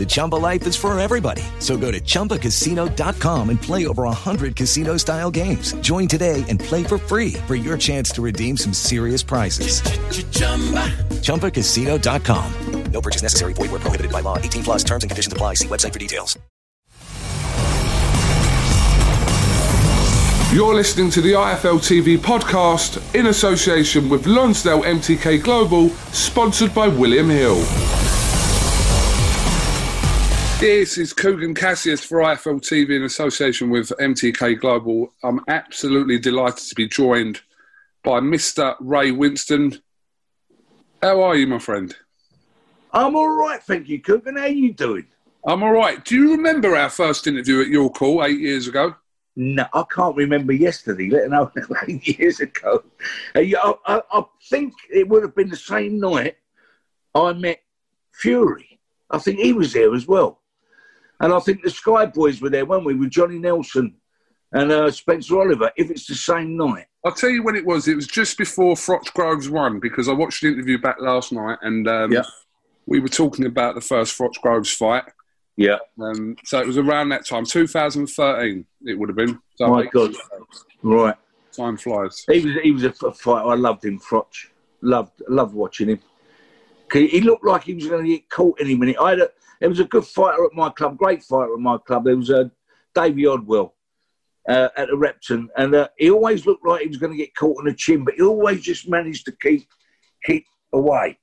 The 0.00 0.06
Chumba 0.06 0.36
life 0.36 0.66
is 0.66 0.76
for 0.76 0.98
everybody. 0.98 1.42
So 1.58 1.76
go 1.76 1.90
to 1.90 2.00
ChumbaCasino.com 2.00 3.50
and 3.50 3.60
play 3.60 3.86
over 3.86 4.04
100 4.04 4.56
casino 4.56 4.96
style 4.96 5.30
games. 5.30 5.72
Join 5.82 6.08
today 6.08 6.42
and 6.48 6.58
play 6.58 6.84
for 6.84 6.96
free 6.96 7.34
for 7.46 7.54
your 7.54 7.76
chance 7.76 8.10
to 8.12 8.22
redeem 8.22 8.56
some 8.56 8.72
serious 8.72 9.22
prizes. 9.22 9.82
ChumbaCasino.com. 11.20 12.82
No 12.92 13.02
purchase 13.02 13.20
necessary. 13.20 13.52
Void 13.52 13.72
where 13.72 13.80
prohibited 13.80 14.10
by 14.10 14.20
law. 14.20 14.38
18 14.38 14.64
plus 14.64 14.84
terms 14.84 15.04
and 15.04 15.10
conditions 15.10 15.34
apply. 15.34 15.56
See 15.56 15.68
website 15.68 15.92
for 15.92 15.98
details. 15.98 16.38
You're 20.54 20.74
listening 20.74 21.10
to 21.10 21.20
the 21.20 21.32
IFL 21.32 21.78
TV 21.78 22.16
podcast 22.16 23.14
in 23.14 23.26
association 23.26 24.08
with 24.08 24.26
Lonsdale 24.26 24.80
MTK 24.80 25.42
Global, 25.42 25.90
sponsored 26.12 26.74
by 26.74 26.88
William 26.88 27.28
Hill. 27.28 28.19
This 30.60 30.98
is 30.98 31.14
Kugan 31.14 31.56
Cassius 31.56 32.04
for 32.04 32.18
IFL 32.18 32.60
TV 32.60 32.94
in 32.94 33.04
association 33.04 33.70
with 33.70 33.94
MTK 33.98 34.60
Global. 34.60 35.10
I'm 35.22 35.40
absolutely 35.48 36.18
delighted 36.18 36.68
to 36.68 36.74
be 36.74 36.86
joined 36.86 37.40
by 38.04 38.20
Mr. 38.20 38.76
Ray 38.78 39.10
Winstone. 39.10 39.80
How 41.00 41.22
are 41.22 41.34
you, 41.34 41.46
my 41.46 41.58
friend? 41.58 41.96
I'm 42.92 43.16
all 43.16 43.30
right, 43.38 43.62
thank 43.62 43.88
you, 43.88 44.02
Kugan. 44.02 44.36
How 44.36 44.44
are 44.44 44.48
you 44.48 44.74
doing? 44.74 45.06
I'm 45.46 45.62
all 45.62 45.72
right. 45.72 46.04
Do 46.04 46.14
you 46.14 46.32
remember 46.32 46.76
our 46.76 46.90
first 46.90 47.26
interview 47.26 47.62
at 47.62 47.68
your 47.68 47.90
call 47.90 48.22
eight 48.22 48.40
years 48.40 48.68
ago? 48.68 48.94
No, 49.36 49.64
I 49.72 49.84
can't 49.90 50.14
remember 50.14 50.52
yesterday, 50.52 51.08
let 51.08 51.28
alone 51.28 51.52
eight 51.88 52.18
years 52.18 52.40
ago. 52.40 52.84
I, 53.34 53.50
I, 53.86 54.02
I 54.12 54.22
think 54.50 54.74
it 54.92 55.08
would 55.08 55.22
have 55.22 55.34
been 55.34 55.48
the 55.48 55.56
same 55.56 55.98
night 55.98 56.36
I 57.14 57.32
met 57.32 57.62
Fury. 58.12 58.78
I 59.10 59.16
think 59.16 59.38
he 59.38 59.54
was 59.54 59.72
there 59.72 59.94
as 59.94 60.06
well. 60.06 60.39
And 61.20 61.32
I 61.32 61.38
think 61.40 61.62
the 61.62 61.70
Sky 61.70 62.06
Boys 62.06 62.40
were 62.40 62.50
there, 62.50 62.64
weren't 62.64 62.84
we, 62.86 62.94
with 62.94 63.10
Johnny 63.10 63.38
Nelson 63.38 63.94
and 64.52 64.72
uh, 64.72 64.90
Spencer 64.90 65.38
Oliver, 65.40 65.70
if 65.76 65.90
it's 65.90 66.06
the 66.06 66.14
same 66.14 66.56
night. 66.56 66.86
I'll 67.04 67.12
tell 67.12 67.30
you 67.30 67.42
when 67.42 67.56
it 67.56 67.64
was. 67.64 67.88
It 67.88 67.94
was 67.94 68.06
just 68.06 68.36
before 68.36 68.74
Froch 68.74 69.12
Groves 69.14 69.48
won 69.48 69.80
because 69.80 70.08
I 70.08 70.12
watched 70.12 70.42
the 70.42 70.48
interview 70.48 70.78
back 70.78 70.96
last 71.00 71.32
night 71.32 71.58
and 71.62 71.86
um, 71.88 72.12
Yeah. 72.12 72.24
we 72.86 73.00
were 73.00 73.08
talking 73.08 73.46
about 73.46 73.74
the 73.74 73.80
first 73.80 74.16
Froch 74.18 74.34
Groves 74.42 74.72
fight. 74.72 75.04
Yeah. 75.56 75.78
Um, 76.00 76.36
so 76.44 76.58
it 76.60 76.66
was 76.66 76.78
around 76.78 77.10
that 77.10 77.26
time, 77.26 77.44
2013, 77.44 78.64
it 78.86 78.98
would 78.98 79.08
have 79.08 79.16
been. 79.16 79.38
So 79.56 79.68
My 79.68 79.84
God. 79.86 80.14
Right. 80.82 81.16
Time 81.54 81.76
flies. 81.76 82.24
He 82.30 82.40
was 82.46 82.54
he 82.62 82.70
was 82.70 82.84
a 82.84 82.92
fighter. 82.92 83.48
I 83.48 83.54
loved 83.54 83.84
him, 83.84 83.98
Froch. 83.98 84.32
Loved 84.82 85.20
loved 85.28 85.52
watching 85.54 85.88
him. 85.88 86.00
He 86.92 87.20
looked 87.20 87.44
like 87.44 87.64
he 87.64 87.74
was 87.74 87.86
going 87.86 88.04
to 88.04 88.08
get 88.10 88.28
caught 88.30 88.58
any 88.60 88.74
minute. 88.76 88.96
I 89.00 89.10
had 89.10 89.18
a, 89.20 89.28
there 89.60 89.68
was 89.68 89.80
a 89.80 89.84
good 89.84 90.04
fighter 90.04 90.44
at 90.44 90.54
my 90.54 90.70
club, 90.70 90.96
great 90.96 91.22
fighter 91.22 91.54
at 91.54 91.60
my 91.60 91.78
club. 91.78 92.04
There 92.04 92.16
was 92.16 92.30
a 92.30 92.50
Davey 92.94 93.22
Odwell 93.22 93.72
uh, 94.48 94.68
at 94.76 94.88
the 94.88 94.96
Repton, 94.96 95.48
and 95.56 95.74
uh, 95.74 95.88
he 95.98 96.10
always 96.10 96.46
looked 96.46 96.66
like 96.66 96.82
he 96.82 96.88
was 96.88 96.96
going 96.96 97.12
to 97.12 97.18
get 97.18 97.34
caught 97.34 97.58
on 97.58 97.66
the 97.66 97.74
chin, 97.74 98.04
but 98.04 98.14
he 98.14 98.22
always 98.22 98.62
just 98.62 98.88
managed 98.88 99.26
to 99.26 99.32
keep 99.32 99.68
keep 100.24 100.46
away 100.72 101.18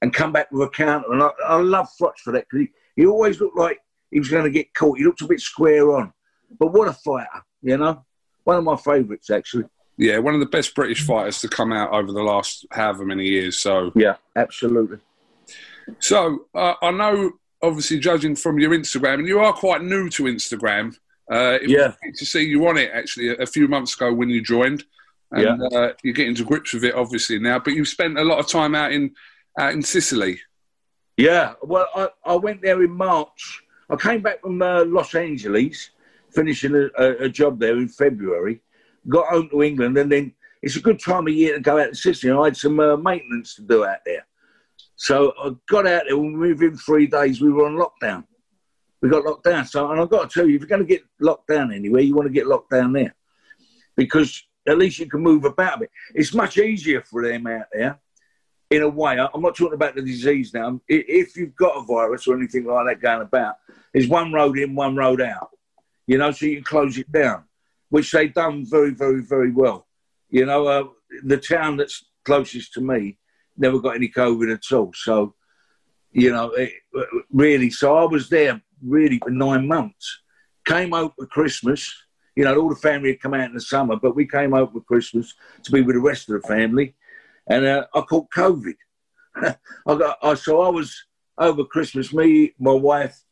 and 0.00 0.12
come 0.12 0.32
back 0.32 0.50
with 0.50 0.68
a 0.68 0.70
counter. 0.70 1.12
And 1.12 1.22
I, 1.22 1.30
I 1.46 1.56
love 1.56 1.88
Froch 2.00 2.16
for 2.18 2.32
that 2.32 2.46
because 2.50 2.66
he, 2.96 3.02
he 3.02 3.06
always 3.06 3.40
looked 3.40 3.56
like 3.56 3.78
he 4.10 4.18
was 4.18 4.28
going 4.28 4.44
to 4.44 4.50
get 4.50 4.74
caught. 4.74 4.98
He 4.98 5.04
looked 5.04 5.22
a 5.22 5.26
bit 5.26 5.40
square 5.40 5.96
on, 5.96 6.12
but 6.58 6.72
what 6.72 6.88
a 6.88 6.92
fighter, 6.92 7.42
you 7.62 7.76
know. 7.76 8.04
One 8.44 8.56
of 8.56 8.64
my 8.64 8.76
favourites, 8.76 9.30
actually. 9.30 9.64
Yeah, 9.96 10.18
one 10.18 10.34
of 10.34 10.40
the 10.40 10.46
best 10.46 10.74
British 10.74 11.06
fighters 11.06 11.40
to 11.42 11.48
come 11.48 11.72
out 11.72 11.92
over 11.92 12.10
the 12.10 12.22
last 12.22 12.66
however 12.72 13.04
many 13.04 13.24
years. 13.24 13.58
So 13.58 13.92
Yeah, 13.94 14.16
absolutely. 14.34 14.98
So 16.00 16.46
uh, 16.54 16.74
I 16.82 16.90
know, 16.90 17.32
obviously, 17.62 17.98
judging 17.98 18.34
from 18.36 18.58
your 18.58 18.72
Instagram, 18.72 19.14
and 19.20 19.28
you 19.28 19.38
are 19.40 19.52
quite 19.52 19.82
new 19.82 20.08
to 20.10 20.24
Instagram. 20.24 20.96
Uh, 21.30 21.58
it 21.62 21.70
Yeah. 21.70 21.94
to 22.16 22.26
see 22.26 22.42
you 22.42 22.66
on 22.66 22.76
it 22.76 22.90
actually 22.92 23.28
a, 23.28 23.34
a 23.34 23.46
few 23.46 23.68
months 23.68 23.94
ago 23.94 24.12
when 24.12 24.28
you 24.28 24.42
joined, 24.42 24.84
and 25.30 25.62
uh, 25.74 25.92
you're 26.02 26.12
getting 26.14 26.34
to 26.34 26.44
grips 26.44 26.74
with 26.74 26.84
it 26.84 26.94
obviously 26.94 27.38
now. 27.38 27.58
But 27.58 27.74
you've 27.74 27.88
spent 27.88 28.18
a 28.18 28.24
lot 28.24 28.38
of 28.38 28.46
time 28.48 28.74
out 28.74 28.92
in 28.92 29.14
out 29.58 29.72
in 29.72 29.82
Sicily. 29.82 30.40
Yeah, 31.16 31.54
well, 31.62 31.86
I, 31.94 32.08
I 32.24 32.36
went 32.36 32.62
there 32.62 32.82
in 32.82 32.90
March. 32.90 33.62
I 33.90 33.96
came 33.96 34.22
back 34.22 34.40
from 34.40 34.60
uh, 34.62 34.84
Los 34.86 35.14
Angeles, 35.14 35.90
finishing 36.34 36.74
a, 36.74 36.88
a, 36.98 37.24
a 37.24 37.28
job 37.28 37.60
there 37.60 37.76
in 37.76 37.88
February. 37.88 38.60
Got 39.08 39.28
home 39.28 39.48
to 39.50 39.62
England, 39.62 39.98
and 39.98 40.10
then 40.10 40.32
it's 40.62 40.76
a 40.76 40.80
good 40.80 41.00
time 41.00 41.26
of 41.26 41.32
year 41.34 41.54
to 41.54 41.60
go 41.60 41.78
out 41.78 41.90
to 41.90 41.94
Sicily. 41.94 42.32
I 42.32 42.44
had 42.44 42.56
some 42.56 42.80
uh, 42.80 42.96
maintenance 42.96 43.54
to 43.56 43.62
do 43.62 43.84
out 43.84 43.98
there. 44.06 44.26
So 45.02 45.32
I 45.36 45.50
got 45.68 45.84
out 45.88 46.04
there, 46.08 46.16
and 46.16 46.38
within 46.38 46.76
three 46.76 47.08
days, 47.08 47.40
we 47.40 47.50
were 47.50 47.66
on 47.66 47.74
lockdown. 47.74 48.22
We 49.00 49.08
got 49.08 49.24
locked 49.24 49.42
down. 49.42 49.64
So, 49.64 49.90
and 49.90 50.00
I've 50.00 50.08
got 50.08 50.30
to 50.30 50.32
tell 50.32 50.48
you, 50.48 50.54
if 50.54 50.60
you're 50.60 50.68
going 50.68 50.80
to 50.80 50.86
get 50.86 51.02
locked 51.18 51.48
down 51.48 51.72
anywhere, 51.72 52.02
you 52.02 52.14
want 52.14 52.28
to 52.28 52.32
get 52.32 52.46
locked 52.46 52.70
down 52.70 52.92
there 52.92 53.12
because 53.96 54.40
at 54.64 54.78
least 54.78 55.00
you 55.00 55.06
can 55.06 55.20
move 55.20 55.44
about 55.44 55.78
a 55.78 55.80
bit. 55.80 55.90
It's 56.14 56.32
much 56.32 56.56
easier 56.56 57.02
for 57.02 57.26
them 57.26 57.48
out 57.48 57.66
there 57.72 57.98
in 58.70 58.82
a 58.82 58.88
way. 58.88 59.18
I'm 59.18 59.42
not 59.42 59.56
talking 59.56 59.74
about 59.74 59.96
the 59.96 60.02
disease 60.02 60.54
now. 60.54 60.80
If 60.86 61.36
you've 61.36 61.56
got 61.56 61.78
a 61.78 61.82
virus 61.82 62.28
or 62.28 62.36
anything 62.36 62.66
like 62.66 62.86
that 62.86 63.02
going 63.02 63.22
about, 63.22 63.56
there's 63.92 64.06
one 64.06 64.32
road 64.32 64.56
in, 64.56 64.76
one 64.76 64.94
road 64.94 65.20
out. 65.20 65.50
You 66.06 66.18
know, 66.18 66.30
so 66.30 66.46
you 66.46 66.58
can 66.58 66.64
close 66.64 66.96
it 66.96 67.10
down, 67.10 67.42
which 67.88 68.12
they've 68.12 68.32
done 68.32 68.64
very, 68.70 68.90
very, 68.90 69.20
very 69.22 69.50
well. 69.50 69.88
You 70.30 70.46
know, 70.46 70.68
uh, 70.68 70.84
the 71.24 71.38
town 71.38 71.76
that's 71.76 72.04
closest 72.24 72.74
to 72.74 72.80
me 72.80 73.18
never 73.56 73.78
got 73.78 73.96
any 73.96 74.08
COVID 74.08 74.52
at 74.52 74.72
all. 74.72 74.92
So, 74.94 75.34
you 76.12 76.32
know, 76.32 76.50
it, 76.50 76.72
really. 77.32 77.70
So 77.70 77.96
I 77.96 78.04
was 78.04 78.28
there 78.28 78.60
really 78.84 79.18
for 79.18 79.30
nine 79.30 79.66
months. 79.66 80.20
Came 80.66 80.94
out 80.94 81.14
for 81.18 81.26
Christmas. 81.26 81.92
You 82.36 82.44
know, 82.44 82.58
all 82.58 82.68
the 82.68 82.76
family 82.76 83.10
had 83.10 83.20
come 83.20 83.34
out 83.34 83.48
in 83.48 83.54
the 83.54 83.60
summer, 83.60 83.96
but 83.96 84.16
we 84.16 84.26
came 84.26 84.54
out 84.54 84.72
for 84.72 84.80
Christmas 84.80 85.34
to 85.64 85.72
be 85.72 85.82
with 85.82 85.96
the 85.96 86.00
rest 86.00 86.30
of 86.30 86.40
the 86.40 86.48
family, 86.48 86.94
and 87.46 87.64
uh, 87.64 87.86
I 87.94 88.00
caught 88.02 88.30
COVID. 88.30 88.74
I 89.36 89.54
got, 89.86 90.16
I, 90.22 90.34
so 90.34 90.62
I 90.62 90.68
was 90.68 90.96
over 91.36 91.64
Christmas. 91.64 92.12
Me, 92.12 92.54
my 92.58 92.72
wife, 92.72 93.22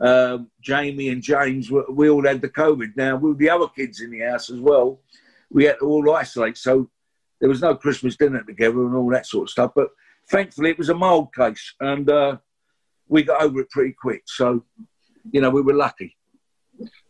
um, 0.00 0.50
Jamie, 0.60 1.10
and 1.10 1.22
James. 1.22 1.70
We, 1.70 1.82
we 1.88 2.10
all 2.10 2.26
had 2.26 2.40
the 2.40 2.48
COVID. 2.48 2.96
Now 2.96 3.16
with 3.16 3.38
the 3.38 3.50
other 3.50 3.68
kids 3.68 4.00
in 4.00 4.10
the 4.10 4.20
house 4.20 4.50
as 4.50 4.58
well, 4.58 5.00
we 5.50 5.64
had 5.64 5.78
to 5.78 5.86
all 5.86 6.14
isolate. 6.14 6.56
So 6.56 6.90
there 7.40 7.48
was 7.48 7.60
no 7.62 7.74
Christmas 7.74 8.16
dinner 8.16 8.42
together 8.42 8.84
and 8.86 8.94
all 8.94 9.10
that 9.10 9.26
sort 9.26 9.44
of 9.44 9.50
stuff. 9.50 9.72
But 9.74 9.88
thankfully, 10.30 10.70
it 10.70 10.78
was 10.78 10.88
a 10.88 10.94
mild 10.94 11.34
case, 11.34 11.74
and 11.80 12.08
uh, 12.10 12.36
we 13.08 13.22
got 13.22 13.42
over 13.42 13.60
it 13.60 13.70
pretty 13.70 13.92
quick. 13.92 14.22
So, 14.26 14.64
you 15.30 15.40
know, 15.40 15.50
we 15.50 15.62
were 15.62 15.74
lucky. 15.74 16.16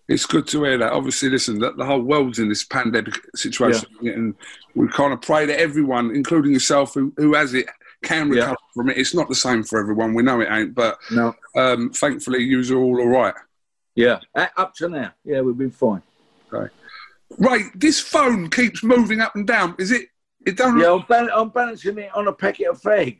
It's 0.08 0.24
good 0.24 0.46
to 0.48 0.64
hear 0.64 0.78
that. 0.78 0.92
Obviously, 0.92 1.28
listen, 1.28 1.58
that 1.58 1.76
the 1.76 1.84
whole 1.84 2.00
world's 2.00 2.38
in 2.38 2.48
this 2.48 2.64
pandemic 2.64 3.14
situation, 3.34 3.86
and 4.00 4.34
we 4.74 4.88
kind 4.88 5.12
of 5.12 5.20
pray 5.20 5.44
that 5.46 5.60
everyone, 5.60 6.14
including 6.14 6.52
yourself, 6.52 6.94
who, 6.94 7.12
who 7.18 7.34
has 7.34 7.52
it, 7.52 7.66
can 8.02 8.30
recover 8.30 8.56
from 8.74 8.88
it. 8.88 8.96
It's 8.96 9.14
not 9.14 9.28
the 9.28 9.34
same 9.34 9.62
for 9.64 9.78
everyone. 9.78 10.14
We 10.14 10.22
know 10.22 10.40
it 10.40 10.48
ain't, 10.50 10.74
but 10.74 10.98
No. 11.10 11.34
um, 11.56 11.90
thankfully, 11.90 12.42
you're 12.44 12.78
all 12.78 13.00
all 13.00 13.08
right. 13.08 13.34
Yeah. 13.94 14.20
Up 14.34 14.72
to 14.76 14.88
now. 14.88 15.12
Yeah, 15.24 15.40
we've 15.40 15.58
been 15.58 15.70
fine. 15.72 16.02
Right, 17.38 17.66
this 17.74 18.00
phone 18.00 18.48
keeps 18.48 18.82
moving 18.82 19.20
up 19.20 19.34
and 19.36 19.46
down. 19.46 19.74
Is 19.78 19.90
it? 19.90 20.08
It 20.46 20.56
don't. 20.56 20.78
Yeah, 20.78 20.92
I'm, 20.92 21.04
bal- 21.08 21.30
I'm 21.34 21.48
balancing 21.50 21.98
it 21.98 22.10
on 22.14 22.28
a 22.28 22.32
packet 22.32 22.68
of 22.68 22.80
fags. 22.80 23.18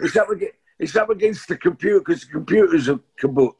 It's 0.00 0.16
up 0.16 0.30
against, 0.30 0.54
it's 0.78 0.96
up 0.96 1.10
against 1.10 1.48
the 1.48 1.56
computer 1.56 2.00
because 2.00 2.22
the 2.22 2.32
computer's 2.32 2.88
a 2.88 3.00
kaboot. 3.20 3.54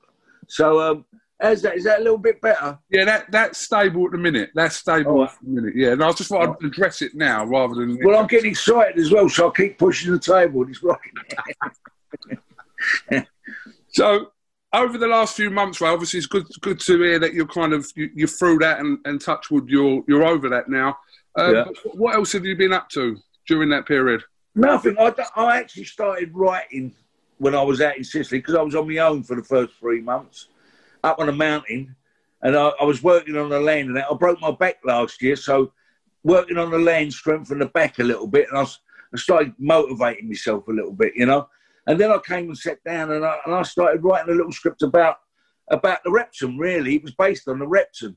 So, 0.49 0.81
um, 0.81 1.05
how's 1.41 1.63
that? 1.63 1.77
Is 1.77 1.85
that 1.85 2.01
a 2.01 2.03
little 2.03 2.19
bit 2.19 2.41
better? 2.41 2.79
Yeah, 2.91 3.05
that 3.05 3.31
that's 3.31 3.59
stable 3.59 4.07
at 4.07 4.13
the 4.13 4.19
minute. 4.19 4.51
That's 4.55 4.77
stable 4.77 5.21
right. 5.21 5.31
at 5.31 5.39
the 5.43 5.49
minute. 5.49 5.75
Yeah, 5.77 5.93
and 5.93 6.03
I 6.03 6.13
just 6.13 6.31
thought 6.31 6.49
I'd 6.49 6.65
address 6.65 7.03
it 7.03 7.15
now 7.15 7.45
rather 7.45 7.75
than. 7.75 7.99
Well, 8.03 8.19
I'm 8.19 8.27
getting 8.27 8.51
excited 8.51 8.99
as 8.99 9.13
well, 9.13 9.29
so 9.29 9.49
I 9.49 9.53
keep 9.55 9.79
pushing 9.79 10.13
the 10.13 10.19
table. 10.19 10.63
and 10.63 10.71
It's 10.71 10.83
rocking. 10.83 11.13
So 13.97 14.31
over 14.75 14.99
the 14.99 15.07
last 15.07 15.37
few 15.37 15.49
months, 15.49 15.81
right, 15.81 15.91
obviously 15.91 16.19
it's 16.19 16.27
good 16.27 16.47
good 16.61 16.79
to 16.81 17.03
hear 17.03 17.19
that 17.19 17.33
you're 17.33 17.47
kind 17.47 17.73
of 17.73 17.87
you, 17.97 18.11
you're 18.15 18.29
through 18.29 18.59
that 18.59 18.79
and, 18.79 18.99
and 19.07 19.19
touch 19.19 19.51
wood, 19.51 19.69
you're 19.69 20.03
you're 20.07 20.25
over 20.25 20.51
that 20.51 20.69
now. 20.69 20.99
Um, 21.37 21.55
Yeah. 21.55 21.65
What 21.95 22.15
else 22.15 22.33
have 22.33 22.45
you 22.45 22.57
been 22.57 22.73
up 22.73 22.89
to 22.91 23.19
during 23.47 23.69
that 23.71 23.87
period? 23.87 24.23
Nothing. 24.55 24.97
I, 24.99 25.13
I 25.35 25.59
actually 25.59 25.85
started 25.85 26.31
writing 26.35 26.95
when 27.39 27.55
I 27.55 27.63
was 27.63 27.81
out 27.81 27.97
in 27.97 28.05
Sicily 28.05 28.39
because 28.39 28.55
I 28.55 28.63
was 28.63 28.75
on 28.75 28.89
my 28.89 28.99
own 28.99 29.23
for 29.23 29.37
the 29.37 29.45
first 29.45 29.75
three 29.75 30.01
months 30.01 30.49
up 31.05 31.19
on 31.19 31.29
a 31.29 31.33
mountain 31.33 31.95
and 32.43 32.57
I, 32.57 32.71
I 32.81 32.85
was 32.85 33.03
working 33.03 33.37
on 33.37 33.51
the 33.51 33.61
land 33.61 33.89
and. 33.89 33.99
I 33.99 34.15
broke 34.15 34.41
my 34.41 34.51
back 34.51 34.77
last 34.85 35.21
year, 35.21 35.37
so 35.37 35.73
working 36.25 36.59
on 36.59 36.71
the 36.71 36.79
land 36.79 37.13
strengthened 37.13 37.61
the 37.61 37.67
back 37.67 37.99
a 37.99 38.05
little 38.05 38.27
bit 38.27 38.49
and 38.51 38.59
I 38.59 39.17
started 39.17 39.53
motivating 39.59 40.29
myself 40.29 40.67
a 40.69 40.73
little 40.73 40.93
bit, 40.93 41.13
you 41.15 41.27
know. 41.27 41.49
And 41.87 42.01
then 42.01 42.11
I 42.11 42.19
came 42.19 42.47
and 42.47 42.59
sat 42.59 42.83
down 42.85 43.13
and 43.13 43.25
I, 43.25 43.37
and 43.45 43.55
I 43.55 43.63
started 43.63 44.03
writing 44.03 44.33
a 44.33 44.37
little 44.37 44.53
script 44.53 44.83
about 44.83 45.17
about 45.71 46.03
the 46.05 46.11
Repton, 46.11 46.59
really. 46.59 46.97
It 46.97 47.03
was 47.03 47.15
based 47.15 47.49
on 47.49 47.59
the 47.59 47.67
Repton. 47.67 48.17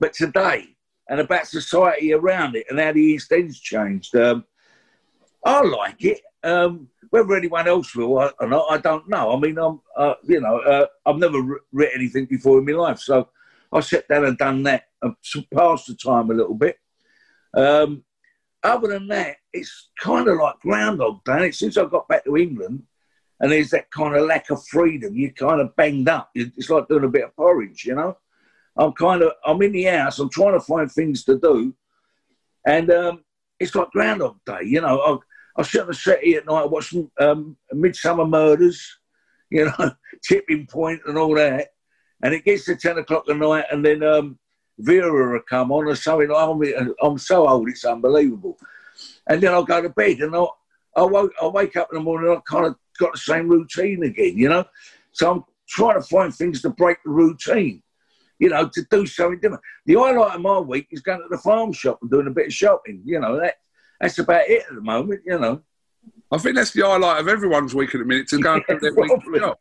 But 0.00 0.12
today, 0.12 0.73
and 1.08 1.20
about 1.20 1.46
society 1.46 2.12
around 2.12 2.56
it 2.56 2.66
and 2.68 2.78
how 2.78 2.92
the 2.92 3.00
East 3.00 3.30
End's 3.32 3.60
changed. 3.60 4.14
Um, 4.16 4.44
I 5.44 5.62
like 5.62 6.02
it. 6.04 6.20
Um, 6.42 6.88
whether 7.10 7.34
anyone 7.34 7.68
else 7.68 7.94
will 7.94 8.18
or 8.18 8.46
not, 8.46 8.66
I 8.70 8.78
don't 8.78 9.08
know. 9.08 9.32
I 9.32 9.38
mean, 9.38 9.58
I'm, 9.58 9.80
uh, 9.96 10.14
you 10.24 10.40
know, 10.40 10.58
uh, 10.58 10.86
I've 11.06 11.18
never 11.18 11.40
wr- 11.40 11.56
written 11.72 12.00
anything 12.00 12.26
before 12.26 12.58
in 12.58 12.64
my 12.64 12.72
life, 12.72 12.98
so 12.98 13.28
I 13.72 13.80
sat 13.80 14.08
down 14.08 14.24
and 14.24 14.36
done 14.36 14.62
that 14.64 14.84
and 15.02 15.14
s- 15.24 15.44
passed 15.54 15.86
the 15.86 15.94
time 15.94 16.30
a 16.30 16.34
little 16.34 16.54
bit. 16.54 16.78
Um, 17.54 18.04
other 18.62 18.88
than 18.88 19.06
that, 19.08 19.36
it's 19.52 19.90
kind 19.98 20.26
of 20.26 20.38
like 20.38 20.58
Groundhog 20.60 21.22
Day. 21.24 21.44
And 21.44 21.54
Since 21.54 21.76
I 21.76 21.84
got 21.84 22.08
back 22.08 22.24
to 22.24 22.36
England, 22.36 22.82
and 23.40 23.52
there's 23.52 23.70
that 23.70 23.90
kind 23.90 24.16
of 24.16 24.26
lack 24.26 24.50
of 24.50 24.64
freedom, 24.66 25.14
you're 25.14 25.30
kind 25.30 25.60
of 25.60 25.76
banged 25.76 26.08
up. 26.08 26.30
It's 26.34 26.70
like 26.70 26.88
doing 26.88 27.04
a 27.04 27.08
bit 27.08 27.24
of 27.24 27.36
porridge, 27.36 27.84
you 27.84 27.94
know. 27.94 28.16
I'm 28.76 28.92
kind 28.92 29.22
of, 29.22 29.32
I'm 29.44 29.62
in 29.62 29.72
the 29.72 29.84
house. 29.84 30.18
I'm 30.18 30.30
trying 30.30 30.54
to 30.54 30.60
find 30.60 30.90
things 30.90 31.24
to 31.24 31.38
do, 31.38 31.74
and 32.66 32.90
um, 32.90 33.24
it's 33.60 33.74
like 33.74 33.90
Groundhog 33.90 34.36
Day, 34.44 34.60
you 34.64 34.80
know. 34.80 35.00
I, 35.00 35.60
I 35.60 35.62
sit 35.62 35.82
on 35.82 35.86
the 35.86 35.94
settee 35.94 36.34
at 36.34 36.46
night, 36.46 36.70
watch 36.70 36.94
um, 37.20 37.56
Midsomer 37.72 38.28
Murders, 38.28 38.98
you 39.50 39.66
know, 39.66 39.92
Tipping 40.26 40.66
Point 40.66 41.00
and 41.06 41.16
all 41.16 41.34
that. 41.36 41.68
And 42.22 42.34
it 42.34 42.44
gets 42.44 42.64
to 42.64 42.76
10 42.76 42.98
o'clock 42.98 43.28
at 43.28 43.36
night, 43.36 43.66
and 43.70 43.84
then 43.84 44.02
um, 44.02 44.38
Vera 44.78 45.32
will 45.32 45.40
come 45.48 45.70
on 45.70 45.86
or 45.86 45.94
something. 45.94 46.30
I'm, 46.34 46.94
I'm 47.02 47.18
so 47.18 47.48
old, 47.48 47.68
it's 47.68 47.84
unbelievable. 47.84 48.58
And 49.28 49.40
then 49.40 49.52
I'll 49.52 49.64
go 49.64 49.80
to 49.80 49.90
bed, 49.90 50.18
and 50.20 50.34
I'll, 50.34 50.56
I, 50.96 51.02
woke, 51.02 51.32
I 51.40 51.46
wake 51.46 51.76
up 51.76 51.88
in 51.92 51.98
the 51.98 52.04
morning, 52.04 52.30
I 52.30 52.40
kind 52.50 52.66
of 52.66 52.76
got 52.98 53.12
the 53.12 53.18
same 53.18 53.48
routine 53.48 54.02
again, 54.02 54.36
you 54.36 54.48
know. 54.48 54.64
So 55.12 55.30
I'm 55.30 55.44
trying 55.68 56.00
to 56.00 56.06
find 56.06 56.34
things 56.34 56.62
to 56.62 56.70
break 56.70 56.98
the 57.04 57.10
routine, 57.10 57.82
you 58.38 58.48
know, 58.48 58.68
to 58.68 58.86
do 58.90 59.06
something 59.06 59.40
different. 59.40 59.62
The 59.86 59.94
highlight 59.94 60.36
of 60.36 60.40
my 60.40 60.58
week 60.58 60.88
is 60.90 61.00
going 61.00 61.20
to 61.20 61.28
the 61.30 61.38
farm 61.38 61.72
shop 61.72 61.98
and 62.02 62.10
doing 62.10 62.26
a 62.26 62.30
bit 62.30 62.46
of 62.46 62.52
shopping, 62.52 63.02
you 63.04 63.20
know. 63.20 63.38
That 63.40 63.56
that's 64.00 64.18
about 64.18 64.48
it 64.48 64.64
at 64.68 64.74
the 64.74 64.80
moment, 64.80 65.22
you 65.24 65.38
know. 65.38 65.62
I 66.30 66.38
think 66.38 66.56
that's 66.56 66.72
the 66.72 66.82
highlight 66.82 67.20
of 67.20 67.28
everyone's 67.28 67.74
week 67.74 67.94
at 67.94 67.98
the 67.98 68.04
minute 68.04 68.28
to 68.28 68.38
go 68.38 68.54
and 68.54 68.64
do 68.68 68.78
their 68.80 68.94
week 68.96 69.40
job. 69.40 69.56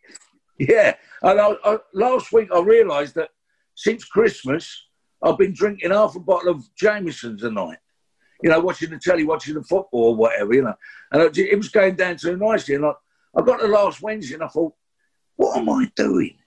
Yeah, 0.59 0.95
and 1.21 1.39
I, 1.39 1.55
I, 1.63 1.77
last 1.93 2.31
week 2.31 2.49
I 2.53 2.59
realised 2.59 3.15
that 3.15 3.29
since 3.75 4.05
Christmas 4.05 4.85
I've 5.23 5.37
been 5.37 5.53
drinking 5.53 5.91
half 5.91 6.15
a 6.15 6.19
bottle 6.19 6.49
of 6.49 6.63
Jameson's 6.75 7.43
a 7.43 7.49
night. 7.49 7.77
You 8.43 8.49
know, 8.49 8.59
watching 8.59 8.89
the 8.89 8.99
telly, 8.99 9.23
watching 9.23 9.53
the 9.53 9.63
football 9.63 10.09
or 10.09 10.15
whatever. 10.15 10.53
You 10.53 10.63
know, 10.63 10.75
and 11.11 11.21
it, 11.21 11.37
it 11.37 11.55
was 11.55 11.69
going 11.69 11.95
down 11.95 12.17
too 12.17 12.35
nicely. 12.35 12.75
And 12.75 12.85
I, 12.85 12.91
I 13.35 13.41
got 13.41 13.61
the 13.61 13.67
last 13.67 14.01
Wednesday, 14.01 14.33
and 14.33 14.43
I 14.43 14.47
thought, 14.47 14.73
what 15.37 15.57
am 15.57 15.69
I 15.69 15.89
doing? 15.95 16.37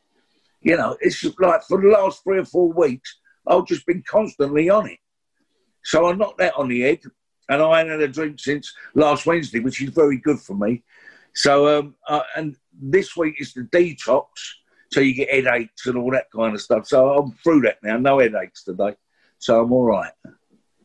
You 0.66 0.76
know, 0.76 0.96
it's 1.00 1.24
like 1.38 1.62
for 1.62 1.80
the 1.80 1.86
last 1.86 2.24
three 2.24 2.40
or 2.40 2.44
four 2.44 2.72
weeks 2.72 3.18
I've 3.46 3.66
just 3.66 3.86
been 3.86 4.02
constantly 4.02 4.68
on 4.68 4.88
it. 4.90 4.98
So 5.84 6.06
I 6.06 6.12
knocked 6.14 6.38
that 6.38 6.56
on 6.56 6.68
the 6.68 6.80
head, 6.80 7.02
and 7.48 7.62
I 7.62 7.80
ain't 7.80 7.88
had 7.88 8.00
a 8.00 8.08
drink 8.08 8.40
since 8.40 8.74
last 8.96 9.26
Wednesday, 9.26 9.60
which 9.60 9.80
is 9.80 9.90
very 9.90 10.16
good 10.16 10.40
for 10.40 10.56
me. 10.56 10.82
So, 11.34 11.78
um, 11.78 11.94
uh, 12.08 12.22
and 12.34 12.56
this 12.72 13.16
week 13.16 13.36
is 13.38 13.54
the 13.54 13.60
detox, 13.62 14.26
so 14.90 14.98
you 14.98 15.14
get 15.14 15.30
headaches 15.30 15.86
and 15.86 15.96
all 15.96 16.10
that 16.10 16.32
kind 16.34 16.56
of 16.56 16.60
stuff. 16.60 16.88
So 16.88 17.16
I'm 17.16 17.30
through 17.44 17.60
that 17.60 17.78
now, 17.84 17.98
no 17.98 18.18
headaches 18.18 18.64
today. 18.64 18.96
So 19.38 19.62
I'm 19.62 19.72
all 19.72 19.84
right. 19.84 20.10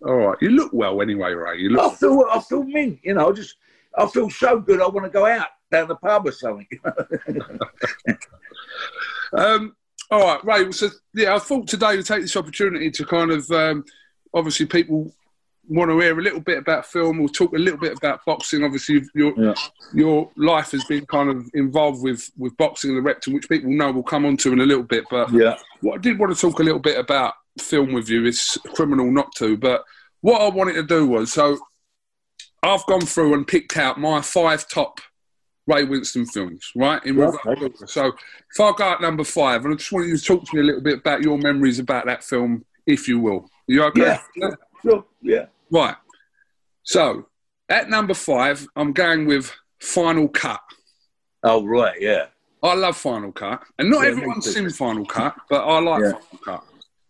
All 0.06 0.13
right, 0.13 0.38
you 0.42 0.50
look 0.50 0.72
well 0.74 1.01
anyway, 1.01 1.31
Ray. 1.31 1.57
You 1.57 1.69
look. 1.69 1.94
I 1.94 1.95
feel, 1.95 2.24
I 2.31 2.39
feel 2.39 2.63
mint, 2.63 3.00
you 3.01 3.16
know, 3.16 3.30
I 3.30 3.31
just, 3.31 3.56
I 3.98 4.06
feel 4.06 4.30
so 4.30 4.60
good. 4.60 4.80
I 4.80 4.88
want 4.88 5.06
to 5.06 5.12
go 5.12 5.25
out 5.25 5.48
down 5.72 5.88
the 5.88 5.95
pub 5.95 6.27
or 6.27 6.31
something. 6.31 6.68
Um, 9.33 9.75
all 10.10 10.22
right, 10.22 10.44
Ray. 10.44 10.72
So 10.72 10.89
yeah, 11.13 11.36
I 11.36 11.39
thought 11.39 11.68
today 11.68 11.95
to 11.95 12.04
take 12.04 12.22
this 12.22 12.36
opportunity 12.36 12.92
to 12.92 13.06
kind 13.06 13.31
of 13.31 13.50
um, 13.51 13.86
obviously 14.33 14.66
people 14.66 15.13
want 15.69 15.89
to 15.89 16.00
hear 16.00 16.19
a 16.19 16.22
little 16.22 16.42
bit 16.42 16.57
about 16.57 16.86
film. 16.86 17.19
We'll 17.19 17.30
talk 17.30 17.54
a 17.54 17.57
little 17.60 17.80
bit 17.80 17.98
about 17.98 18.25
boxing. 18.25 18.63
Obviously, 18.63 19.01
your 19.16 19.33
Yeah. 19.38 19.54
your 19.94 20.30
life 20.36 20.72
has 20.72 20.83
been 20.86 21.06
kind 21.06 21.30
of 21.30 21.50
involved 21.54 22.04
with 22.04 22.30
with 22.38 22.56
boxing 22.57 22.89
and 22.92 22.98
the 22.98 23.01
Repton, 23.04 23.33
which 23.33 23.48
people 23.48 23.72
know 23.72 23.92
we'll 23.92 24.04
come 24.04 24.25
on 24.25 24.38
to 24.38 24.51
in 24.51 24.60
a 24.60 24.66
little 24.66 24.83
bit. 24.83 25.06
But 25.10 25.31
yeah. 25.31 25.57
what 25.81 25.95
I 25.95 25.98
did 26.00 26.19
want 26.19 26.36
to 26.36 26.39
talk 26.39 26.60
a 26.60 26.63
little 26.63 26.80
bit 26.80 26.98
about 26.98 27.34
film 27.60 27.94
with 27.94 28.10
you. 28.10 28.25
It's 28.25 28.57
criminal 28.75 29.12
not 29.12 29.34
to, 29.36 29.56
but 29.57 29.84
what 30.22 30.42
I 30.42 30.50
wanted 30.50 30.74
to 30.74 30.84
do 30.84 31.06
was 31.07 31.31
so 31.31 31.57
I've 32.63 32.86
gone 32.86 33.01
through 33.01 33.34
and 33.34 33.48
picked 33.48 33.77
out 33.77 34.00
my 34.00 34.22
five 34.22 34.68
top 34.68 35.00
Ray 35.68 35.86
Winstone 35.86 36.28
films, 36.28 36.72
right? 36.75 37.04
In 37.06 37.19
Okay. 37.19 37.69
So 37.86 38.08
if 38.08 38.60
I 38.60 38.72
go 38.75 38.91
at 38.94 39.01
number 39.01 39.24
five, 39.24 39.63
and 39.63 39.74
I 39.74 39.77
just 39.77 39.91
want 39.91 40.08
you 40.08 40.18
to 40.18 40.24
talk 40.24 40.44
to 40.46 40.56
me 40.56 40.62
a 40.62 40.65
little 40.65 40.82
bit 40.82 41.00
about 41.00 41.22
your 41.22 41.38
memories 41.38 41.80
about 41.80 42.06
that 42.06 42.24
film, 42.24 42.65
if 42.86 43.08
you 43.08 43.20
will. 43.20 43.50
You 43.68 43.84
okay? 43.86 44.01
Yeah. 44.01 44.22
yeah. 44.36 44.50
Sure. 44.82 45.06
Yeah. 45.22 45.46
Right. 45.70 45.96
So 46.84 47.27
at 47.70 47.89
number 47.89 48.13
five, 48.13 48.68
I'm 48.75 48.91
going 48.91 49.25
with 49.25 49.53
Final 49.80 50.27
Cut. 50.27 50.62
Oh, 51.44 51.65
right. 51.65 52.00
Yeah. 52.00 52.25
I 52.63 52.75
love 52.75 52.98
Final 52.98 53.32
Cut, 53.32 53.63
and 53.80 53.89
not 53.89 54.03
Yeah, 54.03 54.10
everyone's 54.10 54.53
seen 54.53 54.70
Final 54.70 55.06
Cut, 55.06 55.36
but 55.50 55.63
I 55.63 55.80
like 55.80 56.01
Yeah. 56.03 56.12
Final 56.12 56.39
Cut. 56.46 56.63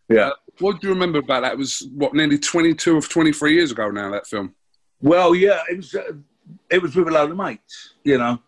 Yeah. 0.07 0.29
What 0.59 0.79
do 0.79 0.87
you 0.87 0.93
remember 0.93 1.19
about 1.19 1.41
that? 1.41 1.53
It 1.53 1.57
was 1.57 1.87
what 1.93 2.13
nearly 2.13 2.37
22 2.37 2.97
or 2.97 3.01
23 3.01 3.53
years 3.53 3.71
ago 3.71 3.89
now. 3.89 4.11
That 4.11 4.27
film. 4.27 4.53
Well, 5.01 5.33
yeah, 5.33 5.61
it 5.69 5.77
was 5.77 5.95
uh, 5.95 6.13
it 6.69 6.81
was 6.81 6.95
with 6.95 7.07
a 7.07 7.11
load 7.11 7.31
of 7.31 7.37
mates, 7.37 7.93
you 8.03 8.17
know, 8.17 8.39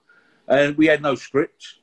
and 0.48 0.78
we 0.78 0.88
had 0.88 1.02
no 1.02 1.16
script, 1.16 1.76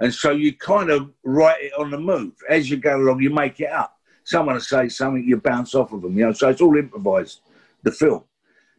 and 0.00 0.12
so 0.12 0.30
you 0.32 0.54
kind 0.56 0.90
of 0.90 1.10
write 1.24 1.62
it 1.64 1.72
on 1.78 1.90
the 1.90 1.98
move 1.98 2.32
as 2.48 2.70
you 2.70 2.76
go 2.76 2.96
along. 2.96 3.22
You 3.22 3.30
make 3.30 3.60
it 3.60 3.70
up. 3.70 3.96
Someone 4.24 4.54
will 4.54 4.62
say 4.62 4.88
something, 4.88 5.24
you 5.24 5.36
bounce 5.36 5.74
off 5.74 5.92
of 5.92 6.02
them, 6.02 6.16
you 6.16 6.24
know. 6.24 6.32
So 6.32 6.48
it's 6.48 6.60
all 6.60 6.76
improvised, 6.76 7.40
the 7.82 7.92
film, 7.92 8.24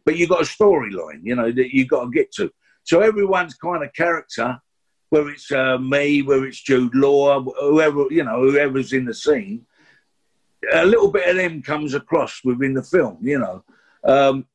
but 0.04 0.16
you've 0.16 0.28
got 0.28 0.42
a 0.42 0.44
storyline, 0.44 1.20
you 1.22 1.34
know, 1.34 1.50
that 1.50 1.74
you've 1.74 1.88
got 1.88 2.04
to 2.04 2.10
get 2.10 2.32
to. 2.32 2.52
So 2.84 3.00
everyone's 3.00 3.54
kind 3.54 3.82
of 3.82 3.92
character, 3.92 4.60
whether 5.10 5.30
it's 5.30 5.50
uh, 5.50 5.78
me, 5.78 6.22
whether 6.22 6.46
it's 6.46 6.62
Jude 6.62 6.94
Law, 6.94 7.42
whoever 7.42 8.06
you 8.10 8.24
know, 8.24 8.40
whoever's 8.40 8.92
in 8.92 9.04
the 9.04 9.14
scene, 9.14 9.66
a 10.72 10.84
little 10.84 11.10
bit 11.10 11.28
of 11.28 11.36
them 11.36 11.62
comes 11.62 11.94
across 11.94 12.40
within 12.44 12.74
the 12.74 12.82
film, 12.82 13.18
you 13.22 13.38
know. 13.38 13.64
Um, 14.04 14.46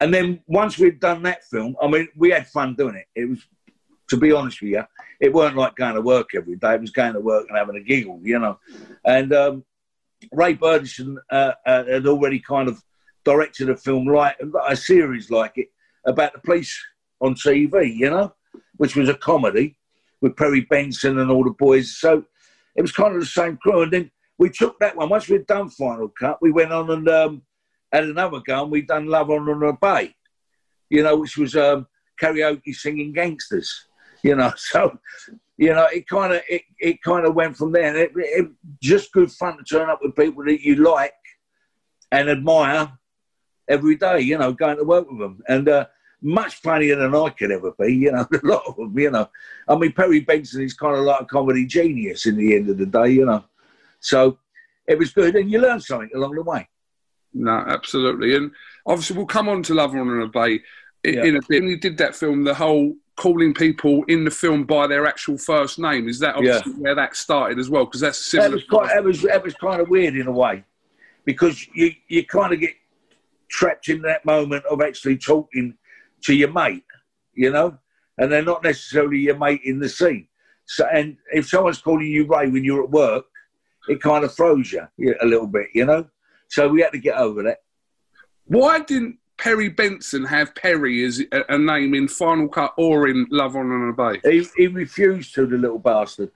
and 0.00 0.12
then 0.12 0.40
once 0.46 0.78
we'd 0.78 1.00
done 1.00 1.22
that 1.22 1.44
film, 1.44 1.76
I 1.80 1.88
mean, 1.88 2.08
we 2.16 2.30
had 2.30 2.46
fun 2.48 2.74
doing 2.74 2.96
it. 2.96 3.06
It 3.14 3.28
was, 3.28 3.38
to 4.10 4.16
be 4.16 4.32
honest 4.32 4.60
with 4.60 4.72
you, 4.72 4.84
it 5.20 5.32
weren't 5.32 5.56
like 5.56 5.76
going 5.76 5.94
to 5.94 6.00
work 6.00 6.30
every 6.34 6.56
day. 6.56 6.74
It 6.74 6.80
was 6.80 6.90
going 6.90 7.14
to 7.14 7.20
work 7.20 7.46
and 7.48 7.56
having 7.56 7.76
a 7.76 7.80
giggle, 7.80 8.20
you 8.22 8.38
know. 8.38 8.58
And 9.04 9.32
um, 9.32 9.64
Ray 10.32 10.54
Burdison 10.54 11.16
uh, 11.30 11.52
uh, 11.66 11.84
had 11.84 12.06
already 12.06 12.40
kind 12.40 12.68
of 12.68 12.82
directed 13.24 13.70
a 13.70 13.76
film 13.76 14.06
like 14.06 14.36
a 14.68 14.76
series 14.76 15.30
like 15.30 15.52
it 15.56 15.68
about 16.06 16.34
the 16.34 16.40
police 16.40 16.78
on 17.20 17.34
TV, 17.34 17.94
you 17.96 18.10
know, 18.10 18.34
which 18.76 18.96
was 18.96 19.08
a 19.08 19.14
comedy 19.14 19.76
with 20.20 20.36
Perry 20.36 20.62
Benson 20.62 21.18
and 21.18 21.30
all 21.30 21.44
the 21.44 21.50
boys. 21.50 21.96
So 21.96 22.24
it 22.76 22.82
was 22.82 22.92
kind 22.92 23.14
of 23.14 23.20
the 23.20 23.26
same 23.26 23.56
crew. 23.56 23.82
And 23.82 23.92
then 23.92 24.10
we 24.38 24.50
took 24.50 24.78
that 24.80 24.96
one. 24.96 25.08
Once 25.08 25.28
we'd 25.28 25.46
done 25.46 25.70
Final 25.70 26.08
Cut, 26.08 26.42
we 26.42 26.52
went 26.52 26.72
on 26.72 26.90
and 26.90 27.08
um, 27.08 27.42
had 27.94 28.04
another 28.04 28.40
go 28.40 28.62
and 28.62 28.72
we'd 28.72 28.88
done 28.88 29.06
Love, 29.06 29.30
Honour 29.30 29.52
and 29.52 29.62
Obey, 29.62 30.14
you 30.90 31.02
know, 31.02 31.16
which 31.16 31.36
was 31.38 31.56
um, 31.56 31.86
karaoke 32.20 32.74
singing 32.74 33.12
gangsters, 33.12 33.86
you 34.22 34.34
know. 34.34 34.52
So, 34.56 34.98
you 35.56 35.72
know, 35.72 35.86
it 35.86 36.08
kind 36.08 36.32
of 36.32 36.42
it, 36.48 36.62
it 36.80 37.02
kind 37.02 37.24
of 37.24 37.34
went 37.34 37.56
from 37.56 37.70
there. 37.72 37.84
And 37.84 37.96
it, 37.96 38.12
it 38.16 38.50
just 38.82 39.12
good 39.12 39.30
fun 39.30 39.56
to 39.56 39.64
turn 39.64 39.88
up 39.88 40.00
with 40.02 40.16
people 40.16 40.44
that 40.44 40.62
you 40.62 40.76
like 40.76 41.14
and 42.10 42.28
admire 42.28 42.90
every 43.68 43.94
day. 43.94 44.20
You 44.20 44.38
know, 44.38 44.52
going 44.52 44.78
to 44.78 44.84
work 44.84 45.10
with 45.10 45.20
them 45.20 45.42
and. 45.48 45.68
Uh, 45.68 45.86
much 46.26 46.54
funnier 46.62 46.96
than 46.96 47.14
I 47.14 47.28
could 47.28 47.50
ever 47.50 47.72
be, 47.78 47.94
you 47.94 48.10
know, 48.10 48.26
a 48.32 48.46
lot 48.46 48.62
of 48.66 48.76
them, 48.76 48.98
you 48.98 49.10
know. 49.10 49.28
I 49.68 49.76
mean, 49.76 49.92
Perry 49.92 50.20
Benson 50.20 50.62
is 50.62 50.72
kind 50.72 50.96
of 50.96 51.04
like 51.04 51.20
a 51.20 51.24
comedy 51.26 51.66
genius 51.66 52.24
in 52.24 52.36
the 52.38 52.56
end 52.56 52.70
of 52.70 52.78
the 52.78 52.86
day, 52.86 53.10
you 53.10 53.26
know. 53.26 53.44
So 54.00 54.38
it 54.86 54.98
was 54.98 55.12
good, 55.12 55.36
and 55.36 55.50
you 55.50 55.60
learn 55.60 55.80
something 55.80 56.08
along 56.14 56.34
the 56.34 56.42
way. 56.42 56.66
No, 57.34 57.52
absolutely. 57.66 58.36
And 58.36 58.52
obviously, 58.86 59.16
we'll 59.16 59.26
come 59.26 59.48
on 59.48 59.62
to 59.64 59.74
Love, 59.74 59.90
Honour 59.94 60.20
and 60.20 60.34
Obey 60.34 60.60
in, 61.02 61.14
yeah. 61.14 61.24
in 61.24 61.36
a 61.36 61.40
bit. 61.48 61.60
When 61.62 61.68
you 61.68 61.78
did 61.78 61.98
that 61.98 62.14
film, 62.14 62.44
the 62.44 62.54
whole 62.54 62.94
calling 63.16 63.52
people 63.52 64.04
in 64.08 64.24
the 64.24 64.30
film 64.30 64.64
by 64.64 64.86
their 64.86 65.06
actual 65.06 65.38
first 65.38 65.78
name, 65.78 66.08
is 66.08 66.18
that 66.20 66.36
obviously 66.36 66.72
yeah. 66.72 66.78
where 66.78 66.94
that 66.94 67.16
started 67.16 67.58
as 67.58 67.68
well? 67.70 67.84
Because 67.84 68.00
that's 68.00 68.24
similar. 68.24 68.50
That 68.50 68.54
was, 68.54 68.64
quite, 68.64 68.88
that, 68.94 69.04
was, 69.04 69.22
that 69.22 69.44
was 69.44 69.54
kind 69.54 69.80
of 69.80 69.88
weird 69.88 70.16
in 70.16 70.26
a 70.26 70.32
way, 70.32 70.64
because 71.24 71.66
you, 71.74 71.92
you 72.08 72.24
kind 72.24 72.52
of 72.52 72.60
get 72.60 72.74
trapped 73.48 73.88
in 73.88 74.02
that 74.02 74.24
moment 74.24 74.64
of 74.66 74.80
actually 74.80 75.18
talking 75.18 75.76
to 76.22 76.34
your 76.34 76.52
mate, 76.52 76.84
you 77.34 77.50
know, 77.50 77.78
and 78.18 78.32
they're 78.32 78.44
not 78.44 78.62
necessarily 78.64 79.18
your 79.18 79.36
mate 79.36 79.60
in 79.64 79.78
the 79.78 79.88
scene. 79.88 80.26
So, 80.66 80.86
and 80.86 81.16
if 81.32 81.48
someone's 81.48 81.78
calling 81.78 82.06
you 82.06 82.26
Ray 82.26 82.48
when 82.48 82.64
you're 82.64 82.84
at 82.84 82.90
work, 82.90 83.26
it 83.88 84.00
kind 84.00 84.24
of 84.24 84.34
throws 84.34 84.72
you 84.72 84.86
a 85.20 85.26
little 85.26 85.46
bit, 85.46 85.66
you 85.74 85.84
know. 85.84 86.08
So 86.48 86.68
we 86.68 86.80
had 86.80 86.92
to 86.92 86.98
get 86.98 87.16
over 87.16 87.42
that. 87.44 87.58
Why 88.46 88.80
didn't 88.80 89.18
Perry 89.36 89.68
Benson 89.68 90.24
have 90.24 90.54
Perry 90.54 91.04
as 91.04 91.20
a, 91.32 91.58
name 91.58 91.94
in 91.94 92.08
Final 92.08 92.48
Cut 92.48 92.72
or 92.76 93.08
in 93.08 93.26
Love, 93.30 93.56
Honour 93.56 93.88
and 93.88 93.98
Obey? 93.98 94.20
He, 94.30 94.46
he 94.56 94.66
refused 94.68 95.34
to, 95.34 95.46
the 95.46 95.56
little 95.56 95.78
bastard. 95.78 96.30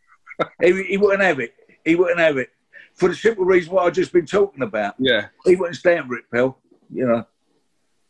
he, 0.62 0.82
he 0.84 0.96
wouldn't 0.96 1.22
have 1.22 1.40
it. 1.40 1.54
He 1.84 1.94
wouldn't 1.94 2.20
have 2.20 2.36
it 2.36 2.50
for 2.94 3.08
the 3.08 3.14
simple 3.14 3.44
reason 3.44 3.72
what 3.72 3.86
I've 3.86 3.92
just 3.92 4.12
been 4.12 4.26
talking 4.26 4.62
about. 4.62 4.94
Yeah, 4.98 5.28
he 5.44 5.56
wouldn't 5.56 5.76
stand 5.76 6.08
for 6.08 6.16
it, 6.16 6.24
pal. 6.32 6.58
You 6.92 7.06
know. 7.06 7.26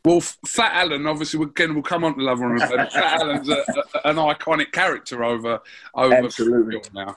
Well, 0.05 0.21
Fat 0.21 0.73
Alan, 0.75 1.07
obviously, 1.07 1.43
again, 1.43 1.75
we'll 1.75 1.83
come 1.83 2.05
on 2.05 2.17
to 2.17 2.23
Love 2.23 2.41
on 2.41 2.57
a 2.57 2.67
Fat 2.89 3.21
Alan's 3.21 3.49
a, 3.49 3.65
a, 4.05 4.09
an 4.09 4.17
iconic 4.17 4.73
character 4.73 5.23
over 5.25 5.61
over 5.95 6.15
Absolutely. 6.15 6.81
now. 6.95 7.17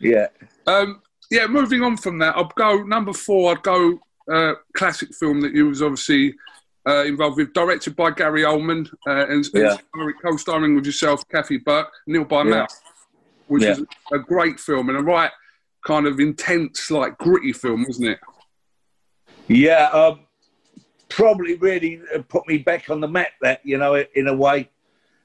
Yeah. 0.00 0.28
Um, 0.66 1.02
yeah, 1.30 1.46
moving 1.46 1.82
on 1.82 1.96
from 1.96 2.18
that, 2.18 2.36
I'd 2.36 2.54
go 2.54 2.82
number 2.82 3.12
four. 3.12 3.52
I'd 3.52 3.62
go 3.62 3.98
uh, 4.30 4.54
classic 4.74 5.14
film 5.14 5.40
that 5.40 5.52
you 5.52 5.66
was 5.66 5.82
obviously 5.82 6.34
uh, 6.86 7.04
involved 7.04 7.36
with, 7.36 7.52
directed 7.52 7.96
by 7.96 8.10
Gary 8.10 8.42
Oldman 8.42 8.88
uh, 9.06 9.26
and, 9.26 9.46
yeah. 9.52 9.76
and 9.94 10.14
co-starring 10.22 10.74
with 10.74 10.86
yourself, 10.86 11.26
Kathy 11.28 11.58
Burke, 11.58 11.92
Nil 12.06 12.24
by 12.24 12.38
yeah. 12.38 12.50
Mouth, 12.50 12.80
which 13.46 13.62
yeah. 13.62 13.72
is 13.72 13.84
a 14.12 14.18
great 14.18 14.58
film 14.58 14.88
and 14.88 14.98
a 14.98 15.02
right 15.02 15.30
kind 15.86 16.06
of 16.06 16.20
intense, 16.20 16.90
like 16.90 17.18
gritty 17.18 17.52
film, 17.52 17.84
wasn't 17.86 18.08
it? 18.08 18.18
Yeah. 19.48 19.88
Um, 19.90 20.20
probably 21.08 21.54
really 21.56 22.00
put 22.28 22.46
me 22.46 22.58
back 22.58 22.90
on 22.90 23.00
the 23.00 23.08
map. 23.08 23.32
That 23.40 23.60
you 23.64 23.78
know, 23.78 23.94
in 24.14 24.28
a 24.28 24.34
way, 24.34 24.70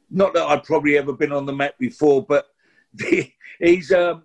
not 0.09 0.33
that 0.33 0.43
I'd 0.43 0.63
probably 0.63 0.97
ever 0.97 1.13
been 1.13 1.31
on 1.31 1.45
the 1.45 1.53
map 1.53 1.77
before, 1.77 2.25
but 2.25 2.47
the, 2.93 3.31
he's 3.59 3.91
um, 3.91 4.23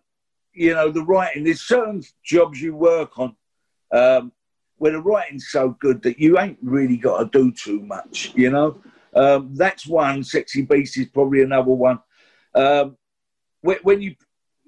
you 0.59 0.75
know 0.75 0.91
the 0.91 1.03
writing. 1.03 1.45
There's 1.45 1.61
certain 1.61 2.03
jobs 2.25 2.61
you 2.61 2.75
work 2.75 3.19
on 3.19 3.37
um, 3.93 4.33
where 4.79 4.93
the 4.93 5.01
writing's 5.01 5.49
so 5.51 5.71
good 5.81 6.03
that 6.03 6.19
you 6.19 6.39
ain't 6.39 6.59
really 6.63 6.97
got 6.97 7.19
to 7.19 7.39
do 7.39 7.53
too 7.53 7.81
much. 7.81 8.33
You 8.35 8.51
know, 8.51 8.81
um, 9.15 9.55
that's 9.55 9.87
one. 9.87 10.25
Sexy 10.25 10.63
Beast 10.63 10.99
is 10.99 11.07
probably 11.07 11.43
another 11.43 11.71
one. 11.71 12.01
Um, 12.55 12.97
when, 13.61 14.03
you 14.03 14.17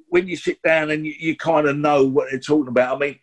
when 0.09 0.28
you 0.28 0.37
sit 0.37 0.62
down 0.62 0.90
and 0.90 1.04
you, 1.04 1.14
you 1.18 1.37
kind 1.37 1.66
of 1.66 1.76
know 1.76 2.04
what 2.04 2.28
they're 2.30 2.40
talking 2.40 2.68
about. 2.68 2.97
I 2.97 2.99
mean, 2.99 3.18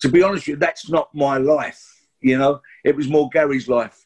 to 0.00 0.08
be 0.08 0.22
honest 0.22 0.46
with 0.46 0.48
you, 0.48 0.56
that's 0.56 0.88
not 0.90 1.14
my 1.14 1.38
life. 1.38 2.06
You 2.20 2.38
know, 2.38 2.60
it 2.84 2.96
was 2.96 3.08
more 3.08 3.28
Gary's 3.28 3.68
life. 3.68 4.04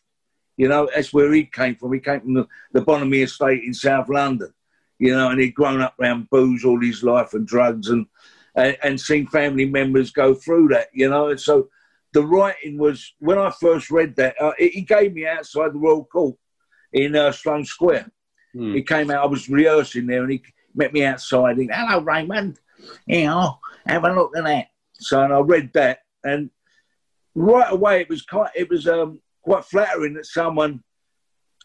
You 0.57 0.69
know, 0.69 0.89
that's 0.93 1.13
where 1.13 1.33
he 1.33 1.45
came 1.45 1.77
from. 1.77 1.93
He 1.93 2.01
came 2.01 2.21
from 2.21 2.35
the, 2.35 2.49
the 2.73 2.81
Bonamy 2.81 3.23
estate 3.23 3.63
in 3.65 3.73
South 3.73 4.09
London, 4.09 4.53
you 4.99 5.15
know, 5.15 5.31
and 5.31 5.41
he'd 5.41 5.55
grown 5.55 5.81
up 5.81 5.95
around 6.01 6.29
booze 6.31 6.65
all 6.65 6.81
his 6.81 7.03
life 7.03 7.35
and 7.35 7.47
drugs 7.47 7.89
and, 7.89 8.07
and, 8.55 8.77
and 8.83 9.01
seen 9.01 9.27
family 9.27 9.65
members 9.65 10.11
go 10.11 10.35
through 10.35 10.69
that, 10.69 10.89
you 10.93 11.09
know. 11.09 11.29
And 11.29 11.41
so 11.41 11.69
the 12.13 12.23
writing 12.23 12.79
was, 12.79 13.15
when 13.19 13.39
I 13.39 13.51
first 13.51 13.91
read 13.91 14.17
that, 14.17 14.41
uh, 14.41 14.53
he 14.59 14.83
gave 14.83 15.15
me 15.15 15.27
outside 15.27 15.73
the 15.73 15.79
Royal 15.79 16.05
Court 16.05 16.37
in 16.93 17.15
uh, 17.15 17.33
Sloane 17.33 17.65
Square. 17.65 18.11
Hmm. 18.53 18.75
He 18.75 18.83
came 18.83 19.11
out, 19.11 19.25
I 19.25 19.27
was 19.27 19.49
rehearsing 19.49 20.07
there, 20.07 20.23
and 20.23 20.33
he 20.33 20.43
met 20.75 20.93
me 20.93 21.05
outside. 21.05 21.59
He, 21.59 21.69
hello, 21.73 22.03
Raymond. 22.03 22.59
You 23.07 23.27
know, 23.27 23.59
have 23.87 24.05
a 24.05 24.13
look 24.13 24.37
at 24.37 24.45
that. 24.45 24.69
So 24.95 25.23
and 25.23 25.33
I 25.33 25.39
read 25.39 25.73
that, 25.75 26.01
and 26.25 26.51
right 27.35 27.73
away 27.73 28.01
it 28.01 28.09
was 28.09 28.23
quite 28.23 28.51
it 28.57 28.69
was 28.69 28.89
um, 28.89 29.21
quite 29.43 29.65
flattering 29.65 30.15
that 30.15 30.27
someone 30.27 30.83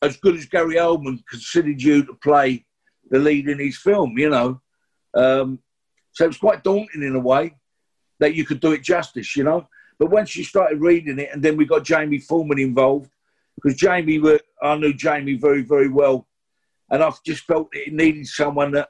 as 0.01 0.17
good 0.17 0.35
as 0.35 0.45
Gary 0.45 0.75
Oldman 0.75 1.25
considered 1.27 1.81
you 1.81 2.03
to 2.05 2.13
play 2.15 2.65
the 3.13 3.19
lead 3.19 3.47
in 3.47 3.59
his 3.59 3.77
film. 3.77 4.17
You 4.17 4.29
know, 4.29 4.61
um, 5.13 5.59
so 6.11 6.25
it 6.25 6.29
was 6.29 6.37
quite 6.37 6.63
daunting 6.63 7.03
in 7.03 7.15
a 7.15 7.19
way 7.19 7.55
that 8.19 8.33
you 8.33 8.43
could 8.43 8.59
do 8.59 8.73
it 8.73 8.81
justice. 8.81 9.37
You 9.37 9.43
know, 9.43 9.69
but 9.99 10.09
once 10.09 10.35
you 10.35 10.43
started 10.43 10.81
reading 10.81 11.19
it, 11.19 11.29
and 11.31 11.41
then 11.41 11.55
we 11.55 11.65
got 11.65 11.85
Jamie 11.85 12.17
Foreman 12.17 12.59
involved 12.59 13.11
because 13.55 13.77
Jamie, 13.77 14.17
were, 14.17 14.39
I 14.61 14.75
knew 14.75 14.93
Jamie 14.93 15.35
very 15.35 15.61
very 15.61 15.89
well, 15.89 16.27
and 16.89 17.03
I 17.03 17.13
just 17.23 17.45
felt 17.45 17.71
that 17.71 17.87
it 17.87 17.93
needed 17.93 18.25
someone 18.25 18.71
that 18.71 18.89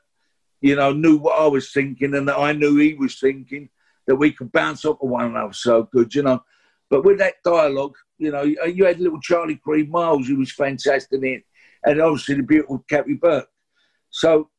you 0.61 0.77
know 0.77 0.93
knew 0.93 1.17
what 1.17 1.39
I 1.39 1.47
was 1.47 1.71
thinking 1.71 2.15
and 2.15 2.27
that 2.29 2.39
I 2.39 2.53
knew 2.53 2.77
he 2.77 2.93
was 2.93 3.19
thinking 3.19 3.69
that 4.07 4.15
we 4.15 4.31
could 4.31 4.53
bounce 4.53 4.85
off 4.85 5.01
of 5.01 5.09
one 5.09 5.25
another 5.25 5.53
so 5.53 5.83
good. 5.83 6.15
You 6.15 6.23
know. 6.23 6.43
But 6.89 7.03
with 7.03 7.17
that 7.19 7.35
dialogue, 7.43 7.95
you 8.19 8.31
know, 8.31 8.43
you 8.43 8.85
had 8.85 8.99
little 8.99 9.19
Charlie 9.19 9.55
Creed 9.55 9.89
Miles, 9.89 10.27
who 10.27 10.37
was 10.37 10.51
fantastic 10.51 11.17
in 11.17 11.25
it, 11.25 11.43
and 11.83 11.99
obviously 11.99 12.35
the 12.35 12.43
beautiful 12.43 12.85
Kathy 12.87 13.15
Burke. 13.15 13.49
So, 14.13 14.49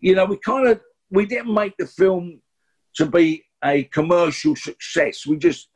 you 0.00 0.14
know, 0.14 0.26
we 0.26 0.36
kind 0.36 0.68
of 0.68 0.80
we 1.10 1.26
didn't 1.26 1.52
make 1.52 1.76
the 1.78 1.86
film 1.86 2.40
to 2.96 3.06
be 3.06 3.44
a 3.64 3.84
commercial 3.84 4.54
success. 4.54 5.26
We 5.26 5.36
just 5.38 5.68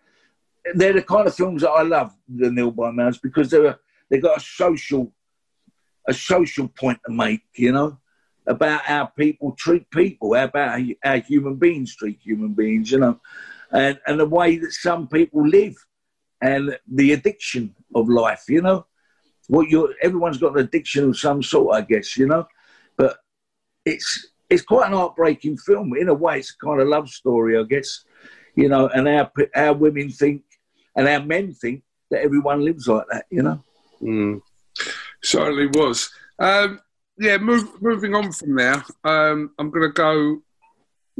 they're 0.74 0.92
the 0.92 1.02
kind 1.02 1.26
of 1.26 1.34
films 1.34 1.62
that 1.62 1.70
I 1.70 1.82
love, 1.82 2.14
the 2.28 2.50
Nil 2.50 2.70
by 2.70 2.90
Mouths, 2.90 3.18
because 3.18 3.50
they're 3.50 3.78
they 4.10 4.18
got 4.18 4.38
a 4.38 4.40
social 4.40 5.12
a 6.08 6.14
social 6.14 6.68
point 6.68 6.98
to 7.06 7.12
make, 7.12 7.42
you 7.54 7.72
know, 7.72 7.98
about 8.46 8.82
how 8.82 9.06
people 9.06 9.52
treat 9.52 9.90
people, 9.90 10.34
about 10.34 10.80
how 11.02 11.20
human 11.20 11.56
beings 11.56 11.96
treat 11.96 12.18
human 12.22 12.54
beings, 12.54 12.90
you 12.90 12.98
know 12.98 13.20
and, 13.72 13.98
and 14.06 14.20
the 14.20 14.26
way 14.26 14.58
that 14.58 14.72
some 14.72 15.08
people 15.08 15.46
live 15.46 15.76
and 16.40 16.78
the 16.90 17.12
addiction 17.12 17.74
of 17.94 18.08
life, 18.08 18.44
you 18.48 18.62
know. 18.62 18.86
What 19.48 19.68
you 19.68 19.92
everyone's 20.02 20.38
got 20.38 20.56
an 20.56 20.64
addiction 20.64 21.08
of 21.08 21.18
some 21.18 21.42
sort, 21.42 21.76
I 21.76 21.80
guess, 21.82 22.16
you 22.16 22.26
know. 22.26 22.46
It's 23.90 24.28
it's 24.48 24.62
quite 24.62 24.88
an 24.88 24.94
heartbreaking 24.94 25.58
film. 25.58 25.94
In 25.96 26.08
a 26.08 26.14
way, 26.14 26.38
it's 26.38 26.54
a 26.60 26.64
kind 26.64 26.80
of 26.80 26.88
love 26.88 27.08
story, 27.08 27.58
I 27.58 27.62
guess, 27.62 28.04
you 28.54 28.68
know. 28.68 28.88
And 28.88 29.08
our 29.08 29.30
our 29.54 29.72
women 29.74 30.10
think 30.10 30.42
and 30.96 31.08
our 31.08 31.24
men 31.24 31.52
think 31.52 31.82
that 32.10 32.22
everyone 32.22 32.64
lives 32.64 32.88
like 32.88 33.06
that, 33.10 33.26
you 33.30 33.42
know. 33.42 33.62
Mm. 34.02 34.40
Certainly 35.22 35.68
was. 35.68 36.10
Um, 36.38 36.80
yeah, 37.18 37.36
move, 37.36 37.80
moving 37.82 38.14
on 38.14 38.32
from 38.32 38.56
there, 38.56 38.82
um, 39.04 39.50
I'm 39.58 39.70
going 39.70 39.82
to 39.82 39.92
go 39.92 40.42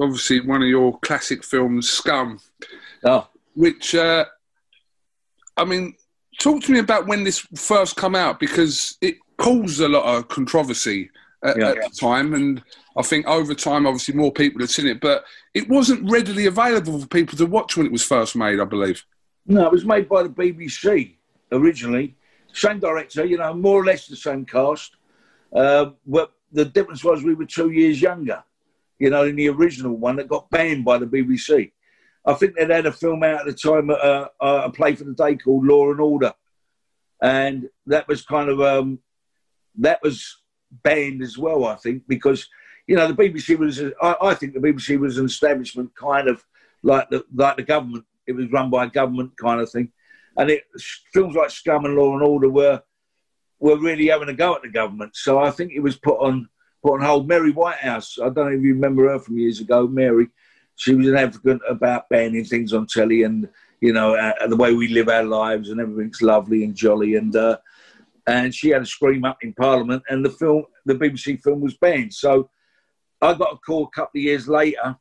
obviously 0.01 0.41
one 0.41 0.63
of 0.63 0.69
your 0.69 0.99
classic 1.01 1.45
films, 1.45 1.91
Scum. 1.91 2.41
Oh. 3.05 3.29
Which, 3.55 3.95
uh, 3.95 4.25
I 5.57 5.65
mean, 5.65 5.95
talk 6.41 6.63
to 6.63 6.73
me 6.73 6.79
about 6.79 7.07
when 7.07 7.25
this 7.25 7.41
first 7.55 7.97
come 7.97 8.15
out 8.15 8.41
because 8.41 8.97
it 9.03 9.17
caused 9.37 9.81
a 9.81 9.89
lot 9.89 10.05
of 10.05 10.29
controversy 10.29 11.11
at, 11.43 11.59
yeah. 11.59 11.69
at 11.71 11.77
the 11.77 11.91
time, 11.99 12.35
and 12.35 12.63
I 12.97 13.03
think 13.03 13.27
over 13.27 13.55
time, 13.55 13.87
obviously, 13.87 14.15
more 14.15 14.33
people 14.33 14.61
had 14.61 14.71
seen 14.71 14.87
it, 14.87 15.01
but 15.01 15.25
it 15.55 15.69
wasn't 15.69 16.11
readily 16.11 16.47
available 16.47 17.01
for 17.01 17.07
people 17.07 17.37
to 17.39 17.47
watch 17.47 17.77
when 17.77 17.87
it 17.87 17.93
was 17.93 18.05
first 18.05 18.37
made. 18.37 18.61
I 18.61 18.65
believe. 18.65 19.05
No, 19.47 19.67
it 19.67 19.73
was 19.73 19.85
made 19.85 20.09
by 20.09 20.23
the 20.23 20.29
BBC 20.29 21.17
originally. 21.51 22.17
Same 22.53 22.79
director, 22.79 23.25
you 23.25 23.39
know, 23.39 23.55
more 23.55 23.81
or 23.81 23.85
less 23.85 24.07
the 24.07 24.17
same 24.17 24.45
cast. 24.45 24.97
Uh, 25.53 25.91
but 26.07 26.33
the 26.53 26.65
difference 26.65 27.03
was 27.03 27.23
we 27.23 27.35
were 27.35 27.47
two 27.47 27.71
years 27.71 28.03
younger 28.03 28.43
you 29.01 29.11
know, 29.11 29.25
in 29.25 29.35
the 29.35 29.49
original 29.49 29.97
one 29.97 30.17
that 30.17 30.29
got 30.29 30.49
banned 30.51 30.85
by 30.85 30.99
the 30.99 31.07
BBC. 31.07 31.73
I 32.25 32.35
think 32.35 32.55
they'd 32.55 32.71
had 32.71 32.87
a 32.87 32.93
film 32.93 33.25
out 33.25 33.41
at 33.41 33.47
the 33.47 33.55
time, 33.55 33.89
uh, 33.91 34.27
uh, 34.41 34.63
a 34.67 34.71
play 34.71 34.95
for 34.95 35.05
the 35.05 35.15
day 35.15 35.37
called 35.37 35.67
Law 35.67 35.91
and 35.91 36.01
Order, 36.01 36.35
and 37.21 37.69
that 37.87 38.07
was 38.07 38.23
kind 38.23 38.51
of 38.51 38.61
um, 38.61 38.99
that 39.79 40.01
was 40.03 40.40
banned 40.83 41.23
as 41.23 41.37
well. 41.39 41.65
I 41.65 41.77
think 41.77 42.05
because 42.07 42.49
you 42.87 42.97
know 42.97 43.07
the 43.07 43.15
BBC 43.15 43.59
was, 43.59 43.81
I, 44.03 44.17
I 44.21 44.35
think 44.35 44.55
the 44.55 44.61
BBC 44.61 44.99
was 44.99 45.19
an 45.19 45.27
establishment 45.27 45.95
kind 45.95 46.29
of 46.29 46.45
like 46.83 47.09
the 47.11 47.25
like 47.35 47.57
the 47.57 47.63
government. 47.63 48.05
It 48.27 48.33
was 48.33 48.51
run 48.53 48.71
by 48.71 48.87
government 48.87 49.37
kind 49.37 49.61
of 49.61 49.71
thing, 49.71 49.93
and 50.37 50.51
it 50.51 50.65
films 51.13 51.35
like 51.35 51.51
Scum 51.51 51.85
and 51.85 51.97
Law 51.97 52.15
and 52.15 52.23
Order 52.23 52.49
were 52.49 52.83
were 53.59 53.79
really 53.79 54.09
having 54.09 54.29
a 54.29 54.35
go 54.35 54.55
at 54.55 54.63
the 54.63 54.69
government. 54.69 55.17
So 55.17 55.39
I 55.39 55.51
think 55.51 55.73
it 55.73 55.81
was 55.81 55.97
put 55.97 56.19
on 56.21 56.49
put 56.83 56.95
on 56.95 57.03
hold. 57.03 57.29
Mary 57.29 57.53
Whitehouse, 57.53 58.19
I 58.19 58.25
don't 58.31 58.37
know 58.37 58.57
if 58.57 58.63
you 58.63 58.75
remember 58.75 59.09
her 59.09 59.19
from 59.19 59.39
years 59.39 59.61
ago. 59.61 59.87
Mary, 59.87 60.29
she 60.77 60.95
was 60.95 61.09
an 61.09 61.17
advocate 61.17 61.61
about 61.69 62.09
banning 62.09 62.45
things 62.45 62.73
on 62.73 62.87
telly 62.87 63.25
and 63.25 63.49
you 63.81 63.93
know 63.93 64.15
uh, 64.15 64.47
the 64.47 64.57
way 64.57 64.75
we 64.75 64.89
live 64.89 65.09
our 65.09 65.25
lives 65.25 65.71
and 65.71 65.81
everything's 65.81 66.23
lovely 66.23 66.65
and 66.65 66.75
jolly 66.75 67.17
and. 67.17 67.37
Uh, 67.37 67.59
and 68.31 68.55
she 68.55 68.69
had 68.69 68.83
a 68.83 68.87
scream 68.87 69.25
up 69.25 69.39
in 69.43 69.53
Parliament, 69.53 70.05
and 70.09 70.25
the 70.25 70.31
film, 70.31 70.65
the 70.87 70.95
BBC 70.95 71.43
film, 71.43 71.61
was 71.61 71.77
banned. 71.77 72.15
So 72.15 72.49
I 73.21 73.35
got 73.35 73.55
a 73.55 73.57
call 73.57 73.85
a 73.85 73.91
couple 73.91 74.21
of 74.21 74.23
years 74.23 74.47
later, 74.49 74.97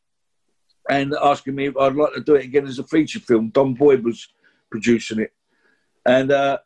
and 0.89 1.13
asking 1.21 1.53
me 1.53 1.67
if 1.67 1.77
I'd 1.77 1.95
like 1.95 2.13
to 2.13 2.21
do 2.21 2.35
it 2.35 2.45
again 2.45 2.65
as 2.65 2.79
a 2.79 2.83
feature 2.85 3.19
film. 3.19 3.49
Don 3.49 3.75
Boyd 3.75 4.03
was 4.03 4.27
producing 4.71 5.19
it, 5.19 5.31
and 6.07 6.31
uh, 6.31 6.57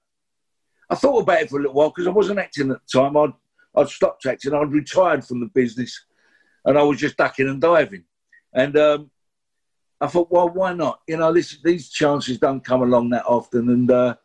I 0.89 0.95
thought 0.95 1.23
about 1.23 1.41
it 1.41 1.49
for 1.49 1.59
a 1.59 1.63
little 1.63 1.75
while 1.75 1.89
because 1.89 2.07
I 2.07 2.11
wasn't 2.11 2.39
acting 2.39 2.71
at 2.71 2.77
the 2.77 2.99
time. 2.99 3.17
I'd 3.17 3.33
I'd 3.75 3.89
stopped 3.89 4.25
acting. 4.25 4.53
I'd 4.53 4.71
retired 4.71 5.25
from 5.25 5.41
the 5.41 5.47
business, 5.47 6.05
and 6.63 6.77
I 6.77 6.83
was 6.83 6.97
just 6.97 7.17
ducking 7.17 7.49
and 7.49 7.59
diving. 7.59 8.05
And 8.53 8.77
um, 8.77 9.11
I 9.99 10.07
thought, 10.07 10.31
well, 10.31 10.47
why 10.47 10.73
not? 10.73 11.01
You 11.09 11.17
know, 11.17 11.33
this, 11.33 11.57
these 11.61 11.89
chances 11.89 12.37
don't 12.37 12.63
come 12.63 12.83
along 12.83 13.09
that 13.09 13.25
often. 13.25 13.67
And 13.69 13.91
uh, 13.91 14.15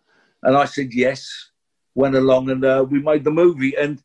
and 0.44 0.56
I 0.56 0.66
said 0.66 0.94
yes 0.94 1.50
went 1.98 2.14
along 2.14 2.48
and 2.48 2.64
uh, 2.64 2.86
we 2.88 3.00
made 3.00 3.24
the 3.24 3.30
movie. 3.30 3.74
And 3.76 4.00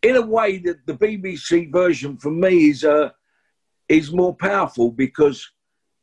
in 0.00 0.14
a 0.16 0.22
way, 0.22 0.58
the, 0.58 0.78
the 0.86 0.94
BBC 0.94 1.72
version 1.72 2.16
for 2.16 2.30
me 2.30 2.70
is 2.70 2.84
uh, 2.84 3.10
is 3.88 4.12
more 4.12 4.34
powerful 4.34 4.90
because 4.92 5.50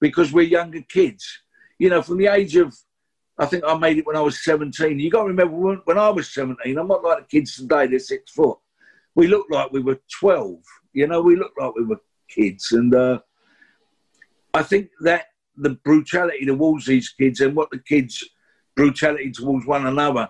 because 0.02 0.34
we're 0.34 0.56
younger 0.60 0.82
kids. 0.82 1.26
You 1.80 1.90
know, 1.90 2.02
from 2.02 2.18
the 2.18 2.28
age 2.28 2.58
of 2.58 2.76
I 3.38 3.46
think 3.46 3.64
I 3.66 3.76
made 3.78 3.98
it 3.98 4.06
when 4.06 4.18
I 4.18 4.22
was 4.22 4.44
17. 4.44 5.00
You 5.00 5.10
got 5.10 5.22
to 5.22 5.30
remember 5.30 5.56
when, 5.56 5.82
when 5.86 5.98
I 5.98 6.10
was 6.10 6.32
17, 6.34 6.78
I'm 6.78 6.88
not 6.88 7.04
like 7.04 7.20
the 7.20 7.38
kids 7.40 7.56
today, 7.56 7.88
they're 7.88 7.98
six 7.98 8.32
foot. 8.32 8.60
We 9.16 9.28
looked 9.28 9.52
like 9.52 9.72
we 9.72 9.82
were 9.82 10.00
12. 10.20 10.60
You 10.94 11.08
know, 11.08 11.22
we 11.22 11.38
looked 11.38 11.60
like 11.60 11.74
we 11.74 11.86
were 11.86 12.02
kids. 12.28 12.72
And 12.72 12.94
uh, 12.94 13.20
I 14.54 14.62
think 14.62 14.90
that 15.02 15.28
the 15.58 15.72
brutality 15.72 16.46
towards 16.46 16.86
these 16.86 17.10
kids 17.10 17.40
and 17.40 17.56
what 17.56 17.72
the 17.72 17.80
kids' 17.80 18.30
brutality 18.76 19.32
towards 19.32 19.66
one 19.66 19.88
another 19.88 20.30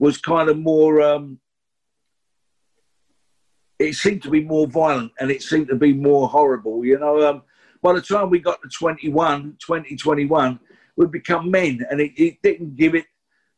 was 0.00 0.18
kind 0.18 0.48
of 0.48 0.58
more. 0.58 1.00
Um, 1.00 1.38
it 3.78 3.94
seemed 3.94 4.22
to 4.24 4.30
be 4.30 4.42
more 4.42 4.66
violent 4.66 5.12
and 5.20 5.30
it 5.30 5.42
seemed 5.42 5.68
to 5.68 5.76
be 5.76 5.92
more 5.92 6.28
horrible. 6.28 6.84
You 6.84 6.98
know, 6.98 7.26
um, 7.26 7.42
by 7.82 7.92
the 7.92 8.02
time 8.02 8.28
we 8.28 8.38
got 8.38 8.60
to 8.62 8.68
21, 8.68 9.56
2021, 9.64 10.60
we'd 10.96 11.10
become 11.10 11.50
men, 11.50 11.86
and 11.90 12.00
it, 12.00 12.12
it, 12.16 12.42
didn't 12.42 12.76
give 12.76 12.94
it 12.94 13.06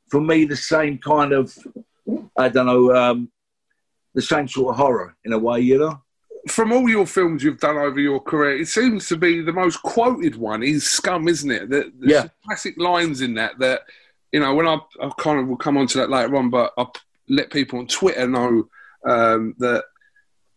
for 0.09 0.21
me 0.21 0.45
the 0.45 0.57
same 0.57 0.99
kind 0.99 1.33
of, 1.33 1.57
I 2.37 2.49
don't 2.49 2.67
know, 2.67 2.95
um, 2.95 3.33
the 4.15 4.23
same 4.23 4.47
sort 4.47 4.75
of 4.75 4.77
horror 4.77 5.17
in 5.25 5.33
a 5.33 5.39
way. 5.39 5.61
You 5.61 5.79
know. 5.79 6.03
From 6.49 6.73
all 6.73 6.89
your 6.89 7.07
films 7.07 7.43
you've 7.43 7.61
done 7.61 7.79
over 7.79 7.99
your 7.99 8.21
career, 8.21 8.59
it 8.59 8.69
seems 8.69 9.09
to 9.09 9.17
be 9.17 9.43
the 9.43 9.53
most 9.53 9.83
quoted 9.83 10.37
one 10.37 10.63
is 10.63 10.89
Scum, 10.89 11.29
isn't 11.29 11.51
it? 11.51 11.71
The, 11.71 11.93
the 11.99 12.09
yeah. 12.09 12.29
classic 12.45 12.75
lines 12.79 13.21
in 13.21 13.35
that 13.35 13.59
that 13.59 13.83
you 14.33 14.41
know, 14.41 14.55
when 14.55 14.67
I, 14.67 14.79
I 15.01 15.11
kind 15.19 15.39
of 15.39 15.47
will 15.47 15.57
come 15.57 15.77
on 15.77 15.87
to 15.89 15.99
that 15.99 16.11
later 16.11 16.35
on, 16.37 16.51
but 16.51 16.73
I 16.77 16.87
let 17.29 17.51
people 17.51 17.79
on 17.79 17.87
Twitter 17.87 18.27
know 18.27 18.69
um, 19.05 19.55
that 19.59 19.85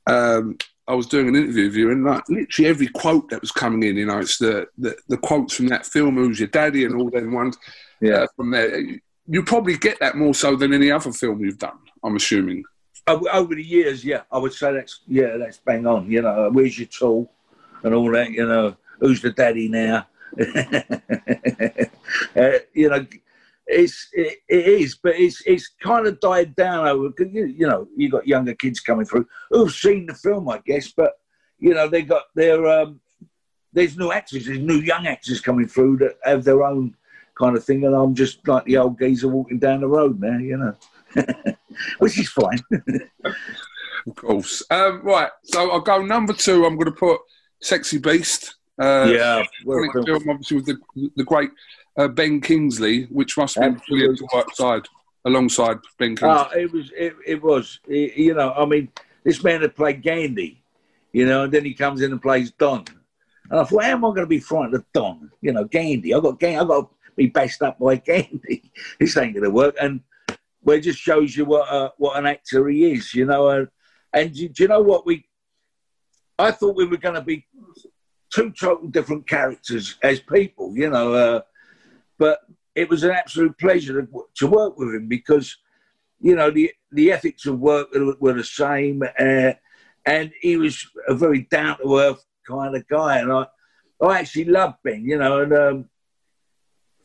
um, 0.07 0.57
I 0.87 0.93
was 0.93 1.07
doing 1.07 1.27
an 1.27 1.35
interview 1.35 1.65
with 1.65 1.75
you, 1.75 1.91
and 1.91 2.05
like 2.05 2.23
literally 2.29 2.69
every 2.69 2.87
quote 2.87 3.29
that 3.29 3.41
was 3.41 3.51
coming 3.51 3.83
in, 3.83 3.97
you 3.97 4.05
know, 4.05 4.19
it's 4.19 4.37
the 4.37 4.67
the, 4.77 4.95
the 5.09 5.17
quotes 5.17 5.53
from 5.53 5.67
that 5.67 5.85
film, 5.85 6.15
"Who's 6.15 6.39
Your 6.39 6.47
Daddy," 6.47 6.85
and 6.85 6.95
all 6.95 7.09
them 7.09 7.33
ones. 7.33 7.57
Yeah, 7.99 8.13
uh, 8.13 8.27
from 8.35 8.51
there, 8.51 8.79
you 9.27 9.43
probably 9.43 9.77
get 9.77 9.99
that 9.99 10.15
more 10.15 10.33
so 10.33 10.55
than 10.55 10.73
any 10.73 10.91
other 10.91 11.11
film 11.11 11.43
you've 11.43 11.59
done. 11.59 11.77
I'm 12.03 12.15
assuming. 12.15 12.63
Over 13.07 13.53
the 13.53 13.63
years, 13.63 14.03
yeah, 14.03 14.21
I 14.31 14.39
would 14.39 14.53
say 14.53 14.73
that's 14.73 15.01
yeah, 15.07 15.37
that's 15.37 15.57
bang 15.57 15.85
on. 15.85 16.09
You 16.09 16.21
know, 16.21 16.49
where's 16.51 16.77
your 16.77 16.87
tool, 16.87 17.31
and 17.83 17.93
all 17.93 18.11
that. 18.11 18.31
You 18.31 18.47
know, 18.47 18.77
who's 18.99 19.21
the 19.21 19.31
daddy 19.31 19.67
now? 19.67 20.07
uh, 22.35 22.59
you 22.73 22.89
know, 22.89 23.05
it's 23.67 24.09
it, 24.13 24.37
it 24.47 24.67
is, 24.67 24.95
but 24.95 25.15
it's 25.15 25.41
it's 25.45 25.69
kind 25.81 26.07
of 26.07 26.19
died 26.19 26.55
down 26.55 26.87
over 26.87 27.09
because 27.09 27.33
you, 27.33 27.45
you 27.45 27.67
know 27.67 27.87
you 27.95 28.09
got 28.09 28.27
younger 28.27 28.53
kids 28.53 28.79
coming 28.79 29.05
through 29.05 29.27
who've 29.49 29.71
seen 29.71 30.05
the 30.05 30.13
film, 30.13 30.47
I 30.49 30.61
guess, 30.65 30.91
but 30.91 31.13
you 31.59 31.73
know 31.73 31.87
they 31.87 32.03
got 32.03 32.23
their 32.35 32.65
um, 32.67 32.99
there's 33.73 33.97
new 33.97 34.11
actors, 34.11 34.45
there's 34.45 34.59
new 34.59 34.79
young 34.79 35.07
actors 35.07 35.41
coming 35.41 35.67
through 35.67 35.97
that 35.97 36.17
have 36.23 36.43
their 36.43 36.63
own 36.63 36.95
kind 37.37 37.57
of 37.57 37.63
thing, 37.63 37.85
and 37.85 37.95
I'm 37.95 38.13
just 38.13 38.47
like 38.47 38.65
the 38.65 38.77
old 38.77 38.99
geezer 38.99 39.27
walking 39.27 39.59
down 39.59 39.81
the 39.81 39.87
road 39.87 40.19
now, 40.19 40.37
you 40.37 40.57
know, 40.57 40.75
which 41.99 42.19
is 42.19 42.29
fine. 42.29 42.59
of 44.07 44.15
course, 44.15 44.63
um, 44.69 45.01
right. 45.03 45.31
So 45.43 45.71
I'll 45.71 45.81
go 45.81 46.03
number 46.03 46.33
two. 46.33 46.65
I'm 46.65 46.75
going 46.75 46.85
to 46.85 46.91
put 46.91 47.19
"Sexy 47.61 47.97
Beast." 47.97 48.55
Uh, 48.79 49.09
yeah, 49.09 49.43
well, 49.63 49.89
film, 50.05 50.29
obviously 50.29 50.57
with 50.57 50.65
the 50.65 50.77
the 51.15 51.23
great 51.23 51.49
uh, 51.97 52.07
Ben 52.07 52.41
Kingsley, 52.41 53.03
which 53.05 53.37
must 53.37 53.55
have 53.55 53.63
been 53.63 53.81
brilliant 53.87 54.17
to 54.19 54.27
work 54.33 54.53
side 54.55 54.83
alongside 55.25 55.77
Ben 55.97 56.15
Kingsley. 56.15 56.29
Oh, 56.29 56.49
it 56.59 56.71
was. 56.71 56.91
It, 56.95 57.15
it 57.25 57.43
was. 57.43 57.79
It, 57.87 58.15
you 58.17 58.33
know, 58.33 58.53
I 58.53 58.65
mean, 58.65 58.89
this 59.23 59.43
man 59.43 59.61
had 59.61 59.75
played 59.75 60.03
Gandhi, 60.03 60.61
you 61.11 61.25
know, 61.25 61.43
and 61.43 61.53
then 61.53 61.65
he 61.65 61.73
comes 61.73 62.01
in 62.01 62.11
and 62.11 62.21
plays 62.21 62.51
Don. 62.51 62.85
And 63.49 63.59
I 63.59 63.63
thought, 63.63 63.83
how 63.83 63.91
am 63.91 64.05
I 64.05 64.09
going 64.09 64.21
to 64.21 64.27
be 64.27 64.39
frightened 64.39 64.75
of 64.75 64.85
Don? 64.93 65.31
You 65.41 65.53
know, 65.53 65.65
Gandhi. 65.65 66.13
I 66.13 66.19
got 66.19 66.39
Gandhi. 66.39 66.57
I 66.57 66.65
got 66.65 66.89
to 66.89 66.95
be 67.15 67.27
bashed 67.27 67.61
up 67.61 67.79
by 67.79 67.95
Gandhi. 68.05 68.71
this 68.99 69.17
ain't 69.17 69.33
going 69.33 69.43
to 69.43 69.51
work. 69.51 69.75
And 69.81 70.01
well, 70.63 70.77
it 70.77 70.81
just 70.81 70.99
shows 70.99 71.35
you 71.35 71.45
what 71.45 71.69
uh, 71.69 71.91
what 71.97 72.17
an 72.17 72.25
actor 72.25 72.67
he 72.67 72.91
is, 72.91 73.13
you 73.13 73.25
know. 73.25 73.47
Uh, 73.47 73.65
and 74.13 74.33
do, 74.33 74.49
do 74.49 74.63
you 74.63 74.69
know 74.69 74.81
what 74.81 75.05
we? 75.05 75.25
I 76.37 76.51
thought 76.51 76.75
we 76.75 76.85
were 76.85 76.97
going 76.97 77.15
to 77.15 77.21
be 77.21 77.45
two 78.33 78.51
total 78.51 78.89
different 78.89 79.27
characters 79.27 79.95
as 80.03 80.19
people, 80.19 80.75
you 80.75 80.89
know. 80.89 81.13
Uh, 81.13 81.41
but 82.17 82.39
it 82.75 82.89
was 82.89 83.03
an 83.03 83.11
absolute 83.11 83.57
pleasure 83.57 84.01
to, 84.01 84.25
to 84.35 84.47
work 84.47 84.77
with 84.77 84.93
him 84.93 85.07
because, 85.07 85.55
you 86.19 86.35
know, 86.35 86.51
the, 86.51 86.71
the 86.91 87.11
ethics 87.11 87.45
of 87.45 87.59
work 87.59 87.89
were, 88.19 88.33
the 88.33 88.43
same. 88.43 89.03
Uh, 89.19 89.53
and 90.05 90.31
he 90.41 90.57
was 90.57 90.85
a 91.07 91.15
very 91.15 91.41
down 91.41 91.77
to 91.77 91.97
earth 91.97 92.23
kind 92.47 92.75
of 92.75 92.87
guy. 92.87 93.19
And 93.19 93.31
I, 93.31 93.45
I 94.01 94.19
actually 94.19 94.45
loved 94.45 94.77
Ben, 94.83 95.05
you 95.05 95.17
know, 95.17 95.41
and 95.41 95.53
um, 95.53 95.89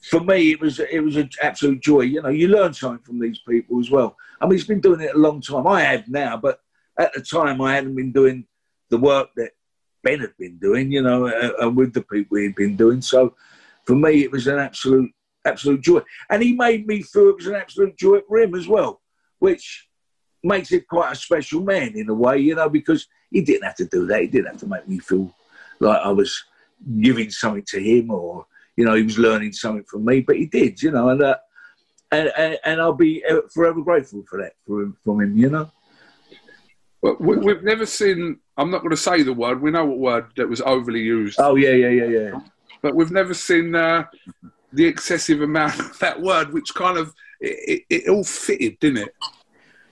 for 0.02 0.20
me, 0.20 0.52
it 0.52 0.60
was 0.60 0.80
it 0.80 1.00
was 1.00 1.16
an 1.16 1.30
absolute 1.42 1.80
joy. 1.80 2.00
You 2.00 2.22
know, 2.22 2.28
you 2.28 2.48
learn 2.48 2.72
something 2.72 3.04
from 3.04 3.20
these 3.20 3.40
people 3.46 3.80
as 3.80 3.90
well. 3.90 4.16
I 4.40 4.46
mean, 4.46 4.52
he's 4.52 4.66
been 4.66 4.80
doing 4.80 5.00
it 5.00 5.14
a 5.14 5.18
long 5.18 5.40
time. 5.40 5.66
I 5.66 5.82
have 5.82 6.08
now, 6.08 6.36
but 6.36 6.60
at 6.98 7.12
the 7.12 7.20
time, 7.20 7.60
I 7.60 7.74
hadn't 7.74 7.94
been 7.94 8.12
doing 8.12 8.46
the 8.88 8.98
work 8.98 9.28
that 9.36 9.52
Ben 10.02 10.20
had 10.20 10.36
been 10.38 10.58
doing. 10.58 10.90
You 10.90 11.02
know, 11.02 11.26
uh, 11.26 11.52
and 11.60 11.76
with 11.76 11.92
the 11.92 12.02
people 12.02 12.38
he'd 12.38 12.54
been 12.54 12.76
doing. 12.76 13.02
So 13.02 13.34
for 13.90 13.96
me, 13.96 14.22
it 14.22 14.30
was 14.30 14.46
an 14.46 14.60
absolute, 14.60 15.10
absolute 15.44 15.80
joy. 15.80 16.00
And 16.30 16.40
he 16.40 16.52
made 16.52 16.86
me 16.86 17.02
feel 17.02 17.30
it 17.30 17.38
was 17.38 17.48
an 17.48 17.56
absolute 17.56 17.98
joy 17.98 18.20
for 18.20 18.38
him 18.38 18.54
as 18.54 18.68
well, 18.68 19.00
which 19.40 19.88
makes 20.44 20.70
it 20.70 20.86
quite 20.86 21.10
a 21.10 21.16
special 21.16 21.60
man 21.60 21.94
in 21.96 22.08
a 22.08 22.14
way, 22.14 22.38
you 22.38 22.54
know, 22.54 22.68
because 22.68 23.08
he 23.32 23.40
didn't 23.40 23.64
have 23.64 23.74
to 23.74 23.86
do 23.86 24.06
that. 24.06 24.20
He 24.20 24.28
didn't 24.28 24.46
have 24.46 24.58
to 24.58 24.68
make 24.68 24.86
me 24.86 25.00
feel 25.00 25.34
like 25.80 26.00
I 26.02 26.12
was 26.12 26.40
giving 27.00 27.30
something 27.30 27.64
to 27.66 27.80
him 27.80 28.12
or, 28.12 28.46
you 28.76 28.84
know, 28.84 28.94
he 28.94 29.02
was 29.02 29.18
learning 29.18 29.54
something 29.54 29.82
from 29.90 30.04
me, 30.04 30.20
but 30.20 30.36
he 30.36 30.46
did, 30.46 30.80
you 30.80 30.92
know, 30.92 31.08
and, 31.08 31.20
uh, 31.20 31.38
and, 32.12 32.30
and, 32.38 32.58
and 32.64 32.80
I'll 32.80 32.92
be 32.92 33.24
forever 33.52 33.82
grateful 33.82 34.22
for 34.30 34.40
that 34.40 34.52
for 34.68 34.82
him, 34.82 34.96
from 35.02 35.20
him, 35.20 35.36
you 35.36 35.50
know. 35.50 35.68
Well, 37.02 37.16
we've 37.18 37.64
never 37.64 37.86
seen. 37.86 38.38
I'm 38.56 38.70
not 38.70 38.82
going 38.82 38.90
to 38.90 38.96
say 38.96 39.22
the 39.24 39.32
word. 39.32 39.60
We 39.60 39.72
know 39.72 39.86
what 39.86 39.98
word 39.98 40.26
that 40.36 40.48
was 40.48 40.60
overly 40.60 41.00
used. 41.00 41.40
Oh 41.40 41.56
yeah, 41.56 41.70
yeah, 41.70 41.88
yeah, 41.88 42.04
yeah 42.04 42.40
but 42.82 42.94
we've 42.94 43.10
never 43.10 43.34
seen 43.34 43.74
uh, 43.74 44.04
the 44.72 44.86
excessive 44.86 45.42
amount 45.42 45.78
of 45.78 45.98
that 45.98 46.20
word, 46.20 46.52
which 46.52 46.74
kind 46.74 46.96
of 46.98 47.14
it, 47.40 47.84
it, 47.88 47.94
it 48.04 48.08
all 48.08 48.24
fitted, 48.24 48.78
didn't 48.80 49.08
it? 49.08 49.14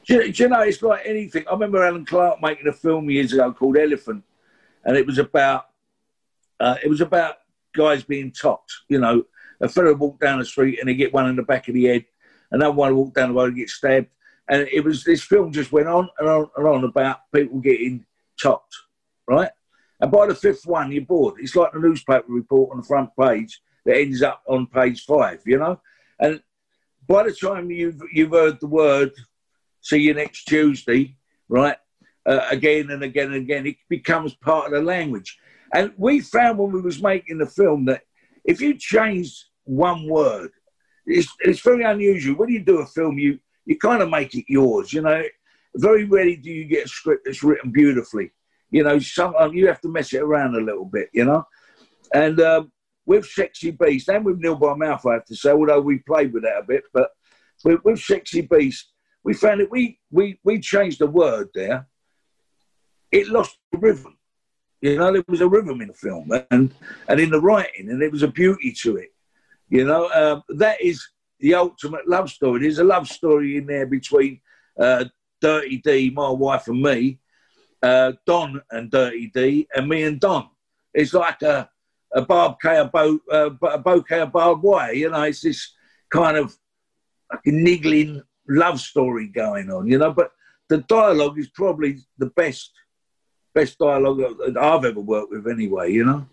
Do 0.07 0.15
you, 0.15 0.33
do 0.33 0.43
you, 0.45 0.49
know, 0.49 0.61
it's 0.61 0.81
like 0.81 1.03
anything. 1.05 1.45
I 1.49 1.53
remember 1.53 1.85
Alan 1.85 2.07
Clarke 2.07 2.41
making 2.41 2.67
a 2.67 2.73
film 2.73 3.11
years 3.11 3.33
ago 3.33 3.53
called 3.53 3.77
Elephant, 3.77 4.25
and 4.85 4.97
it 4.97 5.07
was 5.07 5.19
about 5.19 5.67
uh, 6.61 6.77
it 6.83 6.89
was 6.89 7.01
about 7.01 7.37
guys 7.77 8.05
being 8.05 8.33
topped. 8.33 8.73
You 8.89 9.01
know, 9.01 9.25
a 9.61 9.69
fellow 9.69 9.95
walk 9.95 10.19
down 10.21 10.39
the 10.39 10.45
street 10.45 10.79
and 10.81 10.89
he 10.89 10.95
get 10.95 11.13
one 11.13 11.29
in 11.29 11.37
the 11.37 11.43
back 11.43 11.69
of 11.69 11.75
the 11.75 11.85
head, 11.85 12.05
another 12.51 12.73
one 12.73 12.97
walk 12.97 13.15
down 13.15 13.31
the 13.31 13.35
road 13.35 13.49
and 13.49 13.57
get 13.57 13.69
stabbed, 13.69 14.09
and 14.49 14.67
it 14.73 14.83
was 14.83 15.05
this 15.05 15.23
film 15.23 15.53
just 15.53 15.73
went 15.73 15.89
on 15.89 16.09
and 16.19 16.29
on 16.29 16.51
and 16.57 16.67
on 16.67 16.85
about 16.85 17.19
people 17.35 17.59
getting 17.61 18.05
topped, 18.41 18.75
right? 19.27 19.51
And 20.01 20.11
by 20.11 20.27
the 20.27 20.35
fifth 20.35 20.67
one, 20.67 20.93
you're 20.93 21.05
bored. 21.05 21.35
It's 21.39 21.57
like 21.57 21.73
the 21.73 21.81
newspaper 21.81 22.27
report 22.29 22.71
on 22.71 22.79
the 22.79 22.87
front 22.87 23.11
page 23.19 23.61
that 23.85 23.97
ends 23.97 24.23
up 24.23 24.43
on 24.47 24.67
page 24.67 25.05
five, 25.05 25.41
you 25.45 25.59
know? 25.59 25.81
And 26.21 26.43
by 27.07 27.25
the 27.25 27.33
time 27.33 27.71
you've, 27.71 28.01
you've 28.13 28.33
heard 28.33 28.61
the 28.61 28.67
word, 28.67 29.13
see 29.81 29.99
you 29.99 30.15
next 30.15 30.45
Tuesday, 30.45 31.17
right? 31.49 31.77
Uh, 32.27 32.47
again 32.51 32.91
and 32.91 33.03
again 33.03 33.33
and 33.33 33.37
again, 33.37 33.67
it 33.67 33.77
becomes 33.89 34.35
part 34.35 34.67
of 34.67 34.73
the 34.73 34.83
language. 34.83 35.39
And 35.73 35.93
we 35.97 36.21
found 36.21 36.59
when 36.59 36.73
we 36.73 36.81
was 36.81 37.03
making 37.03 37.39
the 37.39 37.47
film 37.47 37.87
that 37.87 38.03
if 38.45 38.61
you 38.61 38.75
change 38.75 39.47
one 39.65 40.09
word, 40.09 40.51
it's, 41.07 41.29
it's 41.41 41.61
very 41.61 41.85
unusual. 41.85 42.37
When 42.37 42.51
you 42.51 42.61
do 42.61 42.81
a 42.81 42.87
film, 42.87 43.19
you, 43.19 43.39
you 43.65 43.79
kind 43.79 44.03
of 44.03 44.11
make 44.11 44.35
it 44.35 44.45
yours. 44.49 44.93
You 44.93 45.03
know, 45.03 45.23
very 45.77 46.05
rarely 46.05 46.37
do 46.37 46.51
you 46.51 46.65
get 46.65 46.87
a 46.87 46.89
script 46.89 47.23
that's 47.25 47.43
written 47.43 47.71
beautifully. 47.71 48.31
You 48.71 48.85
know, 48.85 48.99
sometimes 48.99 49.55
you 49.55 49.67
have 49.69 49.81
to 49.83 49.89
mess 49.89 50.13
it 50.13 50.23
around 50.23 50.55
a 50.55 50.61
little 50.61 50.85
bit. 50.85 51.09
You 51.13 51.25
know, 51.25 51.45
and 52.13 52.41
um, 52.41 52.73
with 53.07 53.27
Sexy 53.27 53.71
Beast 53.71 54.09
and 54.09 54.25
with 54.25 54.39
Nil 54.39 54.57
by 54.57 54.75
Mouth, 54.75 55.05
I 55.07 55.15
have 55.15 55.25
to 55.27 55.37
say, 55.37 55.51
although 55.51 55.81
we 55.81 55.99
played 55.99 56.33
with 56.33 56.43
that 56.43 56.59
a 56.59 56.63
bit, 56.67 56.85
but 56.93 57.11
with, 57.65 57.81
with 57.85 58.01
Sexy 58.01 58.43
Beast, 58.43 58.93
we 59.25 59.35
found 59.35 59.61
that 59.61 59.71
we 59.71 59.99
we 60.11 60.39
we 60.45 60.61
changed 60.61 61.01
the 61.01 61.07
word 61.07 61.49
there. 61.55 61.87
It 63.11 63.29
lost 63.29 63.59
the 63.73 63.79
rhythm. 63.79 64.17
You 64.81 64.97
know, 64.97 65.13
there 65.13 65.25
was 65.27 65.41
a 65.41 65.49
rhythm 65.49 65.81
in 65.81 65.89
the 65.89 65.95
film 65.95 66.31
and 66.51 66.75
and 67.09 67.21
in 67.21 67.31
the 67.31 67.41
writing, 67.41 67.91
and 67.91 68.01
there 68.01 68.11
was 68.11 68.23
a 68.23 68.29
beauty 68.29 68.73
to 68.83 68.97
it. 68.97 69.09
You 69.69 69.85
know, 69.85 70.09
um, 70.11 70.43
that 70.51 70.81
is 70.81 71.07
the 71.41 71.55
ultimate 71.55 72.09
love 72.09 72.31
story. 72.31 72.61
There's 72.61 72.79
a 72.79 72.85
love 72.85 73.09
story 73.09 73.57
in 73.57 73.67
there 73.67 73.87
between 73.87 74.41
uh, 74.79 75.07
Dirty 75.41 75.79
D, 75.79 76.11
my 76.11 76.31
wife, 76.31 76.69
and 76.69 76.81
me, 76.81 77.19
uh, 77.83 78.13
Don 78.27 78.61
and 78.71 78.91
Dirty 78.91 79.31
D, 79.35 79.69
and 79.75 79.89
me 79.89 80.05
and 80.05 80.21
Don. 80.21 80.49
It's 80.95 81.15
like 81.15 81.43
a 81.43 81.69
a 82.13 82.21
of 82.21 82.93
bow, 82.93 83.21
uh, 83.31 83.51
a 83.63 83.79
bouquet 83.79 84.21
of 84.21 84.33
barbed 84.33 84.63
wire. 84.63 84.93
You 84.93 85.11
know, 85.11 85.23
it's 85.23 85.43
this 85.43 85.75
kind 86.11 86.37
of 86.37 86.57
like 87.31 87.41
a 87.47 87.51
niggling 87.51 88.23
love 88.49 88.81
story 88.81 89.29
going 89.29 89.71
on. 89.71 89.87
You 89.87 89.99
know, 89.99 90.13
but 90.13 90.33
the 90.69 90.79
dialogue 90.79 91.39
is 91.39 91.49
probably 91.49 91.99
the 92.19 92.27
best 92.27 92.73
best 93.55 93.79
dialogue 93.79 94.19
that 94.19 94.57
I've 94.57 94.85
ever 94.85 95.01
worked 95.01 95.33
with, 95.33 95.47
anyway. 95.49 95.93
You 95.93 96.05
know. 96.05 96.27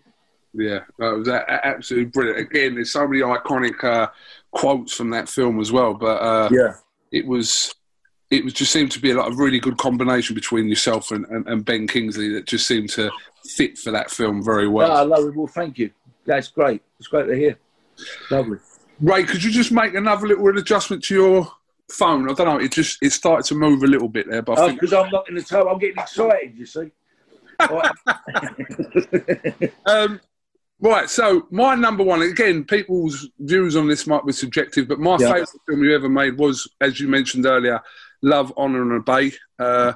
Yeah, 0.54 0.80
that 0.98 1.12
was 1.12 1.28
absolutely 1.28 2.06
brilliant. 2.06 2.50
Again, 2.50 2.74
there's 2.74 2.92
so 2.92 3.06
many 3.06 3.20
iconic 3.20 3.84
uh, 3.84 4.08
quotes 4.52 4.94
from 4.94 5.10
that 5.10 5.28
film 5.28 5.60
as 5.60 5.70
well. 5.70 5.92
But 5.92 6.22
uh, 6.22 6.48
yeah, 6.50 6.74
it 7.12 7.26
was 7.26 7.74
it 8.30 8.44
was 8.44 8.52
just 8.52 8.72
seemed 8.72 8.90
to 8.92 9.00
be 9.00 9.10
a 9.10 9.16
lot 9.16 9.28
of 9.28 9.38
really 9.38 9.60
good 9.60 9.76
combination 9.76 10.34
between 10.34 10.68
yourself 10.68 11.12
and, 11.12 11.24
and, 11.26 11.46
and, 11.46 11.64
Ben 11.64 11.86
Kingsley 11.86 12.32
that 12.32 12.46
just 12.46 12.66
seemed 12.66 12.90
to 12.90 13.10
fit 13.44 13.78
for 13.78 13.92
that 13.92 14.10
film 14.10 14.42
very 14.42 14.66
well. 14.66 14.96
Oh, 14.96 15.04
lovely. 15.04 15.30
Well, 15.30 15.46
thank 15.46 15.78
you. 15.78 15.90
That's 16.24 16.48
great. 16.48 16.82
It's 16.98 17.06
great 17.06 17.28
to 17.28 17.36
hear. 17.36 17.56
Lovely. 18.30 18.58
Ray, 19.00 19.24
could 19.24 19.44
you 19.44 19.50
just 19.50 19.70
make 19.70 19.94
another 19.94 20.26
little 20.26 20.58
adjustment 20.58 21.04
to 21.04 21.14
your 21.14 21.48
phone? 21.90 22.28
I 22.28 22.34
don't 22.34 22.46
know. 22.46 22.58
It 22.58 22.72
just 22.72 22.98
it 23.02 23.12
started 23.12 23.44
to 23.46 23.54
move 23.54 23.82
a 23.82 23.86
little 23.86 24.08
bit 24.08 24.28
there, 24.28 24.42
but 24.42 24.72
because 24.72 24.92
oh, 24.92 25.04
I'm 25.04 25.10
not 25.10 25.28
in 25.28 25.36
the 25.36 25.42
tub, 25.42 25.68
I'm 25.68 25.78
getting 25.78 25.98
excited. 25.98 26.56
You 26.56 26.66
see. 26.66 26.90
um, 29.86 30.20
right, 30.80 31.08
so 31.08 31.46
my 31.50 31.74
number 31.74 32.02
one 32.02 32.22
again. 32.22 32.64
People's 32.64 33.28
views 33.38 33.76
on 33.76 33.88
this 33.88 34.06
might 34.06 34.26
be 34.26 34.32
subjective, 34.32 34.88
but 34.88 34.98
my 34.98 35.12
yeah. 35.12 35.32
favourite 35.32 35.48
film 35.66 35.84
you 35.84 35.94
ever 35.94 36.08
made 36.08 36.38
was, 36.38 36.68
as 36.80 36.98
you 36.98 37.08
mentioned 37.08 37.46
earlier, 37.46 37.80
Love, 38.26 38.52
Honour 38.56 38.82
and 38.82 38.92
Obey. 38.92 39.32
Uh, 39.56 39.92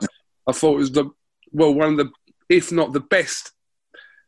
I 0.47 0.53
thought 0.53 0.75
it 0.75 0.79
was 0.79 0.93
the 0.93 1.11
well 1.53 1.75
one 1.75 1.93
of 1.93 1.97
the, 1.97 2.11
if 2.49 2.71
not 2.71 2.93
the 2.93 3.01
best, 3.01 3.51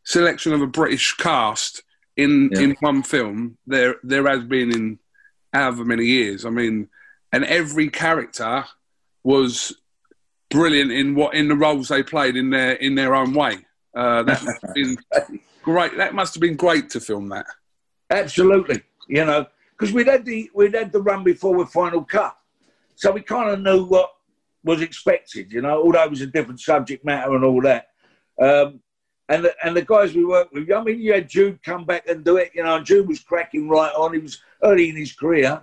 selection 0.05 0.53
of 0.53 0.61
a 0.61 0.67
British 0.67 1.15
cast 1.15 1.85
in 2.17 2.51
yeah. 2.53 2.61
in 2.61 2.77
one 2.81 3.03
film 3.03 3.57
there 3.67 3.95
there 4.03 4.27
has 4.27 4.43
been 4.45 4.71
in 4.73 4.99
however 5.53 5.85
many 5.85 6.05
years. 6.05 6.45
I 6.45 6.51
mean, 6.51 6.89
and 7.33 7.45
every 7.45 7.89
character 7.89 8.65
was 9.23 9.73
brilliant 10.51 10.91
in 10.91 11.15
what 11.15 11.35
in 11.35 11.47
the 11.47 11.55
roles 11.55 11.89
they 11.89 12.03
played 12.03 12.37
in 12.37 12.51
their 12.51 12.73
in 12.73 12.97
their 12.97 13.15
own 13.15 13.33
way. 13.33 13.59
Uh, 13.95 14.25
that 14.25 14.43
must 14.43 14.63
have 14.63 14.75
been 14.75 14.97
great. 15.63 15.97
That 15.97 16.15
must 16.15 16.35
have 16.35 16.41
been 16.41 16.57
great 16.57 16.91
to 16.91 17.01
film 17.01 17.29
that. 17.29 17.47
Absolutely, 18.11 18.83
you 19.07 19.25
know, 19.25 19.47
because 19.79 19.95
we'd 19.95 20.09
had 20.09 20.25
the 20.25 20.51
we'd 20.55 20.75
had 20.75 20.91
the 20.91 21.01
run 21.01 21.23
before 21.23 21.55
with 21.55 21.69
Final 21.69 22.03
Cut, 22.03 22.37
so 23.03 23.11
we 23.11 23.21
kind 23.21 23.51
of 23.51 23.61
knew 23.61 23.85
what 23.85 24.11
was 24.63 24.81
expected. 24.81 25.53
You 25.53 25.61
know, 25.61 25.83
although 25.83 26.05
it 26.05 26.11
was 26.11 26.21
a 26.21 26.27
different 26.29 26.61
subject 26.61 27.05
matter 27.05 27.35
and 27.35 27.45
all 27.45 27.61
that. 27.63 27.89
Um, 28.41 28.81
and 29.29 29.45
the, 29.45 29.55
and 29.65 29.77
the 29.77 29.83
guys 29.83 30.15
we 30.15 30.25
worked 30.25 30.53
with, 30.53 30.71
I 30.71 30.81
mean, 30.85 31.01
you 31.01 31.13
had 31.13 31.29
Jude 31.29 31.61
come 31.65 31.85
back 31.85 32.09
and 32.09 32.25
do 32.25 32.37
it. 32.37 32.53
You 32.55 32.63
know, 32.63 32.81
Jude 32.81 33.09
was 33.09 33.19
cracking 33.19 33.69
right 33.69 33.93
on. 33.93 34.13
He 34.13 34.21
was 34.21 34.41
early 34.63 34.89
in 34.89 34.95
his 34.95 35.13
career, 35.15 35.61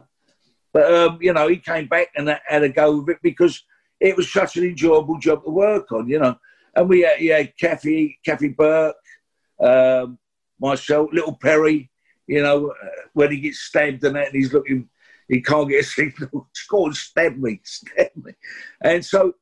but 0.73 0.93
um, 0.93 1.17
you 1.21 1.32
know, 1.32 1.47
he 1.47 1.56
came 1.56 1.88
back 1.88 2.10
and 2.17 2.28
had 2.45 2.63
a 2.63 2.67
go 2.67 2.97
with 2.97 3.15
it 3.15 3.19
because 3.23 3.63
it 4.02 4.17
was 4.17 4.30
such 4.32 4.58
an 4.58 4.65
enjoyable 4.65 5.17
job 5.17 5.45
to 5.45 5.49
work 5.49 5.93
on, 5.93 6.10
you 6.10 6.19
know. 6.19 6.36
And 6.75 6.89
we 6.89 7.02
had, 7.02 7.21
yeah, 7.21 7.43
Kathy, 7.58 8.19
Kathy 8.25 8.49
Burke, 8.49 8.95
um, 9.62 10.19
myself, 10.60 11.10
little 11.13 11.36
Perry, 11.36 11.89
you 12.28 12.43
know, 12.43 12.71
uh, 12.71 12.88
when 13.13 13.32
he 13.32 13.39
gets 13.39 13.60
stabbed 13.60 14.04
and 14.04 14.17
that, 14.17 14.28
and 14.28 14.36
he's 14.36 14.54
looking, 14.54 14.89
he 15.30 15.42
can't 15.42 15.70
get 15.70 15.82
a 15.82 15.88
signal. 15.88 16.50
On, 16.74 16.94
stab 16.94 17.38
me, 17.38 17.62
stab 17.63 18.12
me. 18.22 18.34
And 18.82 19.06
so, 19.06 19.34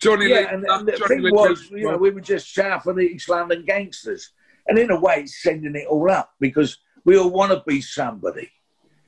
Johnny 0.00 0.28
yeah, 0.28 0.40
Lee, 0.40 0.46
and, 0.46 0.68
uh, 0.68 0.78
and 0.78 0.88
the 0.88 0.92
Johnny 0.92 1.08
thing 1.08 1.22
Lee 1.22 1.30
was, 1.30 1.70
you 1.70 1.90
know, 1.90 1.96
we 1.96 2.10
were 2.10 2.20
just 2.20 2.52
South 2.52 2.86
and 2.86 3.00
East 3.00 3.28
London 3.28 3.64
gangsters. 3.64 4.32
And 4.66 4.78
in 4.78 4.90
a 4.90 5.00
way, 5.00 5.22
it's 5.22 5.42
sending 5.42 5.74
it 5.76 5.86
all 5.88 6.10
up 6.10 6.32
because 6.40 6.78
we 7.04 7.16
all 7.16 7.30
want 7.30 7.52
to 7.52 7.62
be 7.66 7.80
somebody. 7.80 8.50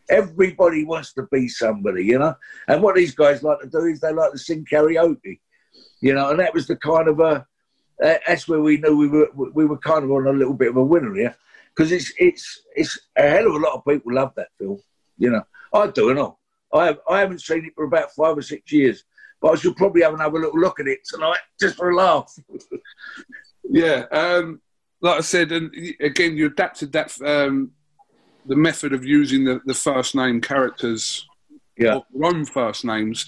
Everybody 0.09 0.85
wants 0.85 1.13
to 1.15 1.27
be 1.31 1.49
somebody, 1.49 2.05
you 2.05 2.19
know. 2.19 2.35
And 2.69 2.83
what 2.83 2.97
these 2.97 3.15
guys 3.15 3.43
like 3.43 3.61
to 3.61 3.69
do 3.69 3.85
is 3.87 4.01
they 4.01 4.13
like 4.13 4.33
to 4.33 4.39
sing 4.39 4.67
karaoke, 4.71 5.41
you 6.01 6.15
know. 6.15 6.31
And 6.31 6.41
that 6.41 6.55
was 6.55 6.67
the 6.67 6.77
kind 6.77 7.09
of 7.09 7.21
a 7.21 7.47
that's 7.99 8.49
where 8.49 8.61
we 8.61 8.79
knew 8.79 8.97
we 8.97 9.09
were 9.09 9.29
we 9.35 9.65
were 9.65 9.79
kind 9.79 10.05
of 10.05 10.11
on 10.11 10.27
a 10.27 10.33
little 10.33 10.55
bit 10.55 10.71
of 10.71 10.77
a 10.77 10.83
winner 10.83 11.15
here 11.15 11.37
because 11.75 11.93
it's 11.93 12.13
it's 12.19 12.63
it's 12.75 12.99
a 13.17 13.23
hell 13.23 13.47
of 13.47 13.55
a 13.55 13.59
lot 13.59 13.75
of 13.75 13.85
people 13.85 14.15
love 14.15 14.33
that 14.37 14.49
film, 14.59 14.81
you 15.19 15.31
know. 15.31 15.45
I 15.75 15.87
do, 15.89 16.11
and 16.11 16.19
all. 16.19 16.41
I 16.73 16.87
have, 16.87 16.99
I 17.09 17.21
haven't 17.21 17.43
seen 17.43 17.67
it 17.67 17.75
for 17.75 17.85
about 17.85 18.13
five 18.13 18.37
or 18.37 18.43
six 18.43 18.73
years, 18.73 19.05
but 19.41 19.53
I 19.53 19.55
should 19.57 19.77
probably 19.77 20.03
have 20.03 20.15
another 20.15 20.39
little 20.39 20.59
look 20.59 20.81
at 20.81 20.87
it 20.87 21.01
tonight 21.05 21.41
just 21.61 21.77
for 21.77 21.91
a 21.91 21.97
laugh. 21.97 22.35
yeah, 23.69 24.05
um, 24.11 24.61
like 25.01 25.19
I 25.19 25.21
said, 25.21 25.53
and 25.53 25.75
again, 26.01 26.37
you 26.37 26.47
adapted 26.47 26.93
that 26.93 27.21
um, 27.23 27.73
the 28.47 28.57
method 28.57 28.93
of 28.93 29.05
using 29.05 29.45
the, 29.45 29.61
the 29.67 29.75
first 29.75 30.15
name 30.15 30.41
characters, 30.41 31.27
yeah, 31.77 32.01
your 32.15 32.27
own 32.27 32.45
first 32.45 32.85
names 32.85 33.27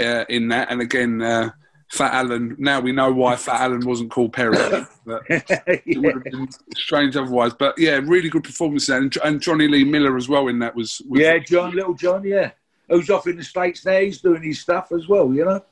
uh, 0.00 0.24
in 0.28 0.48
that. 0.48 0.70
And 0.70 0.80
again, 0.80 1.20
uh, 1.20 1.50
Fat 1.90 2.12
Alan. 2.12 2.54
Now 2.58 2.80
we 2.80 2.92
know 2.92 3.12
why 3.12 3.36
Fat 3.36 3.62
Alan 3.62 3.86
wasn't 3.86 4.10
called 4.10 4.32
Perry. 4.32 4.56
It 5.06 5.98
would 5.98 6.14
have 6.14 6.24
been 6.24 6.48
strange 6.76 7.16
otherwise. 7.16 7.54
But 7.54 7.78
yeah, 7.78 8.00
really 8.02 8.28
good 8.28 8.44
performance 8.44 8.86
there, 8.86 8.98
and, 8.98 9.16
and 9.24 9.40
Jonny 9.40 9.68
Lee 9.68 9.84
Miller 9.84 10.16
as 10.16 10.28
well 10.28 10.48
in 10.48 10.58
that 10.58 10.74
was. 10.74 11.00
was 11.08 11.20
yeah, 11.20 11.38
John, 11.38 11.74
little 11.74 11.94
John. 11.94 12.24
Yeah, 12.24 12.50
who's 12.88 13.08
off 13.10 13.26
in 13.26 13.36
the 13.36 13.44
states 13.44 13.84
now. 13.86 14.00
He's 14.00 14.20
doing 14.20 14.42
his 14.42 14.60
stuff 14.60 14.92
as 14.92 15.08
well. 15.08 15.32
You 15.32 15.44
know. 15.46 15.64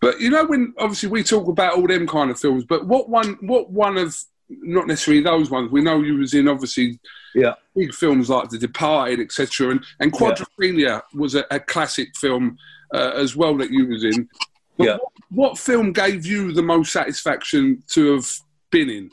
But 0.00 0.20
you 0.20 0.30
know 0.30 0.44
when 0.44 0.74
obviously 0.78 1.08
we 1.08 1.24
talk 1.24 1.48
about 1.48 1.76
all 1.76 1.86
them 1.86 2.06
kind 2.06 2.30
of 2.30 2.38
films, 2.38 2.64
but 2.64 2.86
what 2.86 3.08
one 3.08 3.36
what 3.40 3.70
one 3.70 3.96
of 3.96 4.16
not 4.48 4.86
necessarily 4.86 5.22
those 5.22 5.50
ones. 5.50 5.70
We 5.70 5.82
know 5.82 6.02
you 6.02 6.18
was 6.18 6.34
in 6.34 6.48
obviously 6.48 7.00
yeah 7.34 7.54
big 7.74 7.94
films 7.94 8.30
like 8.30 8.50
The 8.50 8.58
Departed, 8.58 9.20
etc. 9.20 9.70
And 9.70 9.84
and 10.00 10.12
Quadrophenia 10.12 10.86
yeah. 10.86 11.00
was 11.14 11.34
a, 11.34 11.44
a, 11.50 11.58
classic 11.58 12.14
film 12.16 12.58
uh, 12.92 13.12
as 13.16 13.34
well 13.34 13.56
that 13.56 13.70
you 13.70 13.86
was 13.86 14.04
in. 14.04 14.28
But 14.76 14.84
yeah. 14.84 14.96
What, 14.96 15.12
what, 15.30 15.58
film 15.58 15.92
gave 15.92 16.26
you 16.26 16.52
the 16.52 16.62
most 16.62 16.92
satisfaction 16.92 17.82
to 17.90 18.14
have 18.14 18.28
been 18.70 18.90
in? 18.90 19.10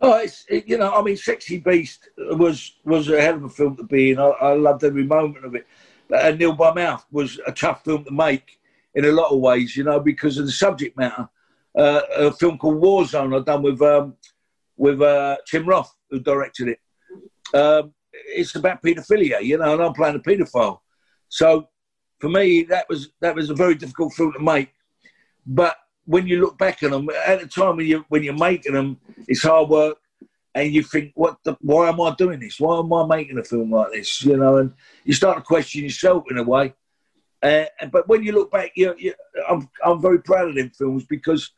Oh, 0.00 0.18
it's 0.18 0.44
it, 0.48 0.66
you 0.66 0.78
know, 0.78 0.92
I 0.92 1.02
mean, 1.02 1.16
Sexy 1.16 1.58
Beast 1.58 2.08
was 2.16 2.74
was 2.84 3.08
a 3.08 3.20
hell 3.20 3.36
of 3.36 3.44
a 3.44 3.48
film 3.48 3.76
to 3.76 3.84
be 3.84 4.10
in. 4.10 4.18
I, 4.18 4.28
I 4.28 4.54
loved 4.54 4.82
every 4.82 5.04
moment 5.04 5.44
of 5.44 5.54
it. 5.54 5.66
And 6.10 6.38
Nil 6.38 6.54
by 6.54 6.74
Mouth 6.74 7.06
was 7.10 7.38
a 7.46 7.52
tough 7.52 7.84
film 7.84 8.04
to 8.04 8.10
make 8.10 8.58
in 8.94 9.04
a 9.04 9.12
lot 9.12 9.30
of 9.30 9.40
ways, 9.40 9.76
you 9.76 9.84
know, 9.84 10.00
because 10.00 10.38
of 10.38 10.46
the 10.46 10.52
subject 10.52 10.96
matter. 10.96 11.28
Uh, 11.74 12.02
a 12.16 12.32
film 12.32 12.58
called 12.58 12.82
Warzone 12.82 13.34
I've 13.34 13.46
done 13.46 13.62
with 13.62 13.80
um, 13.80 14.14
with 14.76 15.00
uh, 15.00 15.36
Tim 15.46 15.66
Roth, 15.66 15.94
who 16.10 16.20
directed 16.20 16.68
it. 16.68 16.80
Um, 17.56 17.94
it's 18.12 18.54
about 18.54 18.82
paedophilia, 18.82 19.42
you 19.42 19.58
know, 19.58 19.74
and 19.74 19.82
I'm 19.82 19.92
playing 19.92 20.16
a 20.16 20.18
paedophile. 20.18 20.80
So 21.28 21.68
for 22.22 22.28
me, 22.28 22.62
that 22.62 22.88
was 22.88 23.10
that 23.20 23.34
was 23.34 23.50
a 23.50 23.54
very 23.54 23.74
difficult 23.74 24.12
film 24.12 24.32
to 24.32 24.38
make. 24.38 24.72
But 25.44 25.74
when 26.04 26.28
you 26.28 26.40
look 26.40 26.56
back 26.56 26.80
on 26.84 26.92
them, 26.92 27.10
at 27.26 27.40
the 27.40 27.48
time 27.48 27.76
when 27.76 27.86
you 27.86 28.04
when 28.10 28.22
you're 28.22 28.32
making 28.32 28.74
them, 28.74 29.00
it's 29.26 29.42
hard 29.42 29.68
work, 29.68 29.98
and 30.54 30.72
you 30.72 30.84
think, 30.84 31.10
what? 31.16 31.38
The, 31.42 31.56
why 31.60 31.88
am 31.88 32.00
I 32.00 32.14
doing 32.16 32.38
this? 32.38 32.60
Why 32.60 32.78
am 32.78 32.92
I 32.92 33.04
making 33.06 33.38
a 33.38 33.42
film 33.42 33.72
like 33.72 33.90
this? 33.90 34.22
You 34.24 34.36
know, 34.36 34.58
and 34.58 34.72
you 35.02 35.14
start 35.14 35.36
to 35.36 35.42
question 35.42 35.82
yourself 35.82 36.22
in 36.30 36.38
a 36.38 36.44
way. 36.44 36.74
Uh, 37.42 37.64
but 37.90 38.06
when 38.06 38.22
you 38.22 38.30
look 38.30 38.52
back, 38.52 38.70
you, 38.76 38.94
you, 38.96 39.14
I'm 39.50 39.68
I'm 39.84 40.00
very 40.00 40.22
proud 40.22 40.48
of 40.48 40.54
them 40.54 40.70
films 40.70 41.04
because 41.04 41.50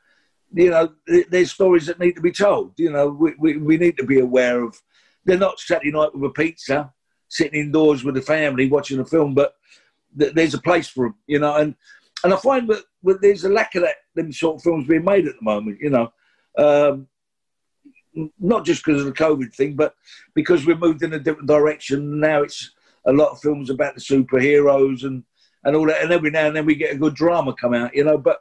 you 0.54 0.70
know, 0.70 0.94
there's 1.28 1.52
stories 1.52 1.84
that 1.86 2.00
need 2.00 2.16
to 2.16 2.22
be 2.22 2.32
told. 2.32 2.72
You 2.78 2.90
know, 2.90 3.08
we, 3.08 3.34
we, 3.38 3.58
we 3.58 3.76
need 3.76 3.98
to 3.98 4.06
be 4.06 4.20
aware 4.20 4.62
of. 4.62 4.80
They're 5.26 5.36
not 5.36 5.60
Saturday 5.60 5.92
night 5.92 6.14
with 6.14 6.30
a 6.30 6.32
pizza, 6.32 6.90
sitting 7.28 7.60
indoors 7.60 8.02
with 8.02 8.14
the 8.14 8.22
family 8.22 8.70
watching 8.70 9.00
a 9.00 9.04
film, 9.04 9.34
but 9.34 9.56
there's 10.14 10.54
a 10.54 10.60
place 10.60 10.88
for 10.88 11.06
them. 11.06 11.16
You 11.26 11.38
know, 11.38 11.54
and 11.56 11.74
and 12.22 12.32
I 12.32 12.36
find 12.36 12.68
that, 12.68 12.84
there's 13.20 13.44
a 13.44 13.50
lack 13.50 13.74
of 13.74 13.82
that 13.82 13.96
them 14.14 14.32
sort 14.32 14.56
of 14.56 14.62
films 14.62 14.86
being 14.86 15.04
made 15.04 15.26
at 15.26 15.34
the 15.36 15.44
moment. 15.44 15.78
You 15.80 15.90
know, 15.90 16.12
um, 16.58 17.08
not 18.38 18.64
just 18.64 18.84
because 18.84 19.00
of 19.00 19.06
the 19.06 19.12
COVID 19.12 19.54
thing, 19.54 19.74
but 19.74 19.94
because 20.34 20.64
we've 20.64 20.78
moved 20.78 21.02
in 21.02 21.12
a 21.12 21.18
different 21.18 21.48
direction. 21.48 22.20
Now 22.20 22.42
it's 22.42 22.70
a 23.06 23.12
lot 23.12 23.32
of 23.32 23.40
films 23.40 23.70
about 23.70 23.94
the 23.94 24.00
superheroes 24.00 25.04
and 25.04 25.24
and 25.64 25.76
all 25.76 25.86
that. 25.86 26.02
And 26.02 26.12
every 26.12 26.30
now 26.30 26.46
and 26.46 26.56
then 26.56 26.66
we 26.66 26.74
get 26.74 26.94
a 26.94 26.98
good 26.98 27.14
drama 27.14 27.54
come 27.54 27.74
out, 27.74 27.94
you 27.94 28.04
know. 28.04 28.18
But 28.18 28.40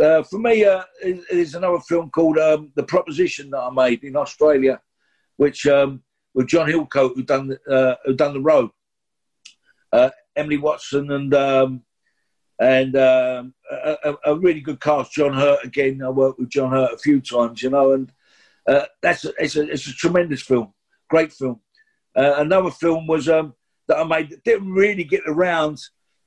uh, 0.00 0.22
for 0.22 0.38
me, 0.38 0.64
uh, 0.64 0.84
there's 1.30 1.54
another 1.54 1.80
film 1.80 2.10
called 2.10 2.38
um, 2.38 2.72
The 2.74 2.82
Proposition 2.82 3.50
that 3.50 3.58
I 3.60 3.70
made 3.70 4.04
in 4.04 4.16
Australia, 4.16 4.80
which 5.36 5.66
um, 5.66 6.02
with 6.34 6.46
John 6.46 6.68
Hillcoat 6.68 7.14
who 7.14 7.22
done 7.22 7.56
uh, 7.68 7.94
who 8.04 8.14
done 8.14 8.34
the 8.34 8.40
road, 8.40 8.70
uh, 9.92 10.10
Emily 10.36 10.56
Watson 10.56 11.10
and 11.10 11.34
um, 11.34 11.82
and 12.60 12.94
um, 12.96 13.54
a, 13.70 14.14
a, 14.26 14.36
really 14.36 14.60
good 14.60 14.80
cast. 14.80 15.12
John 15.12 15.32
Hurt 15.32 15.64
again. 15.64 16.02
I 16.02 16.10
worked 16.10 16.38
with 16.38 16.50
John 16.50 16.70
Hurt 16.70 16.92
a 16.92 16.98
few 16.98 17.20
times, 17.20 17.62
you 17.62 17.70
know, 17.70 17.92
and 17.92 18.12
uh, 18.68 18.84
that's 19.02 19.24
a, 19.24 19.32
it's 19.38 19.56
a 19.56 19.62
it's 19.62 19.86
a 19.86 19.94
tremendous 19.94 20.42
film, 20.42 20.72
great 21.08 21.32
film. 21.32 21.60
Uh, 22.14 22.34
another 22.38 22.70
film 22.70 23.06
was 23.06 23.28
um, 23.28 23.54
that 23.88 23.98
I 23.98 24.04
made 24.04 24.30
that 24.30 24.44
didn't 24.44 24.72
really 24.72 25.04
get 25.04 25.22
around, 25.26 25.80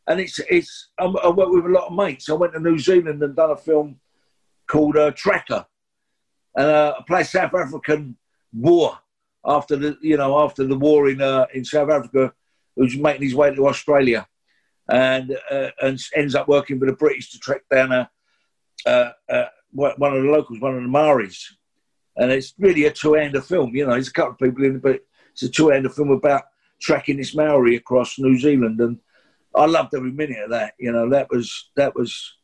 and 0.07 0.19
it's 0.19 0.39
it's 0.49 0.89
I'm, 0.99 1.15
i 1.17 1.29
work 1.29 1.49
with 1.49 1.65
a 1.65 1.69
lot 1.69 1.87
of 1.87 1.93
mates. 1.93 2.29
I 2.29 2.33
went 2.33 2.53
to 2.53 2.59
New 2.59 2.79
Zealand 2.79 3.21
and 3.21 3.35
done 3.35 3.51
a 3.51 3.57
film 3.57 3.99
called 4.67 4.97
uh, 4.97 5.11
Tracker, 5.11 5.65
and 6.55 6.67
uh, 6.67 6.95
I 6.99 7.03
play 7.05 7.23
South 7.23 7.53
African 7.53 8.17
war 8.51 8.97
after 9.45 9.75
the 9.75 9.97
you 10.01 10.17
know 10.17 10.39
after 10.39 10.65
the 10.65 10.77
war 10.77 11.09
in 11.09 11.21
uh, 11.21 11.45
in 11.53 11.63
South 11.63 11.89
Africa, 11.89 12.33
who's 12.75 12.97
making 12.97 13.23
his 13.23 13.35
way 13.35 13.53
to 13.53 13.67
Australia, 13.67 14.27
and 14.89 15.37
uh, 15.49 15.69
and 15.81 15.99
ends 16.15 16.35
up 16.35 16.47
working 16.47 16.79
with 16.79 16.89
the 16.89 16.95
British 16.95 17.31
to 17.31 17.39
track 17.39 17.61
down 17.69 17.91
a, 17.91 18.09
one 19.71 19.93
of 19.99 20.23
the 20.23 20.29
locals, 20.29 20.59
one 20.59 20.75
of 20.75 20.81
the 20.81 20.87
Maoris, 20.87 21.55
and 22.17 22.31
it's 22.31 22.53
really 22.59 22.85
a 22.85 22.91
two-hander 22.91 23.41
film. 23.41 23.75
You 23.75 23.85
know, 23.85 23.93
there's 23.93 24.09
a 24.09 24.13
couple 24.13 24.33
of 24.33 24.39
people 24.39 24.65
in 24.65 24.75
it, 24.75 24.81
but 24.81 25.01
it's 25.31 25.43
a 25.43 25.49
two-hander 25.49 25.89
film 25.89 26.11
about 26.11 26.43
tracking 26.81 27.17
this 27.17 27.33
Maori 27.33 27.75
across 27.75 28.19
New 28.19 28.37
Zealand, 28.37 28.79
and 28.81 28.99
I 29.55 29.65
loved 29.65 29.95
every 29.95 30.11
minute 30.11 30.43
of 30.43 30.49
that. 30.51 30.73
You 30.79 30.91
know, 30.91 31.09
that 31.09 31.29
was 31.29 31.71
that 31.75 31.95
was 31.95 32.35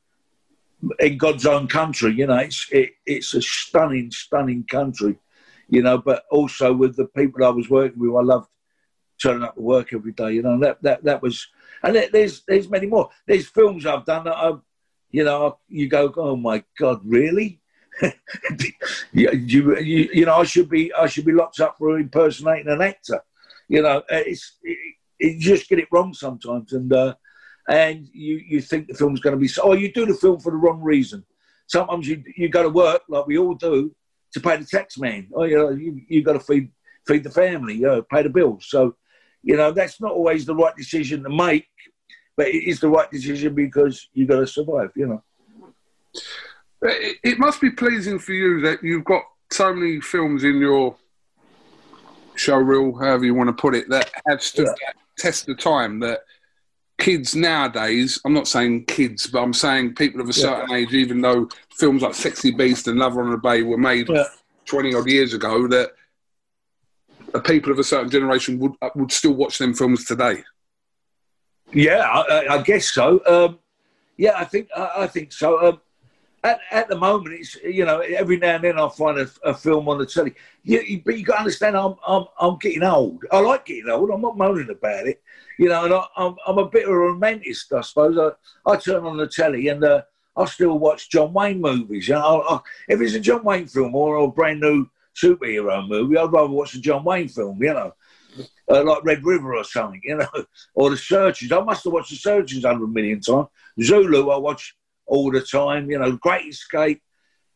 in 0.99 1.17
God's 1.17 1.45
own 1.45 1.67
country. 1.67 2.13
You 2.13 2.27
know, 2.27 2.37
it's 2.37 2.67
it, 2.71 2.91
it's 3.05 3.33
a 3.33 3.41
stunning, 3.41 4.11
stunning 4.11 4.63
country. 4.63 5.19
You 5.67 5.83
know, 5.83 5.99
but 5.99 6.23
also 6.31 6.73
with 6.73 6.95
the 6.95 7.05
people 7.05 7.45
I 7.45 7.49
was 7.49 7.69
working 7.69 7.99
with, 7.99 8.15
I 8.15 8.23
loved 8.23 8.49
turning 9.21 9.43
up 9.43 9.55
to 9.55 9.61
work 9.61 9.93
every 9.93 10.11
day. 10.11 10.33
You 10.33 10.41
know, 10.41 10.59
that 10.59 10.81
that 10.83 11.03
that 11.03 11.21
was, 11.21 11.47
and 11.83 11.95
there's 11.95 12.43
there's 12.47 12.69
many 12.69 12.87
more. 12.87 13.09
There's 13.27 13.47
films 13.47 13.85
I've 13.85 14.05
done 14.05 14.25
that 14.25 14.35
I, 14.35 14.53
you 15.11 15.23
know, 15.23 15.57
you 15.67 15.87
go, 15.87 16.13
oh 16.17 16.35
my 16.35 16.63
God, 16.77 17.01
really? 17.03 17.61
you, 19.11 19.31
you, 19.31 20.09
you 20.13 20.25
know, 20.25 20.37
I 20.37 20.43
should 20.43 20.69
be 20.69 20.93
I 20.93 21.07
should 21.07 21.25
be 21.25 21.33
locked 21.33 21.59
up 21.59 21.77
for 21.77 21.99
impersonating 21.99 22.71
an 22.71 22.81
actor. 22.81 23.21
You 23.67 23.81
know, 23.81 24.03
it's 24.09 24.57
it, 24.63 24.77
you 25.19 25.39
just 25.39 25.69
get 25.69 25.79
it 25.79 25.89
wrong 25.91 26.13
sometimes, 26.13 26.73
and 26.73 26.91
uh, 26.93 27.15
and 27.67 28.07
you 28.13 28.41
you 28.47 28.61
think 28.61 28.87
the 28.87 28.93
film's 28.93 29.19
going 29.19 29.35
to 29.35 29.39
be 29.39 29.47
so. 29.47 29.63
Oh, 29.63 29.73
you 29.73 29.91
do 29.91 30.05
the 30.05 30.13
film 30.13 30.39
for 30.39 30.51
the 30.51 30.57
wrong 30.57 30.81
reason. 30.81 31.25
Sometimes 31.67 32.07
you 32.07 32.23
you 32.35 32.49
go 32.49 32.63
to 32.63 32.69
work 32.69 33.03
like 33.09 33.27
we 33.27 33.37
all 33.37 33.55
do 33.55 33.93
to 34.33 34.39
pay 34.39 34.57
the 34.57 34.65
tax 34.65 34.97
man. 34.97 35.27
Oh, 35.33 35.43
you 35.43 35.57
know, 35.57 35.69
you 35.69 36.01
you 36.07 36.23
got 36.23 36.33
to 36.33 36.39
feed 36.39 36.71
feed 37.09 37.23
the 37.23 37.29
family, 37.29 37.75
you 37.75 37.87
know, 37.87 38.01
pay 38.01 38.23
the 38.23 38.29
bills. 38.29 38.65
So, 38.69 38.95
you 39.43 39.55
know, 39.55 39.71
that's 39.71 40.01
not 40.01 40.11
always 40.11 40.45
the 40.45 40.55
right 40.55 40.75
decision 40.75 41.23
to 41.23 41.29
make, 41.29 41.67
but 42.35 42.47
it 42.47 42.67
is 42.69 42.79
the 42.79 42.89
right 42.89 43.09
decision 43.11 43.53
because 43.53 44.09
you've 44.13 44.29
got 44.29 44.39
to 44.39 44.47
survive. 44.47 44.91
You 44.95 45.07
know. 45.07 45.23
It 46.81 47.39
must 47.39 47.59
be 47.59 47.71
pleasing 47.71 48.19
for 48.19 48.33
you 48.33 48.61
that 48.61 48.83
you've 48.83 49.05
got 49.05 49.23
so 49.51 49.73
many 49.73 49.99
films 49.99 50.43
in 50.43 50.59
your 50.59 50.95
show 52.35 52.55
reel, 52.55 52.95
however 52.97 53.25
you 53.25 53.33
want 53.33 53.49
to 53.49 53.61
put 53.61 53.75
it, 53.75 53.89
that 53.89 54.09
have 54.27 54.41
stood 54.41 54.67
yeah. 54.67 54.73
that 54.87 54.95
test 55.17 55.49
of 55.49 55.59
time. 55.59 55.99
That 55.99 56.19
kids 56.97 57.35
nowadays, 57.35 58.19
I'm 58.25 58.33
not 58.33 58.47
saying 58.47 58.85
kids, 58.85 59.27
but 59.27 59.41
I'm 59.41 59.53
saying 59.53 59.95
people 59.95 60.21
of 60.21 60.29
a 60.29 60.33
certain 60.33 60.69
yeah. 60.69 60.77
age, 60.77 60.93
even 60.93 61.21
though 61.21 61.49
films 61.75 62.01
like 62.01 62.13
Sexy 62.13 62.51
Beast 62.51 62.87
and 62.87 62.99
Love, 62.99 63.13
Honour 63.17 63.33
and 63.33 63.45
Obey 63.45 63.63
were 63.63 63.77
made 63.77 64.09
yeah. 64.09 64.25
20 64.65 64.95
odd 64.95 65.09
years 65.09 65.33
ago, 65.33 65.67
that 65.67 65.91
people 67.45 67.71
of 67.71 67.79
a 67.79 67.83
certain 67.83 68.09
generation 68.09 68.59
would 68.59 68.73
uh, 68.81 68.89
would 68.95 69.11
still 69.11 69.33
watch 69.33 69.57
them 69.57 69.73
films 69.73 70.05
today. 70.05 70.43
Yeah, 71.71 71.99
I, 72.01 72.47
I 72.49 72.61
guess 72.61 72.89
so. 72.89 73.21
Um, 73.25 73.59
yeah, 74.17 74.33
I 74.35 74.45
think 74.45 74.69
I, 74.75 74.91
I 74.97 75.07
think 75.07 75.31
so. 75.31 75.65
Um, 75.65 75.81
at, 76.43 76.59
at 76.71 76.87
the 76.87 76.95
moment, 76.95 77.35
it's 77.35 77.55
you 77.63 77.85
know 77.85 77.99
every 77.99 78.37
now 78.37 78.55
and 78.55 78.63
then 78.63 78.79
I 78.79 78.89
find 78.89 79.19
a, 79.19 79.29
a 79.43 79.53
film 79.53 79.87
on 79.89 79.97
the 79.97 80.05
telly. 80.05 80.33
You, 80.63 80.81
you, 80.81 81.01
but 81.03 81.17
you 81.17 81.25
got 81.25 81.35
to 81.35 81.39
understand, 81.39 81.77
I'm, 81.77 81.95
I'm 82.07 82.25
I'm 82.39 82.57
getting 82.57 82.83
old. 82.83 83.23
I 83.31 83.39
like 83.39 83.65
getting 83.65 83.89
old. 83.89 84.09
I'm 84.09 84.21
not 84.21 84.37
moaning 84.37 84.69
about 84.69 85.07
it, 85.07 85.21
you 85.57 85.69
know. 85.69 85.85
And 85.85 85.93
I, 85.93 85.97
am 85.97 86.05
I'm, 86.17 86.35
I'm 86.47 86.57
a 86.57 86.69
bit 86.69 86.85
of 86.85 86.91
a 86.91 86.93
romanticist, 86.93 87.77
I 87.77 87.81
suppose. 87.81 88.17
I, 88.17 88.71
I 88.71 88.77
turn 88.77 89.05
on 89.05 89.17
the 89.17 89.27
telly 89.27 89.67
and 89.67 89.83
uh, 89.83 90.03
I 90.35 90.45
still 90.45 90.79
watch 90.79 91.09
John 91.09 91.33
Wayne 91.33 91.61
movies. 91.61 92.07
You 92.07 92.15
know, 92.15 92.43
I, 92.49 92.59
if 92.87 93.01
it's 93.01 93.15
a 93.15 93.19
John 93.19 93.43
Wayne 93.43 93.67
film 93.67 93.93
or 93.93 94.15
a 94.17 94.27
brand 94.27 94.61
new 94.61 94.89
superhero 95.21 95.87
movie, 95.87 96.17
I'd 96.17 96.31
rather 96.31 96.49
watch 96.49 96.73
a 96.75 96.81
John 96.81 97.03
Wayne 97.03 97.27
film. 97.27 97.61
You 97.61 97.73
know. 97.73 97.93
Uh, 98.71 98.83
like 98.83 99.03
Red 99.03 99.25
River 99.25 99.55
or 99.55 99.63
something, 99.63 99.99
you 100.03 100.15
know, 100.15 100.27
or 100.75 100.91
The 100.91 100.97
Searchers. 100.97 101.51
I 101.51 101.59
must 101.61 101.83
have 101.83 101.91
watched 101.91 102.11
The 102.11 102.15
Searchers 102.15 102.63
hundred 102.63 102.93
million 102.93 103.19
times. 103.19 103.47
Zulu, 103.81 104.29
I 104.29 104.37
watch 104.37 104.75
all 105.07 105.31
the 105.31 105.41
time. 105.41 105.89
You 105.89 105.97
know, 105.97 106.11
Great 106.11 106.45
Escape, 106.45 107.01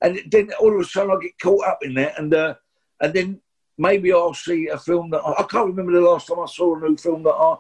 and 0.02 0.20
then 0.32 0.52
all 0.60 0.74
of 0.74 0.82
a 0.82 0.84
sudden 0.84 1.12
I 1.12 1.22
get 1.22 1.40
caught 1.40 1.68
up 1.68 1.80
in 1.84 1.94
that, 1.94 2.20
and 2.20 2.34
uh, 2.34 2.56
and 3.00 3.14
then 3.14 3.42
maybe 3.78 4.12
I'll 4.12 4.34
see 4.34 4.68
a 4.68 4.78
film 4.78 5.10
that 5.12 5.22
I, 5.22 5.42
I, 5.42 5.44
can't 5.44 5.68
remember 5.68 5.92
the 5.92 6.02
last 6.02 6.28
time 6.28 6.40
I 6.40 6.46
saw 6.46 6.76
a 6.76 6.80
new 6.80 6.98
film 6.98 7.24
that 7.24 7.32
I 7.32 7.56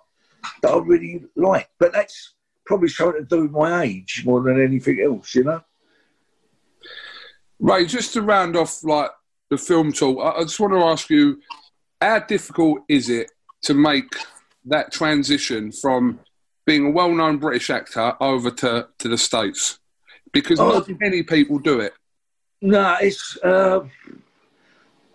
that 0.61 0.71
I 0.71 0.77
really 0.77 1.23
like. 1.35 1.69
But 1.79 1.93
that's 1.93 2.35
probably 2.65 2.89
something 2.89 3.21
to 3.21 3.27
do 3.27 3.43
with 3.43 3.51
my 3.51 3.83
age 3.83 4.23
more 4.25 4.41
than 4.41 4.61
anything 4.61 5.01
else, 5.01 5.35
you 5.35 5.43
know. 5.43 5.61
Ray, 7.59 7.85
just 7.85 8.13
to 8.13 8.21
round 8.21 8.55
off 8.55 8.83
like 8.83 9.11
the 9.53 9.63
film 9.63 9.93
talk, 9.93 10.19
I, 10.19 10.39
I 10.39 10.43
just 10.43 10.59
want 10.59 10.73
to 10.73 10.79
ask 10.79 11.09
you, 11.09 11.39
how 12.01 12.19
difficult 12.19 12.81
is 12.89 13.09
it 13.09 13.31
to 13.63 13.73
make 13.73 14.11
that 14.65 14.91
transition 14.91 15.71
from 15.71 16.19
being 16.65 16.87
a 16.87 16.91
well-known 16.91 17.37
British 17.37 17.69
actor 17.69 18.13
over 18.19 18.51
to, 18.51 18.87
to 18.99 19.07
the 19.07 19.17
States? 19.17 19.79
because 20.33 20.59
oh, 20.59 20.69
not 20.69 20.99
many 20.99 21.23
people 21.23 21.59
do 21.59 21.79
it. 21.79 21.93
No, 22.61 22.97
it's. 22.99 23.37
Uh, 23.41 23.85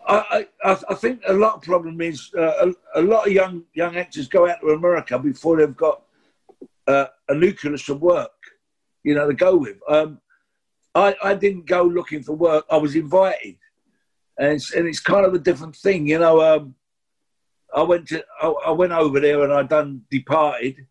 I, 0.07 0.47
I, 0.65 0.79
I 0.89 0.95
think 0.95 1.21
a 1.29 1.35
lot 1.35 1.57
of 1.57 1.63
problem 1.63 2.01
is 2.01 2.31
uh, 2.35 2.71
a, 2.95 3.01
a, 3.01 3.03
lot 3.03 3.27
of 3.27 3.33
young 3.33 3.65
young 3.75 3.97
actors 3.97 4.27
go 4.27 4.49
out 4.49 4.61
to 4.63 4.69
America 4.69 5.19
before 5.19 5.59
they've 5.59 5.77
got 5.77 6.03
uh, 6.87 7.07
a 7.29 7.35
nucleus 7.35 7.87
of 7.91 8.01
work, 8.01 8.33
you 9.03 9.15
know, 9.15 9.27
to 9.27 9.35
go 9.35 9.57
with. 9.57 9.77
Um, 9.87 10.21
I, 10.95 11.15
I 11.23 11.35
didn't 11.35 11.67
go 11.67 11.83
looking 11.83 12.23
for 12.23 12.33
work. 12.35 12.65
I 12.71 12.79
was 12.79 12.97
invited, 12.97 13.58
and 14.39 14.53
it's, 14.53 14.73
and 14.73 14.87
it's 14.87 15.01
kind 15.01 15.27
of 15.27 15.35
a 15.35 15.39
different 15.39 15.77
thing, 15.77 16.07
you 16.07 16.19
know. 16.19 16.41
Um, 16.41 16.75
I 17.75 17.83
went 17.83 18.09
to 18.09 18.25
I, 18.41 18.49
I, 18.67 18.71
went 18.71 18.93
over 18.93 19.21
there 19.21 19.43
and 19.43 19.53
I 19.53 19.63
done 19.63 20.03
Departed. 20.11 20.87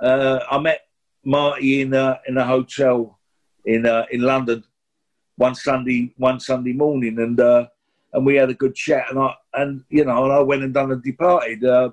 Uh, 0.00 0.40
I 0.50 0.58
met 0.58 0.86
Marty 1.24 1.82
in 1.82 1.92
a, 1.92 2.20
in 2.26 2.38
a 2.38 2.44
hotel 2.44 3.18
in 3.64 3.86
uh, 3.86 4.06
in 4.10 4.22
London 4.22 4.64
one 5.36 5.54
Sunday 5.54 6.12
one 6.16 6.40
Sunday 6.40 6.72
morning, 6.72 7.18
and 7.18 7.40
uh, 7.40 7.66
and 8.12 8.24
we 8.24 8.36
had 8.36 8.50
a 8.50 8.54
good 8.54 8.74
chat, 8.74 9.06
and 9.10 9.18
I 9.18 9.34
and 9.54 9.84
you 9.88 10.04
know, 10.04 10.24
and 10.24 10.32
I 10.32 10.40
went 10.40 10.62
and 10.62 10.72
done 10.72 10.92
a 10.92 10.96
Departed, 10.96 11.64
uh, 11.64 11.90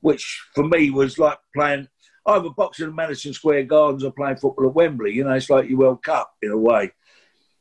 which 0.00 0.44
for 0.54 0.66
me 0.66 0.90
was 0.90 1.18
like 1.18 1.38
playing 1.54 1.88
either 2.26 2.50
boxing 2.50 2.88
at 2.88 2.94
Madison 2.94 3.32
Square 3.32 3.64
Gardens 3.64 4.04
or 4.04 4.12
playing 4.12 4.36
football 4.36 4.68
at 4.68 4.74
Wembley. 4.74 5.12
You 5.12 5.24
know, 5.24 5.32
it's 5.32 5.50
like 5.50 5.68
your 5.68 5.78
World 5.78 6.02
Cup 6.02 6.32
in 6.42 6.50
a 6.50 6.56
way. 6.56 6.92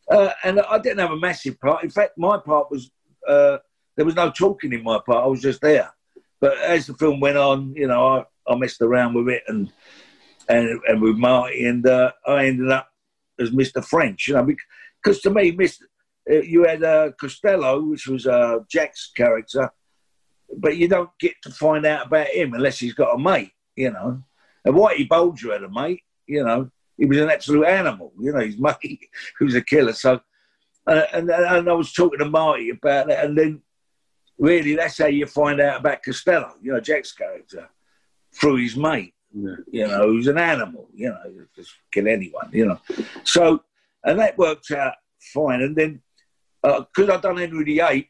Uh, 0.10 0.32
and 0.44 0.60
I 0.60 0.80
didn't 0.80 1.00
have 1.00 1.12
a 1.12 1.20
massive 1.20 1.60
part. 1.60 1.84
In 1.84 1.90
fact, 1.90 2.18
my 2.18 2.38
part 2.38 2.72
was 2.72 2.92
uh, 3.28 3.58
there 3.96 4.06
was 4.06 4.16
no 4.16 4.32
talking 4.32 4.74
in 4.74 4.84
my 4.84 5.00
part. 5.06 5.24
I 5.24 5.28
was 5.28 5.42
just 5.42 5.62
there. 5.62 5.92
But 6.42 6.58
as 6.58 6.88
the 6.88 6.94
film 6.94 7.20
went 7.20 7.38
on, 7.38 7.74
you 7.76 7.88
know, 7.88 8.08
I, 8.08 8.26
I 8.52 8.56
messed 8.56 8.82
around 8.82 9.14
with 9.14 9.28
it 9.28 9.44
and 9.48 9.72
and 10.48 10.80
and 10.88 11.02
with 11.02 11.18
Marty, 11.18 11.66
and 11.66 11.86
uh, 11.86 12.12
I 12.26 12.48
ended 12.48 12.72
up 12.72 12.90
as 13.40 13.52
Mr. 13.52 13.84
French, 13.84 14.28
you 14.28 14.34
know, 14.34 14.48
because 15.02 15.22
to 15.22 15.30
me, 15.30 15.52
Mr. 15.52 15.84
Uh, 16.30 16.36
you 16.36 16.64
had 16.64 16.84
uh, 16.84 17.12
Costello, 17.20 17.82
which 17.82 18.08
was 18.08 18.28
uh, 18.28 18.60
Jack's 18.70 19.12
character, 19.16 19.72
but 20.58 20.78
you 20.78 20.88
don't 20.88 21.10
get 21.20 21.34
to 21.44 21.50
find 21.50 21.86
out 21.86 22.08
about 22.08 22.28
him 22.28 22.54
unless 22.54 22.80
he's 22.80 22.94
got 22.94 23.16
a 23.16 23.18
mate, 23.18 23.52
you 23.76 23.92
know. 23.92 24.22
And 24.66 24.76
Whitey 24.76 25.08
Bulger 25.08 25.54
had 25.54 25.64
a 25.64 25.70
mate, 25.70 26.04
you 26.28 26.44
know. 26.44 26.70
He 27.00 27.06
was 27.06 27.18
an 27.18 27.30
absolute 27.30 27.66
animal, 27.66 28.14
you 28.20 28.34
know. 28.34 28.40
His 28.40 28.58
mate, 28.58 29.10
who 29.38 29.46
was 29.46 29.56
a 29.56 29.62
killer. 29.62 29.94
So, 29.94 30.20
uh, 30.86 31.04
and 31.14 31.30
and 31.30 31.70
I 31.70 31.74
was 31.74 31.94
talking 31.94 32.20
to 32.20 32.26
Marty 32.26 32.70
about 32.70 33.08
that, 33.08 33.26
and 33.26 33.38
then 33.38 33.62
really 34.38 34.76
that's 34.76 34.98
how 34.98 35.08
you 35.08 35.26
find 35.26 35.62
out 35.62 35.80
about 35.80 36.04
Costello, 36.04 36.54
you 36.62 36.74
know, 36.74 36.80
Jack's 36.80 37.14
character, 37.14 37.70
through 38.34 38.58
his 38.58 38.76
mate. 38.76 39.14
Yeah. 39.34 39.56
You 39.72 39.88
know, 39.88 40.12
he's 40.14 40.28
an 40.28 40.38
animal. 40.38 40.90
You 40.94 41.10
know, 41.10 41.46
just 41.56 41.72
kill 41.92 42.08
anyone. 42.08 42.50
You 42.52 42.66
know, 42.66 42.80
so 43.24 43.64
and 44.04 44.20
that 44.20 44.38
worked 44.38 44.72
out 44.72 44.96
fine. 45.34 45.62
And 45.62 45.76
then 45.76 46.02
because 46.62 47.10
uh, 47.10 47.14
I'd 47.14 47.22
done 47.22 47.38
Henry 47.38 47.64
VIII, 47.64 48.10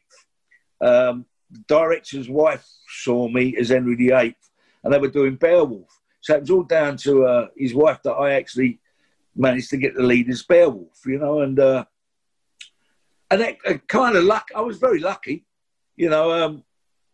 um, 0.80 1.26
the 1.50 1.60
director's 1.68 2.28
wife 2.28 2.66
saw 2.88 3.28
me 3.28 3.56
as 3.56 3.68
Henry 3.68 3.94
VIII, 3.94 4.36
and 4.82 4.92
they 4.92 4.98
were 4.98 5.08
doing 5.08 5.36
Beowulf. 5.36 5.99
So 6.20 6.36
it 6.36 6.40
was 6.42 6.50
all 6.50 6.62
down 6.62 6.96
to 6.98 7.24
uh, 7.24 7.46
his 7.56 7.74
wife 7.74 8.02
that 8.04 8.12
I 8.12 8.32
actually 8.32 8.78
managed 9.34 9.70
to 9.70 9.76
get 9.76 9.94
the 9.94 10.02
lead 10.02 10.28
as 10.28 10.42
Beowulf, 10.42 11.00
you 11.06 11.18
know, 11.18 11.40
and 11.40 11.58
uh, 11.58 11.84
and 13.30 13.40
that 13.40 13.56
uh, 13.66 13.74
kind 13.88 14.16
of 14.16 14.24
luck. 14.24 14.48
I 14.54 14.60
was 14.60 14.78
very 14.78 15.00
lucky, 15.00 15.44
you 15.96 16.10
know. 16.10 16.32
Um, 16.32 16.64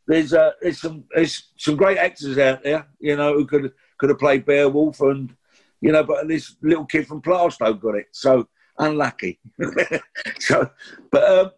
there's 0.07 0.33
uh, 0.33 0.53
there's 0.61 0.81
some 0.81 1.05
there's 1.15 1.51
some 1.57 1.77
great 1.77 1.99
actors 1.99 2.39
out 2.39 2.63
there, 2.63 2.87
you 2.99 3.17
know, 3.17 3.35
who 3.35 3.47
could 3.47 3.73
could 3.99 4.11
have 4.11 4.19
played 4.19 4.45
Beowulf, 4.45 5.01
and 5.01 5.35
you 5.81 5.93
know, 5.93 6.05
but 6.05 6.29
this 6.29 6.57
little 6.63 6.85
kid 6.85 7.07
from 7.07 7.23
Plaistow 7.23 7.79
got 7.81 7.97
it, 7.97 8.07
so 8.13 8.49
unlucky. 8.79 9.39
so, 10.39 10.71
but 11.11 11.31
um, 11.31 11.51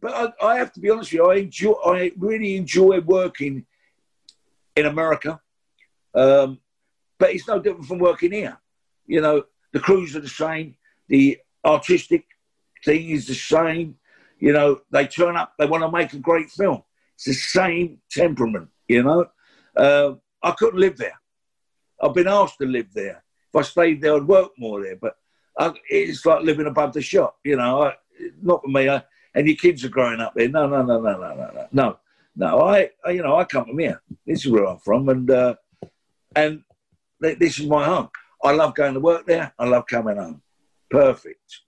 but 0.00 0.34
I, 0.42 0.46
I, 0.46 0.56
have 0.56 0.72
to 0.72 0.80
be 0.80 0.90
honest 0.90 1.12
with 1.12 1.18
you, 1.18 1.30
I 1.30 1.36
enjoy, 1.36 1.72
I 1.72 2.12
really 2.16 2.56
enjoy 2.56 3.00
working 3.00 3.66
in 4.76 4.86
America. 4.86 5.40
Um, 6.14 6.58
but 7.20 7.30
it's 7.30 7.46
no 7.46 7.60
different 7.60 7.86
from 7.86 7.98
working 7.98 8.32
here. 8.32 8.58
You 9.06 9.20
know, 9.20 9.44
the 9.72 9.78
crews 9.78 10.16
are 10.16 10.20
the 10.20 10.28
same, 10.28 10.74
the 11.06 11.38
artistic 11.64 12.24
thing 12.84 13.10
is 13.10 13.26
the 13.26 13.34
same. 13.34 13.96
You 14.38 14.54
know, 14.54 14.80
they 14.90 15.06
turn 15.06 15.36
up, 15.36 15.52
they 15.58 15.66
want 15.66 15.84
to 15.84 15.92
make 15.92 16.14
a 16.14 16.18
great 16.18 16.50
film. 16.50 16.82
It's 17.14 17.26
the 17.26 17.34
same 17.34 17.98
temperament, 18.10 18.70
you 18.88 19.02
know. 19.02 19.26
Uh, 19.76 20.14
I 20.42 20.52
couldn't 20.52 20.80
live 20.80 20.96
there. 20.96 21.20
I've 22.00 22.14
been 22.14 22.26
asked 22.26 22.56
to 22.58 22.66
live 22.66 22.88
there. 22.94 23.22
If 23.52 23.56
I 23.56 23.62
stayed 23.62 24.00
there, 24.00 24.16
I'd 24.16 24.26
work 24.26 24.52
more 24.56 24.82
there. 24.82 24.96
But 24.96 25.16
I, 25.58 25.74
it's 25.90 26.24
like 26.24 26.42
living 26.42 26.66
above 26.66 26.94
the 26.94 27.02
shop, 27.02 27.38
you 27.44 27.56
know. 27.56 27.82
I, 27.82 27.96
not 28.42 28.62
for 28.62 28.68
me. 28.68 28.88
I, 28.88 29.02
and 29.34 29.46
your 29.46 29.56
kids 29.56 29.84
are 29.84 29.90
growing 29.90 30.20
up 30.20 30.32
there. 30.34 30.48
No, 30.48 30.66
no, 30.66 30.82
no, 30.82 31.00
no, 31.00 31.18
no, 31.18 31.34
no, 31.34 31.50
no, 31.52 31.68
no. 31.70 31.98
No, 32.36 32.60
I, 32.60 32.90
I 33.04 33.10
you 33.10 33.22
know, 33.22 33.36
I 33.36 33.44
come 33.44 33.66
from 33.66 33.78
here. 33.78 34.00
This 34.26 34.46
is 34.46 34.50
where 34.50 34.66
I'm 34.66 34.78
from, 34.78 35.08
and 35.10 35.30
uh, 35.30 35.56
and 36.34 36.62
this 37.20 37.58
is 37.58 37.66
my 37.66 37.84
home. 37.84 38.08
I 38.42 38.52
love 38.52 38.74
going 38.74 38.94
to 38.94 39.00
work 39.00 39.26
there. 39.26 39.52
I 39.58 39.66
love 39.66 39.86
coming 39.86 40.16
home. 40.16 40.42
Perfect. 40.90 41.60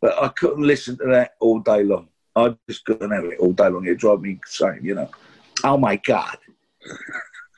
But 0.00 0.22
I 0.22 0.28
couldn't 0.28 0.66
listen 0.66 0.96
to 0.98 1.06
that 1.06 1.32
all 1.40 1.60
day 1.60 1.82
long. 1.82 2.08
I 2.36 2.56
just 2.68 2.84
couldn't 2.84 3.10
have 3.10 3.24
it 3.24 3.38
all 3.38 3.52
day 3.52 3.68
long. 3.68 3.86
It 3.86 3.98
drove 3.98 4.22
me 4.22 4.32
insane, 4.32 4.80
you 4.82 4.94
know. 4.94 5.10
Oh 5.64 5.76
my 5.76 5.96
God. 5.96 6.38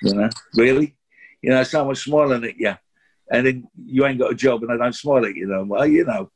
you 0.02 0.14
know, 0.14 0.30
really? 0.56 0.96
You 1.42 1.50
know, 1.50 1.62
someone 1.62 1.94
smiling 1.94 2.44
at 2.44 2.56
you 2.56 2.74
and 3.32 3.46
then 3.46 3.68
you 3.86 4.06
ain't 4.06 4.18
got 4.18 4.32
a 4.32 4.34
job 4.34 4.62
and 4.62 4.70
they 4.70 4.76
don't 4.76 4.94
smile 4.94 5.24
at 5.24 5.34
you. 5.34 5.46
know, 5.46 5.64
well, 5.64 5.86
you 5.86 6.04
know, 6.04 6.30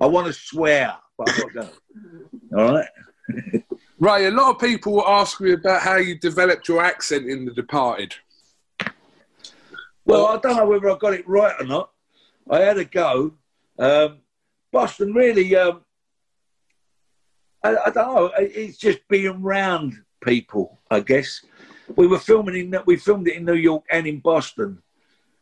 I 0.00 0.06
want 0.06 0.26
to 0.26 0.32
swear, 0.32 0.94
but 1.18 1.28
I'm 1.28 1.38
not 1.38 1.54
going 1.54 2.56
All 2.56 2.74
right? 2.74 3.62
Ray, 3.98 4.26
a 4.26 4.30
lot 4.30 4.54
of 4.54 4.58
people 4.58 5.06
ask 5.06 5.40
me 5.40 5.52
about 5.52 5.82
how 5.82 5.96
you 5.96 6.18
developed 6.18 6.68
your 6.68 6.82
accent 6.82 7.28
in 7.28 7.44
The 7.44 7.52
Departed. 7.52 8.14
Well, 10.10 10.26
I 10.26 10.38
don't 10.38 10.56
know 10.56 10.66
whether 10.66 10.90
I 10.90 10.98
got 10.98 11.14
it 11.14 11.28
right 11.28 11.54
or 11.60 11.66
not. 11.66 11.90
I 12.50 12.62
had 12.62 12.78
a 12.78 12.84
go. 12.84 13.34
Um, 13.78 14.18
Boston 14.72 15.14
really, 15.14 15.54
um, 15.54 15.82
I, 17.62 17.76
I, 17.76 17.90
don't 17.90 18.14
know. 18.14 18.32
It's 18.36 18.76
just 18.76 19.06
being 19.08 19.28
around 19.28 19.94
people, 20.20 20.80
I 20.90 20.98
guess. 20.98 21.44
We 21.94 22.08
were 22.08 22.18
filming 22.18 22.56
in 22.56 22.76
we 22.86 22.96
filmed 22.96 23.28
it 23.28 23.36
in 23.36 23.44
New 23.44 23.54
York 23.54 23.84
and 23.88 24.04
in 24.04 24.18
Boston. 24.18 24.82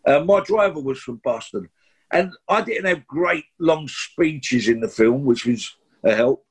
Uh, 0.07 0.21
my 0.21 0.41
driver 0.41 0.81
was 0.81 0.99
from 0.99 1.17
Boston, 1.25 1.71
and 2.13 2.33
I 2.47 2.61
didn't 2.61 2.87
have 2.87 3.07
great 3.07 3.45
long 3.59 3.89
speeches 3.89 4.69
in 4.69 4.81
the 4.81 4.89
film, 4.89 5.25
which 5.25 5.47
was 5.47 5.77
a 6.05 6.15
help. 6.15 6.45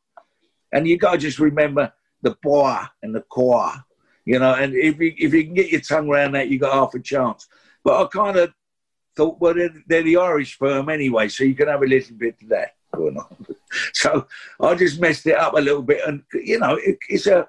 And 0.71 0.87
you 0.87 0.97
got 0.97 1.13
to 1.13 1.17
just 1.19 1.37
remember 1.37 1.93
the 2.23 2.35
boy 2.41 2.79
and 3.03 3.13
the 3.13 3.21
choir, 3.21 3.83
you 4.25 4.39
know. 4.39 4.55
And 4.55 4.73
if 4.73 4.99
you 4.99 5.13
if 5.17 5.35
you 5.35 5.43
can 5.43 5.53
get 5.53 5.69
your 5.69 5.81
tongue 5.81 6.09
around 6.09 6.31
that, 6.31 6.49
you 6.49 6.57
got 6.57 6.73
half 6.73 6.95
a 6.95 6.99
chance. 6.99 7.47
But 7.87 8.03
I 8.03 8.07
kind 8.07 8.35
of 8.35 8.53
thought, 9.15 9.39
well, 9.39 9.53
they're, 9.53 9.73
they're, 9.87 10.03
the 10.03 10.17
Irish 10.17 10.57
firm 10.57 10.89
anyway, 10.89 11.29
so 11.29 11.45
you 11.45 11.55
can 11.55 11.69
have 11.69 11.83
a 11.83 11.87
little 11.87 12.17
bit 12.17 12.35
of 12.43 12.49
that 12.49 12.75
going 12.93 13.15
on. 13.15 13.45
so 13.93 14.27
I 14.59 14.75
just 14.75 14.99
messed 14.99 15.25
it 15.25 15.37
up 15.37 15.53
a 15.53 15.61
little 15.61 15.83
bit, 15.83 16.01
and 16.05 16.21
you 16.33 16.59
know, 16.59 16.75
it, 16.75 16.97
it's 17.07 17.27
a 17.27 17.47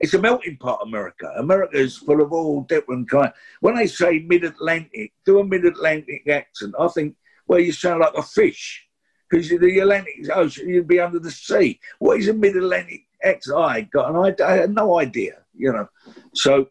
it's 0.00 0.14
a 0.14 0.18
melting 0.18 0.56
pot. 0.56 0.80
America. 0.82 1.32
America 1.36 1.76
is 1.76 1.96
full 1.96 2.20
of 2.20 2.32
all 2.32 2.62
different 2.62 3.08
kind. 3.08 3.32
When 3.60 3.76
they 3.76 3.86
say 3.86 4.18
mid-Atlantic, 4.26 5.12
do 5.24 5.38
a 5.38 5.44
mid-Atlantic 5.44 6.26
accent. 6.28 6.74
I 6.76 6.88
think, 6.88 7.14
well, 7.46 7.60
you 7.60 7.70
sound 7.70 8.00
like 8.00 8.14
a 8.16 8.22
fish 8.24 8.84
because 9.30 9.48
the 9.48 9.78
Atlantic 9.78 10.26
oh, 10.34 10.40
Ocean, 10.40 10.68
you'd 10.68 10.88
be 10.88 10.98
under 10.98 11.20
the 11.20 11.30
sea. 11.30 11.78
What 12.00 12.18
is 12.18 12.26
a 12.26 12.34
mid-Atlantic 12.34 13.02
accent? 13.22 13.58
I 13.58 13.82
got 13.82 14.10
an 14.10 14.16
idea. 14.16 14.44
I 14.44 14.52
had 14.54 14.74
no 14.74 14.98
idea. 14.98 15.34
You 15.54 15.72
know, 15.72 15.88
so 16.34 16.66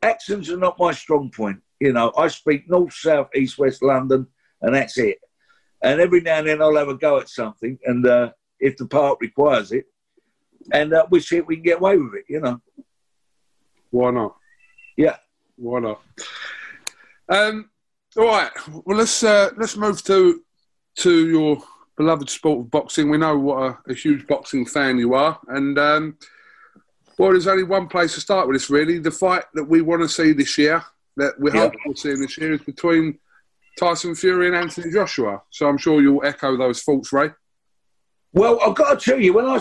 accents 0.00 0.48
are 0.48 0.56
not 0.56 0.78
my 0.78 0.92
strong 0.92 1.30
point. 1.30 1.60
You 1.80 1.92
know, 1.92 2.12
I 2.16 2.28
speak 2.28 2.68
north, 2.68 2.92
south, 2.92 3.28
east, 3.34 3.58
west 3.58 3.82
London, 3.82 4.26
and 4.62 4.74
that's 4.74 4.98
it. 4.98 5.18
And 5.82 6.00
every 6.00 6.20
now 6.20 6.38
and 6.38 6.48
then 6.48 6.60
I'll 6.60 6.76
have 6.76 6.88
a 6.88 6.94
go 6.94 7.18
at 7.20 7.28
something, 7.28 7.78
and 7.84 8.04
uh, 8.06 8.30
if 8.58 8.76
the 8.76 8.86
part 8.86 9.18
requires 9.20 9.70
it, 9.70 9.84
and 10.72 10.92
uh, 10.92 11.06
we 11.10 11.20
see 11.20 11.36
if 11.36 11.46
we 11.46 11.56
can 11.56 11.64
get 11.64 11.78
away 11.78 11.96
with 11.96 12.14
it. 12.14 12.24
You 12.28 12.40
know, 12.40 12.60
why 13.90 14.10
not? 14.10 14.36
Yeah, 14.96 15.16
why 15.56 15.80
not? 15.80 16.02
Um, 17.28 17.70
all 18.16 18.26
right. 18.26 18.50
Well, 18.84 18.98
let's 18.98 19.22
uh, 19.22 19.50
let's 19.56 19.76
move 19.76 20.02
to 20.04 20.42
to 20.96 21.28
your 21.28 21.62
beloved 21.96 22.28
sport 22.28 22.60
of 22.60 22.70
boxing. 22.72 23.08
We 23.08 23.18
know 23.18 23.38
what 23.38 23.62
a, 23.62 23.92
a 23.92 23.94
huge 23.94 24.26
boxing 24.26 24.66
fan 24.66 24.98
you 24.98 25.14
are, 25.14 25.38
and 25.46 25.78
um, 25.78 26.18
well, 27.18 27.30
there's 27.30 27.46
only 27.46 27.62
one 27.62 27.86
place 27.86 28.14
to 28.14 28.20
start 28.20 28.48
with 28.48 28.56
this. 28.56 28.68
Really, 28.68 28.98
the 28.98 29.12
fight 29.12 29.44
that 29.54 29.64
we 29.64 29.80
want 29.80 30.02
to 30.02 30.08
see 30.08 30.32
this 30.32 30.58
year 30.58 30.82
that 31.18 31.38
we 31.38 31.50
hope 31.50 31.74
we'll 31.84 31.96
see 31.96 32.12
in 32.12 32.20
this 32.20 32.38
year 32.38 32.54
is 32.54 32.62
between 32.62 33.18
Tyson 33.78 34.14
Fury 34.14 34.46
and 34.46 34.56
Anthony 34.56 34.92
Joshua. 34.92 35.42
So 35.50 35.68
I'm 35.68 35.76
sure 35.76 36.00
you'll 36.00 36.24
echo 36.24 36.56
those 36.56 36.82
thoughts, 36.82 37.12
Ray. 37.12 37.30
Well, 38.32 38.60
I've 38.64 38.76
got 38.76 38.98
to 38.98 39.04
tell 39.04 39.20
you, 39.20 39.32
when 39.32 39.46
I 39.46 39.60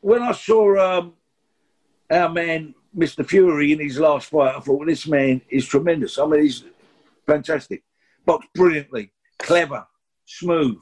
when 0.00 0.22
I 0.22 0.32
saw 0.32 0.98
um, 0.98 1.12
our 2.10 2.30
man 2.30 2.74
Mr. 2.96 3.26
Fury 3.26 3.72
in 3.72 3.80
his 3.80 3.98
last 3.98 4.30
fight, 4.30 4.54
I 4.56 4.60
thought, 4.60 4.78
well, 4.78 4.86
this 4.86 5.06
man 5.06 5.42
is 5.50 5.66
tremendous. 5.66 6.18
I 6.18 6.24
mean, 6.24 6.42
he's 6.42 6.64
fantastic, 7.26 7.82
boxed 8.24 8.48
brilliantly, 8.54 9.10
clever, 9.38 9.86
smooth. 10.24 10.80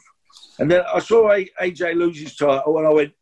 And 0.61 0.71
then 0.71 0.85
I 0.93 1.01
saw 1.01 1.37
AJ 1.61 1.97
lose 1.97 2.21
his 2.21 2.37
title, 2.37 2.79
and 2.79 2.87
I 2.87 2.91
went, 2.91 3.13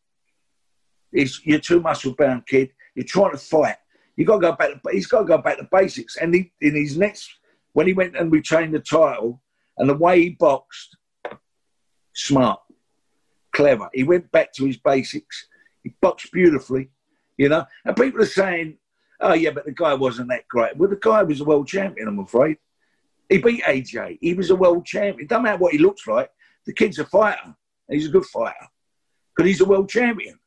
"You're 1.10 1.58
too 1.58 1.80
muscle 1.80 2.14
bound, 2.14 2.46
kid. 2.46 2.70
You're 2.94 3.06
trying 3.06 3.32
to 3.32 3.38
fight 3.38 3.76
you 4.16 4.24
got 4.24 4.36
to 4.36 4.40
go 4.40 4.52
back. 4.52 4.70
He's 4.90 5.06
got 5.06 5.20
to 5.20 5.24
go 5.24 5.38
back 5.38 5.58
to 5.58 5.68
basics. 5.70 6.16
And 6.16 6.34
he, 6.34 6.52
in 6.60 6.74
his 6.74 6.96
next, 6.96 7.30
when 7.72 7.86
he 7.86 7.92
went 7.92 8.16
and 8.16 8.30
retained 8.30 8.74
the 8.74 8.80
title, 8.80 9.40
and 9.78 9.88
the 9.88 9.94
way 9.94 10.20
he 10.20 10.28
boxed, 10.30 10.96
smart, 12.14 12.60
clever. 13.52 13.88
He 13.92 14.02
went 14.02 14.30
back 14.30 14.52
to 14.54 14.66
his 14.66 14.76
basics. 14.76 15.48
He 15.82 15.94
boxed 16.00 16.30
beautifully, 16.32 16.90
you 17.36 17.48
know. 17.48 17.64
And 17.84 17.96
people 17.96 18.20
are 18.22 18.26
saying, 18.26 18.78
"Oh 19.20 19.32
yeah, 19.32 19.50
but 19.50 19.64
the 19.64 19.72
guy 19.72 19.94
wasn't 19.94 20.28
that 20.28 20.46
great." 20.48 20.76
Well, 20.76 20.90
the 20.90 20.96
guy 20.96 21.22
was 21.22 21.40
a 21.40 21.44
world 21.44 21.68
champion. 21.68 22.08
I'm 22.08 22.18
afraid 22.18 22.58
he 23.28 23.38
beat 23.38 23.64
AJ. 23.64 24.18
He 24.20 24.34
was 24.34 24.50
a 24.50 24.56
world 24.56 24.84
champion. 24.84 25.26
Doesn't 25.26 25.42
matter 25.42 25.58
what 25.58 25.72
he 25.72 25.78
looks 25.78 26.06
like. 26.06 26.30
The 26.66 26.72
kid's 26.72 26.98
a 26.98 27.06
fighter. 27.06 27.56
He's 27.88 28.06
a 28.06 28.10
good 28.10 28.26
fighter 28.26 28.68
because 29.34 29.48
he's 29.48 29.60
a 29.60 29.64
world 29.64 29.88
champion. 29.88 30.38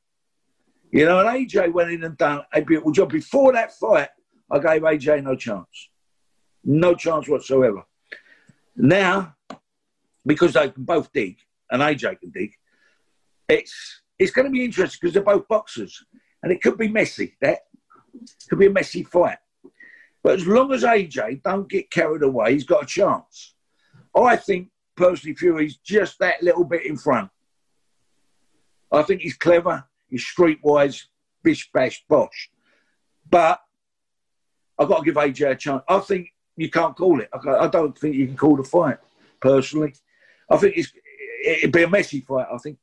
You 0.95 1.03
know, 1.03 1.19
and 1.19 1.27
AJ 1.27 1.73
went 1.73 1.91
in 1.91 2.05
and 2.05 2.15
done 2.15 2.43
a 2.53 2.61
beautiful 2.61 2.93
job. 2.93 3.11
Before 3.11 3.51
that 3.51 3.73
fight, 3.73 4.07
I 4.49 4.59
gave 4.59 4.81
AJ 4.81 5.23
no 5.23 5.35
chance. 5.35 5.89
No 6.63 6.95
chance 6.95 7.27
whatsoever. 7.27 7.83
Now, 8.77 9.35
because 10.25 10.53
they 10.53 10.69
can 10.69 10.85
both 10.85 11.11
dig, 11.11 11.35
and 11.69 11.81
AJ 11.81 12.21
can 12.21 12.31
dig, 12.31 12.53
it's 13.49 14.03
it's 14.17 14.31
going 14.31 14.45
to 14.45 14.51
be 14.51 14.63
interesting 14.63 14.99
because 15.01 15.13
they're 15.13 15.21
both 15.21 15.45
boxers. 15.49 16.01
And 16.41 16.49
it 16.49 16.61
could 16.61 16.77
be 16.77 16.87
messy. 16.87 17.35
That 17.41 17.59
could 18.49 18.59
be 18.59 18.67
a 18.67 18.71
messy 18.71 19.03
fight. 19.03 19.39
But 20.23 20.35
as 20.35 20.47
long 20.47 20.71
as 20.71 20.83
AJ 20.83 21.43
don't 21.43 21.69
get 21.69 21.91
carried 21.91 22.23
away, 22.23 22.53
he's 22.53 22.63
got 22.63 22.83
a 22.83 22.87
chance. 22.87 23.53
I 24.15 24.37
think 24.37 24.69
personally 24.95 25.35
Fury's 25.35 25.75
just 25.75 26.19
that 26.19 26.41
little 26.41 26.63
bit 26.63 26.85
in 26.85 26.95
front. 26.95 27.29
I 28.93 29.01
think 29.01 29.19
he's 29.23 29.35
clever. 29.35 29.83
He's 30.09 30.23
streetwise, 30.23 31.03
bish 31.43 31.69
bash 31.71 32.03
bosh. 32.07 32.49
But 33.29 33.59
I've 34.77 34.87
got 34.87 34.99
to 34.99 35.05
give 35.05 35.15
AJ 35.15 35.51
a 35.51 35.55
chance. 35.55 35.83
I 35.87 35.99
think 35.99 36.29
you 36.57 36.69
can't 36.69 36.95
call 36.95 37.21
it. 37.21 37.29
I 37.33 37.67
don't 37.67 37.97
think 37.97 38.15
you 38.15 38.27
can 38.27 38.37
call 38.37 38.55
the 38.55 38.63
fight, 38.63 38.97
personally. 39.41 39.93
I 40.49 40.57
think 40.57 40.77
it's, 40.77 40.91
it'd 41.45 41.71
be 41.71 41.83
a 41.83 41.89
messy 41.89 42.21
fight, 42.21 42.47
I 42.51 42.57
think. 42.57 42.77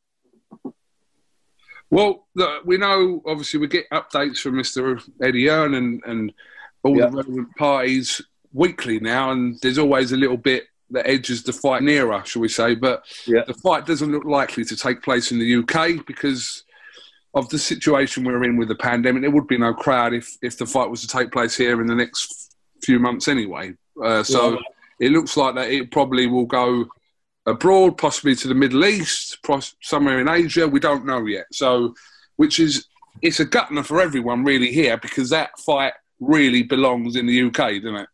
Well, 1.91 2.27
look, 2.35 2.64
we 2.64 2.79
know, 2.79 3.23
obviously, 3.27 3.61
we 3.61 3.66
get 3.66 3.91
updates 3.91 4.39
from 4.39 4.55
Mr. 4.55 5.03
Eddie 5.23 5.47
Hearn 5.47 5.75
and, 5.75 6.03
and 6.07 6.33
all 6.83 6.95
the 6.95 7.03
relevant 7.03 7.55
parties 7.57 8.23
weekly 8.53 8.99
now, 8.99 9.31
and 9.31 9.59
there's 9.61 9.79
always 9.79 10.12
a 10.12 10.16
little 10.16 10.37
bit 10.39 10.64
that 10.91 11.09
edges 11.09 11.43
the 11.43 11.53
fight 11.53 11.83
nearer, 11.83 12.23
shall 12.25 12.43
we 12.43 12.49
say. 12.49 12.75
But 12.75 13.05
the 13.27 13.59
fight 13.62 13.87
doesn't 13.87 14.11
look 14.11 14.25
likely 14.25 14.64
to 14.64 14.77
take 14.77 15.03
place 15.03 15.33
in 15.33 15.39
the 15.39 15.57
UK 15.57 16.07
because 16.07 16.64
of 17.35 17.49
the 17.49 17.59
situation 17.59 18.24
we're 18.24 18.45
in 18.45 18.57
with 18.57 18.68
the 18.68 18.74
pandemic, 18.74 19.22
there 19.22 19.30
would 19.30 19.47
be 19.47 19.57
no 19.59 19.72
crowd 19.72 20.12
if, 20.12 20.37
if 20.43 20.59
the 20.59 20.66
fight 20.66 20.91
was 20.91 21.01
to 21.01 21.07
take 21.09 21.33
place 21.33 21.57
here 21.57 21.80
in 21.80 21.87
the 21.87 21.95
next 21.95 22.57
few 22.83 22.99
months 22.99 23.28
anyway. 23.28 23.72
Uh, 24.03 24.22
so 24.22 24.53
Yeah. 24.53 24.59
it 25.01 25.12
looks 25.12 25.37
like 25.37 25.55
that 25.55 25.70
it 25.70 25.91
probably 25.91 26.26
will 26.26 26.47
go 26.47 26.87
abroad, 27.47 27.97
possibly 27.97 28.35
to 28.37 28.49
the 28.49 28.55
Middle 28.55 28.85
East, 28.85 29.39
somewhere 29.80 30.20
in 30.20 30.28
Asia. 30.28 30.68
We 30.68 30.80
don't 30.80 31.07
know 31.07 31.24
yet. 31.26 31.47
So, 31.53 31.95
which 32.37 32.61
is 32.61 32.87
it's 33.22 33.41
a 33.41 33.47
gutner 33.47 33.85
for 33.85 34.01
everyone 34.01 34.45
really 34.45 34.72
here 34.72 34.97
because 34.97 35.30
that 35.30 35.59
fight 35.61 35.93
really 36.20 36.62
belongs 36.62 37.16
in 37.16 37.26
the 37.26 37.43
UK, 37.47 37.83
doesn't 37.83 37.97
it? 37.97 38.09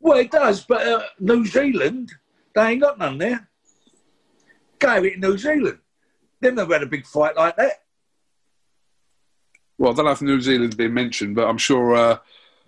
Well, 0.00 0.18
it 0.18 0.30
does, 0.30 0.64
but 0.64 0.86
uh, 0.86 1.02
New 1.20 1.44
Zealand, 1.46 2.12
they 2.54 2.62
ain't 2.72 2.80
got 2.82 2.98
none 2.98 3.18
there. 3.18 3.48
Gave 4.78 5.04
it 5.04 5.14
in 5.14 5.20
New 5.20 5.38
Zealand. 5.38 5.78
They've 6.40 6.54
never 6.54 6.72
had 6.72 6.82
a 6.82 6.86
big 6.86 7.06
fight 7.06 7.36
like 7.36 7.54
that. 7.56 7.81
Well, 9.82 9.90
I 9.90 9.94
don't 9.96 10.04
know 10.04 10.12
if 10.12 10.22
New 10.22 10.40
Zealand's 10.40 10.76
been 10.76 10.94
mentioned, 10.94 11.34
but 11.34 11.48
I'm 11.48 11.58
sure. 11.58 11.96
Uh, 11.96 12.18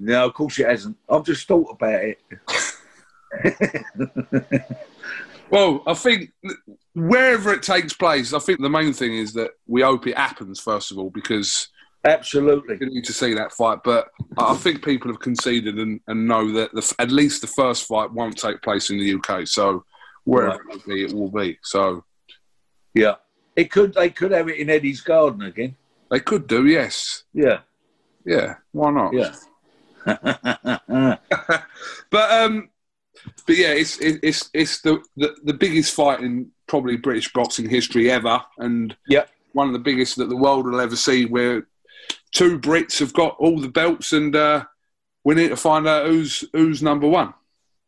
No, 0.01 0.27
of 0.27 0.35
course 0.35 0.59
it 0.59 0.67
hasn't. 0.67 0.97
I've 1.09 1.25
just 1.25 1.47
thought 1.47 1.71
about 1.71 2.03
it. 2.03 2.19
well, 5.49 5.85
I 5.87 5.95
think 5.95 6.33
wherever 6.95 7.53
it 7.53 7.63
takes 7.63 7.93
place, 7.93 8.33
I 8.35 8.41
think 8.41 8.61
the 8.61 8.69
main 8.69 8.93
thing 8.93 9.15
is 9.15 9.33
that 9.35 9.53
we 9.69 9.83
hope 9.83 10.09
it 10.09 10.19
happens 10.19 10.59
first 10.59 10.91
of 10.91 10.99
all 10.99 11.11
because 11.11 11.69
Absolutely. 12.05 12.79
we 12.81 12.87
need 12.87 13.05
to 13.05 13.13
see 13.13 13.33
that 13.35 13.53
fight. 13.53 13.79
But 13.85 14.09
I 14.37 14.57
think 14.57 14.85
people 14.85 15.09
have 15.13 15.21
conceded 15.21 15.79
and, 15.79 16.01
and 16.09 16.27
know 16.27 16.51
that 16.55 16.73
the, 16.73 16.95
at 16.99 17.13
least 17.13 17.43
the 17.43 17.47
first 17.47 17.87
fight 17.87 18.11
won't 18.13 18.37
take 18.37 18.61
place 18.61 18.91
in 18.91 18.99
the 18.99 19.15
UK. 19.15 19.47
So 19.47 19.85
wherever 20.25 20.65
Right. 20.65 20.77
it 20.79 20.85
will 20.89 20.95
be, 20.97 21.05
it 21.05 21.13
will 21.13 21.31
be. 21.31 21.59
So 21.63 22.03
Yeah. 22.93 23.15
It 23.55 23.71
could. 23.71 23.95
They 23.95 24.11
could 24.11 24.33
have 24.33 24.49
it 24.49 24.59
in 24.59 24.69
Eddie's 24.69 25.01
garden 25.01 25.43
again. 25.43 25.77
They 26.15 26.21
could 26.21 26.47
do, 26.47 26.65
yes, 26.67 27.25
Yeah. 27.33 27.59
yeah. 28.25 28.55
Why 28.71 28.91
not? 28.93 29.13
Yeah. 29.13 29.35
but 32.11 32.31
um, 32.31 32.69
but 33.47 33.57
yeah, 33.57 33.73
it's 33.73 33.99
it- 33.99 34.21
it's 34.23 34.49
it's 34.55 34.81
the, 34.83 35.03
the 35.17 35.35
the 35.43 35.53
biggest 35.55 35.93
fight 35.93 36.21
in 36.21 36.53
probably 36.69 36.97
British 36.97 37.33
boxing 37.33 37.69
history 37.69 38.13
ever, 38.13 38.41
and 38.59 38.97
Yeah. 39.09 39.25
one 39.55 39.67
of 39.67 39.73
the 39.73 39.81
biggest 39.81 40.15
that 40.19 40.29
the 40.29 40.37
world 40.37 40.67
will 40.67 40.81
ever 40.81 40.95
see. 40.95 41.25
Where 41.25 41.67
two 42.31 42.61
Brits 42.61 43.01
have 43.01 43.13
got 43.13 43.35
all 43.41 43.59
the 43.59 43.69
belts, 43.69 44.13
and 44.13 44.37
uh, 44.37 44.65
we 45.25 45.35
need 45.35 45.49
to 45.49 45.57
find 45.57 45.89
out 45.89 46.07
who's 46.07 46.45
who's 46.53 46.81
number 46.81 47.09
one. 47.09 47.35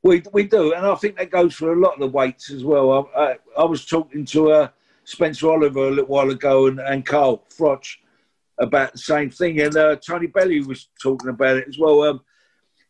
We, 0.03 0.23
we 0.33 0.45
do, 0.45 0.73
and 0.75 0.85
I 0.85 0.95
think 0.97 1.17
that 1.17 1.31
goes 1.31 1.55
for 1.55 1.73
a 1.73 1.79
lot 1.81 1.95
of 1.95 2.01
the 2.01 2.09
weights 2.09 2.51
as 2.51 2.65
well. 2.65 3.09
I, 3.17 3.21
I, 3.21 3.37
I 3.59 3.65
was 3.65 3.85
talking 3.87 4.25
to 4.27 4.51
uh, 4.51 4.69
Spencer 5.05 5.49
Oliver 5.51 5.87
a 5.89 5.91
little 5.91 6.07
while 6.07 6.31
ago 6.31 6.67
and, 6.67 6.81
and 6.81 7.05
Carl 7.07 7.45
Froch 7.57 7.87
about 8.59 8.93
the 8.93 8.99
same 8.99 9.31
thing, 9.31 9.61
and 9.61 9.77
uh, 9.77 9.97
Tony 9.97 10.27
Bellew 10.27 10.65
was 10.67 10.89
talking 11.03 11.31
about 11.31 11.59
it 11.59 11.69
as 11.69 11.79
well. 11.79 12.03
Um, 12.03 12.21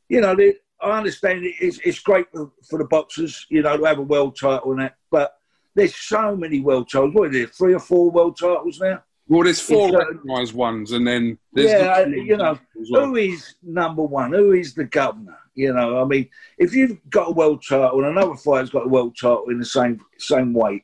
you 0.09 0.21
know, 0.21 0.35
they, 0.35 0.55
I 0.81 0.99
understand 0.99 1.45
it, 1.45 1.55
it's, 1.61 1.79
it's 1.85 1.99
great 1.99 2.27
for, 2.33 2.53
for 2.69 2.79
the 2.79 2.85
boxers, 2.85 3.47
you 3.49 3.63
know, 3.63 3.77
to 3.77 3.85
have 3.85 3.99
a 3.99 4.03
world 4.03 4.39
title 4.39 4.73
and 4.73 4.81
that, 4.81 4.97
but 5.11 5.33
there's 5.75 5.95
so 5.95 6.37
many 6.37 6.61
world 6.61 6.89
titles. 6.91 7.15
What 7.15 7.29
are 7.29 7.33
there, 7.33 7.47
three 7.47 7.75
or 7.75 7.81
four 7.81 8.11
world 8.11 8.39
titles 8.39 8.81
now? 8.81 9.03
Well, 9.29 9.43
there's 9.43 9.61
four 9.61 9.89
It's, 9.89 9.97
uh, 9.97 9.99
recognised 9.99 10.55
ones, 10.55 10.93
and 10.93 11.07
then 11.07 11.37
there's 11.53 11.71
yeah, 11.73 12.05
the- 12.05 12.11
you 12.11 12.37
know, 12.37 12.59
well. 12.91 13.07
who 13.07 13.17
is 13.17 13.57
number 13.63 14.03
one? 14.03 14.33
Who 14.33 14.53
is 14.53 14.75
the 14.75 14.85
governor? 14.85 15.37
You 15.55 15.73
know, 15.73 16.01
I 16.01 16.05
mean, 16.05 16.29
if 16.59 16.75
you've 16.75 16.99
got 17.11 17.29
a 17.31 17.33
world 17.33 17.65
title 17.67 18.05
and 18.05 18.09
another 18.17 18.37
fighter's 18.37 18.71
got 18.71 18.85
a 18.87 18.89
world 18.89 19.17
title 19.21 19.47
in 19.49 19.59
the 19.59 19.65
same 19.65 20.01
same 20.19 20.53
weight 20.53 20.83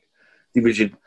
division, 0.53 0.97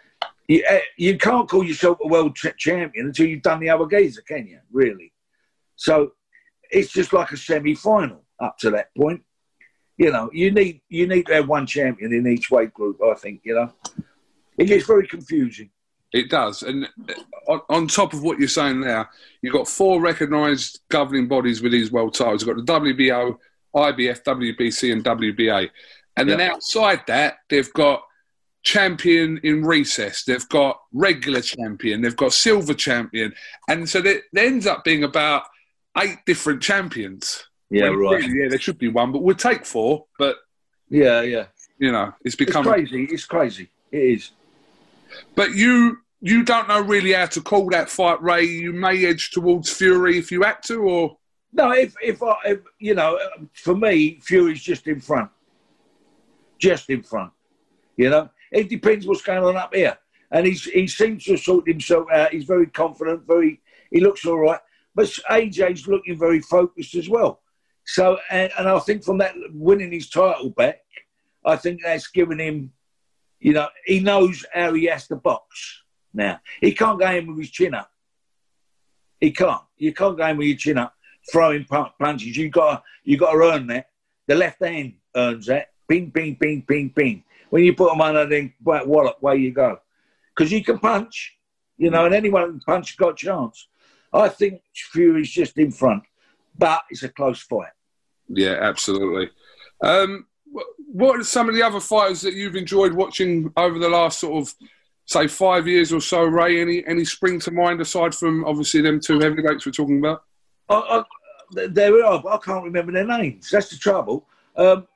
you, 0.48 0.64
eh, 0.68 0.80
you 0.96 1.18
can't 1.18 1.48
call 1.48 1.64
yourself 1.64 1.98
a 2.02 2.08
world 2.08 2.36
ch- 2.36 2.56
champion 2.56 3.06
until 3.06 3.26
you've 3.26 3.42
done 3.42 3.60
the 3.60 3.70
other 3.70 3.86
geezer, 3.86 4.22
can 4.22 4.46
you? 4.46 4.60
Really? 4.70 5.12
So 5.76 6.12
it's 6.70 6.92
just 6.92 7.12
like 7.12 7.32
a 7.32 7.36
semi-final 7.36 8.24
up 8.40 8.58
to 8.58 8.70
that 8.70 8.94
point. 8.96 9.22
You 9.96 10.12
know, 10.12 10.30
you 10.32 10.50
need 10.50 10.82
you 10.88 11.06
need 11.06 11.26
to 11.26 11.34
have 11.34 11.48
one 11.48 11.66
champion 11.66 12.12
in 12.12 12.26
each 12.26 12.50
weight 12.50 12.74
group. 12.74 13.00
I 13.02 13.14
think 13.14 13.40
you 13.44 13.54
know, 13.54 13.72
it 14.58 14.66
gets 14.66 14.86
very 14.86 15.06
confusing. 15.06 15.70
It 16.12 16.30
does. 16.30 16.62
And 16.62 16.86
on, 17.48 17.60
on 17.68 17.88
top 17.88 18.12
of 18.12 18.22
what 18.22 18.38
you're 18.38 18.48
saying 18.48 18.80
there, 18.80 19.08
you've 19.42 19.52
got 19.52 19.68
four 19.68 20.00
recognised 20.00 20.80
governing 20.88 21.28
bodies 21.28 21.62
with 21.62 21.72
these 21.72 21.90
world 21.90 22.14
titles. 22.14 22.42
You've 22.42 22.66
got 22.66 22.66
the 22.66 22.94
WBO, 22.94 23.36
IBF, 23.74 24.22
WBC, 24.22 24.92
and 24.92 25.04
WBA. 25.04 25.70
And 26.16 26.30
then 26.30 26.40
outside 26.40 27.02
that, 27.08 27.38
they've 27.50 27.70
got 27.74 28.02
champion 28.66 29.38
in 29.44 29.64
recess, 29.64 30.24
they've 30.24 30.48
got 30.48 30.80
regular 30.92 31.40
champion, 31.40 32.02
they've 32.02 32.16
got 32.16 32.32
silver 32.32 32.74
champion. 32.74 33.32
And 33.68 33.88
so 33.88 34.00
there 34.02 34.22
there 34.32 34.46
ends 34.46 34.66
up 34.66 34.82
being 34.82 35.04
about 35.04 35.44
eight 35.96 36.18
different 36.26 36.60
champions. 36.62 37.46
Yeah, 37.70 37.90
When 37.90 37.98
right. 38.00 38.22
really, 38.22 38.42
yeah, 38.42 38.48
there 38.48 38.58
should 38.58 38.78
be 38.78 38.88
one, 38.88 39.12
but 39.12 39.22
we'll 39.22 39.36
take 39.36 39.64
four. 39.64 40.06
But, 40.18 40.36
Yeah, 40.88 41.22
yeah. 41.22 41.46
you 41.78 41.92
know, 41.92 42.12
it's 42.24 42.36
It's 42.38 42.50
crazy. 42.52 43.04
It's 43.04 43.24
crazy. 43.24 43.70
It 43.92 43.98
is. 43.98 44.30
But 45.36 45.54
you 45.54 45.98
you 46.20 46.42
don't 46.42 46.66
know 46.66 46.80
really 46.80 47.12
how 47.12 47.26
to 47.26 47.40
call 47.40 47.68
that 47.70 47.88
fight, 47.88 48.20
Ray. 48.20 48.44
You 48.44 48.72
may 48.72 49.04
edge 49.06 49.30
towards 49.30 49.70
Fury 49.72 50.18
if 50.18 50.32
you 50.32 50.42
had 50.42 50.60
to, 50.64 50.76
or 50.82 51.16
No, 51.52 51.70
if 51.72 51.94
if 52.02 52.20
I, 52.22 52.34
if, 52.46 52.60
you 52.80 52.94
know, 52.94 53.16
uh, 53.16 53.44
for 53.52 53.76
me, 53.76 54.18
Fury's 54.22 54.62
just 54.62 54.86
in 54.88 54.98
front, 55.00 55.30
just 56.58 56.90
in 56.90 57.02
front. 57.02 57.32
You 57.96 58.10
know, 58.10 58.28
it 58.56 58.68
depends 58.68 59.06
what's 59.06 59.22
going 59.22 59.44
on 59.44 59.56
up 59.56 59.74
here, 59.74 59.96
and 60.30 60.46
he's 60.46 60.64
he 60.64 60.86
seems 60.86 61.24
to 61.24 61.32
have 61.32 61.40
sorted 61.40 61.74
himself 61.74 62.08
out. 62.12 62.32
He's 62.32 62.44
very 62.44 62.66
confident, 62.66 63.26
very 63.26 63.60
he 63.90 64.00
looks 64.00 64.24
all 64.24 64.38
right, 64.38 64.60
but 64.94 65.06
AJ's 65.30 65.86
looking 65.86 66.18
very 66.18 66.40
focused 66.40 66.94
as 66.94 67.08
well. 67.08 67.40
So, 67.84 68.18
and, 68.30 68.50
and 68.58 68.68
I 68.68 68.78
think 68.80 69.04
from 69.04 69.18
that 69.18 69.34
winning 69.52 69.92
his 69.92 70.10
title 70.10 70.50
back, 70.50 70.80
I 71.44 71.56
think 71.56 71.82
that's 71.82 72.08
given 72.08 72.40
him, 72.40 72.72
you 73.38 73.52
know, 73.52 73.68
he 73.84 74.00
knows 74.00 74.44
how 74.52 74.74
he 74.74 74.86
has 74.86 75.06
to 75.08 75.16
box 75.16 75.82
now. 76.12 76.40
He 76.60 76.72
can't 76.72 76.98
go 76.98 77.08
in 77.10 77.28
with 77.28 77.38
his 77.38 77.50
chin 77.50 77.74
up. 77.74 77.90
He 79.20 79.30
can't. 79.30 79.62
You 79.76 79.92
can't 79.92 80.18
go 80.18 80.26
in 80.26 80.36
with 80.36 80.48
your 80.48 80.56
chin 80.56 80.78
up, 80.78 80.94
throwing 81.30 81.64
pu- 81.64 81.92
punches. 82.00 82.36
You 82.36 82.48
got 82.48 82.82
you 83.04 83.16
got 83.16 83.32
to 83.32 83.38
earn 83.38 83.68
that. 83.68 83.90
The 84.26 84.34
left 84.34 84.64
hand 84.64 84.94
earns 85.14 85.46
that. 85.46 85.68
Ping, 85.88 86.10
ping, 86.10 86.36
ping, 86.36 86.62
ping, 86.62 86.90
ping. 86.90 87.22
When 87.56 87.64
you 87.64 87.72
put 87.72 87.90
them 87.90 88.02
under, 88.02 88.26
then 88.26 88.52
that 88.66 88.86
wallop, 88.86 89.22
way 89.22 89.36
you 89.36 89.50
go. 89.50 89.78
Because 90.36 90.52
you 90.52 90.62
can 90.62 90.78
punch, 90.78 91.38
you 91.78 91.88
know, 91.88 92.04
and 92.04 92.14
anyone 92.14 92.42
who 92.42 92.50
can 92.50 92.60
punch 92.60 92.98
got 92.98 93.12
a 93.12 93.14
chance. 93.14 93.68
I 94.12 94.28
think 94.28 94.60
Fury's 94.74 95.30
just 95.30 95.56
in 95.56 95.70
front, 95.70 96.02
but 96.58 96.82
it's 96.90 97.02
a 97.02 97.08
close 97.08 97.40
fight. 97.40 97.70
yeah, 98.28 98.58
absolutely. 98.60 99.30
Um, 99.80 100.26
what 100.92 101.18
are 101.18 101.24
some 101.24 101.48
of 101.48 101.54
the 101.54 101.62
other 101.62 101.80
fighters 101.80 102.20
that 102.20 102.34
you've 102.34 102.56
enjoyed 102.56 102.92
watching 102.92 103.50
over 103.56 103.78
the 103.78 103.88
last 103.88 104.20
sort 104.20 104.42
of 104.42 104.54
say 105.06 105.26
five 105.26 105.66
years 105.66 105.94
or 105.94 106.02
so, 106.02 106.24
Ray? 106.24 106.60
Any 106.60 106.86
any 106.86 107.06
spring 107.06 107.40
to 107.40 107.50
mind 107.50 107.80
aside 107.80 108.14
from 108.14 108.44
obviously 108.44 108.82
them 108.82 109.00
two 109.00 109.18
heavyweights 109.18 109.64
we're 109.64 109.72
talking 109.72 110.00
about? 110.00 110.24
I, 110.68 110.74
I, 111.54 111.66
there 111.68 111.94
we 111.94 112.02
are, 112.02 112.22
but 112.22 112.34
I 112.34 112.36
can't 112.36 112.64
remember 112.64 112.92
their 112.92 113.06
names. 113.06 113.48
That's 113.50 113.70
the 113.70 113.78
trouble. 113.78 114.28
Um, 114.56 114.86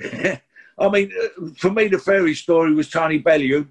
I 0.80 0.88
mean, 0.88 1.12
uh, 1.22 1.50
for 1.58 1.70
me, 1.70 1.88
the 1.88 1.98
fairy 1.98 2.34
story 2.34 2.74
was 2.74 2.88
Tony 2.88 3.18
Bellew 3.18 3.68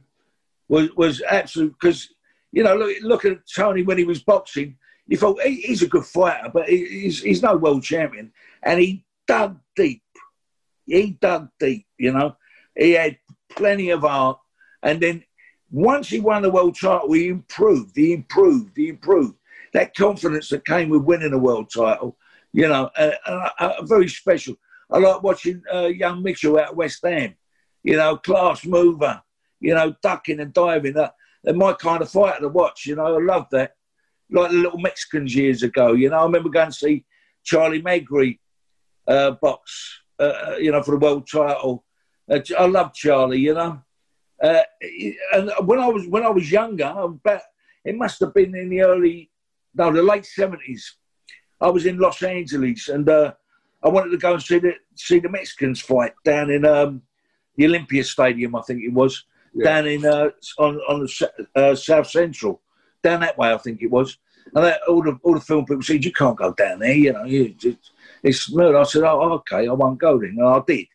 was 0.68 0.96
was 0.96 1.22
absolute 1.30 1.76
because 1.80 2.10
you 2.52 2.64
know 2.64 2.76
look 2.76 2.96
look 3.02 3.26
at 3.26 3.40
Tony 3.54 3.84
when 3.84 3.98
he 3.98 4.06
was 4.06 4.22
boxing. 4.22 4.78
You 5.08 5.18
thought 5.18 5.42
he, 5.42 5.62
he's 5.62 5.82
a 5.82 5.88
good 5.88 6.06
fighter, 6.06 6.50
but 6.54 6.70
he, 6.70 6.86
he's 6.86 7.22
he's 7.22 7.42
no 7.42 7.58
world 7.58 7.84
champion, 7.84 8.32
and 8.64 8.80
he 8.80 9.06
dug 9.28 9.60
deep. 9.76 10.04
He 10.86 11.18
dug 11.20 11.50
deep. 11.60 11.88
You 11.98 12.14
know, 12.14 12.36
he 12.78 12.92
had 12.92 13.18
plenty 13.50 13.90
of 13.90 14.06
art, 14.06 14.38
and 14.84 15.02
then 15.02 15.24
once 15.72 16.10
he 16.10 16.20
won 16.20 16.44
the 16.44 16.52
world 16.52 16.80
title, 16.80 17.12
he 17.12 17.30
improved. 17.30 17.96
He 17.96 18.14
improved. 18.14 18.78
He 18.78 18.90
improved 18.90 19.36
that 19.74 19.96
confidence 19.96 20.50
that 20.50 20.66
came 20.66 20.90
with 20.90 21.04
winning 21.04 21.34
a 21.34 21.38
world 21.38 21.70
title, 21.74 22.18
you 22.54 22.68
know, 22.68 22.90
uh, 22.98 23.74
very 23.84 24.08
special. 24.08 24.56
I 24.92 24.98
like 24.98 25.24
watching 25.24 25.62
uh, 25.72 25.86
young 25.88 26.24
Mitchell 26.24 26.60
out 26.60 26.76
West 26.76 27.00
Ham, 27.04 27.36
you 27.84 27.98
know, 27.98 28.18
class 28.18 28.66
mover, 28.66 29.22
you 29.60 29.74
know, 29.74 29.96
ducking 30.02 30.40
and 30.40 30.54
diving. 30.54 30.98
Uh, 30.98 31.10
they're 31.44 31.54
my 31.54 31.74
kind 31.74 32.02
of 32.02 32.10
fighter 32.10 32.42
to 32.42 32.50
watch, 32.50 32.86
you 32.86 32.96
know. 32.96 33.18
I 33.18 33.22
love 33.22 33.48
that. 33.52 33.74
Like 34.32 34.52
the 34.52 34.58
little 34.58 34.80
Mexicans 34.80 35.36
years 35.36 35.64
ago, 35.64 35.94
you 35.94 36.10
know. 36.10 36.20
I 36.20 36.24
remember 36.24 36.50
going 36.50 36.72
to 36.72 36.74
see 36.74 37.06
Charlie 37.44 37.82
Magri 37.82 38.40
uh, 39.08 39.32
box, 39.32 40.02
uh, 40.20 40.56
you 40.60 40.72
know, 40.72 40.84
for 40.84 40.92
the 40.92 40.98
world 40.98 41.28
title. 41.30 41.86
Uh, 42.30 42.40
I 42.58 42.66
love 42.66 42.94
Charlie, 42.94 43.40
you 43.40 43.54
know. 43.54 43.82
Uh, 44.42 44.62
and 45.34 45.52
when 45.66 45.80
I 45.80 45.88
was 45.88 46.08
when 46.08 46.24
I 46.24 46.30
was 46.30 46.52
younger, 46.52 46.94
about 46.96 47.42
it 47.84 47.98
must 47.98 48.20
have 48.22 48.34
been 48.34 48.56
in 48.56 48.70
the 48.70 48.82
early 48.82 49.32
no, 49.76 49.92
the 49.92 50.02
late 50.02 50.26
seventies. 50.26 50.96
I 51.62 51.70
was 51.70 51.86
in 51.86 52.00
Los 52.00 52.24
Angeles, 52.24 52.90
and 52.90 53.08
uh, 53.08 53.34
I 53.84 53.88
wanted 53.90 54.12
to 54.12 54.18
go 54.18 54.34
and 54.34 54.44
see 54.44 54.60
the 54.60 54.74
see 54.96 55.20
the 55.20 55.30
Mexicans 55.30 55.80
fight 55.82 56.14
down 56.26 56.50
in 56.50 56.66
um, 56.66 57.02
the 57.56 57.66
Olympia 57.66 58.04
Stadium, 58.04 58.56
I 58.56 58.62
think 58.62 58.84
it 58.84 58.94
was, 58.94 59.26
Yeah. 59.54 59.66
down 59.66 59.88
in 59.88 60.06
uh, 60.06 60.30
on 60.58 60.78
on 60.90 61.00
the 61.02 61.32
uh, 61.56 61.76
South 61.76 62.08
Central, 62.08 62.62
down 63.04 63.22
that 63.22 63.38
way, 63.38 63.54
I 63.54 63.58
think 63.58 63.82
it 63.82 63.92
was. 63.92 64.18
And 64.56 64.66
that, 64.66 64.82
all 64.88 65.04
the 65.04 65.18
all 65.24 65.34
the 65.36 65.42
film 65.42 65.66
people 65.66 65.84
said, 65.84 66.04
"You 66.04 66.12
can't 66.12 66.38
go 66.38 66.54
down 66.54 66.80
there, 66.80 66.94
you 66.94 67.14
know, 67.14 67.24
you, 67.24 67.56
it's, 67.64 67.92
it's 68.24 68.52
murder. 68.52 68.78
I 68.80 68.84
said, 68.84 69.04
oh, 69.04 69.34
okay, 69.34 69.68
I 69.68 69.72
won't 69.74 70.00
go 70.00 70.20
then. 70.20 70.36
And 70.38 70.48
I 70.48 70.62
did. 70.66 70.88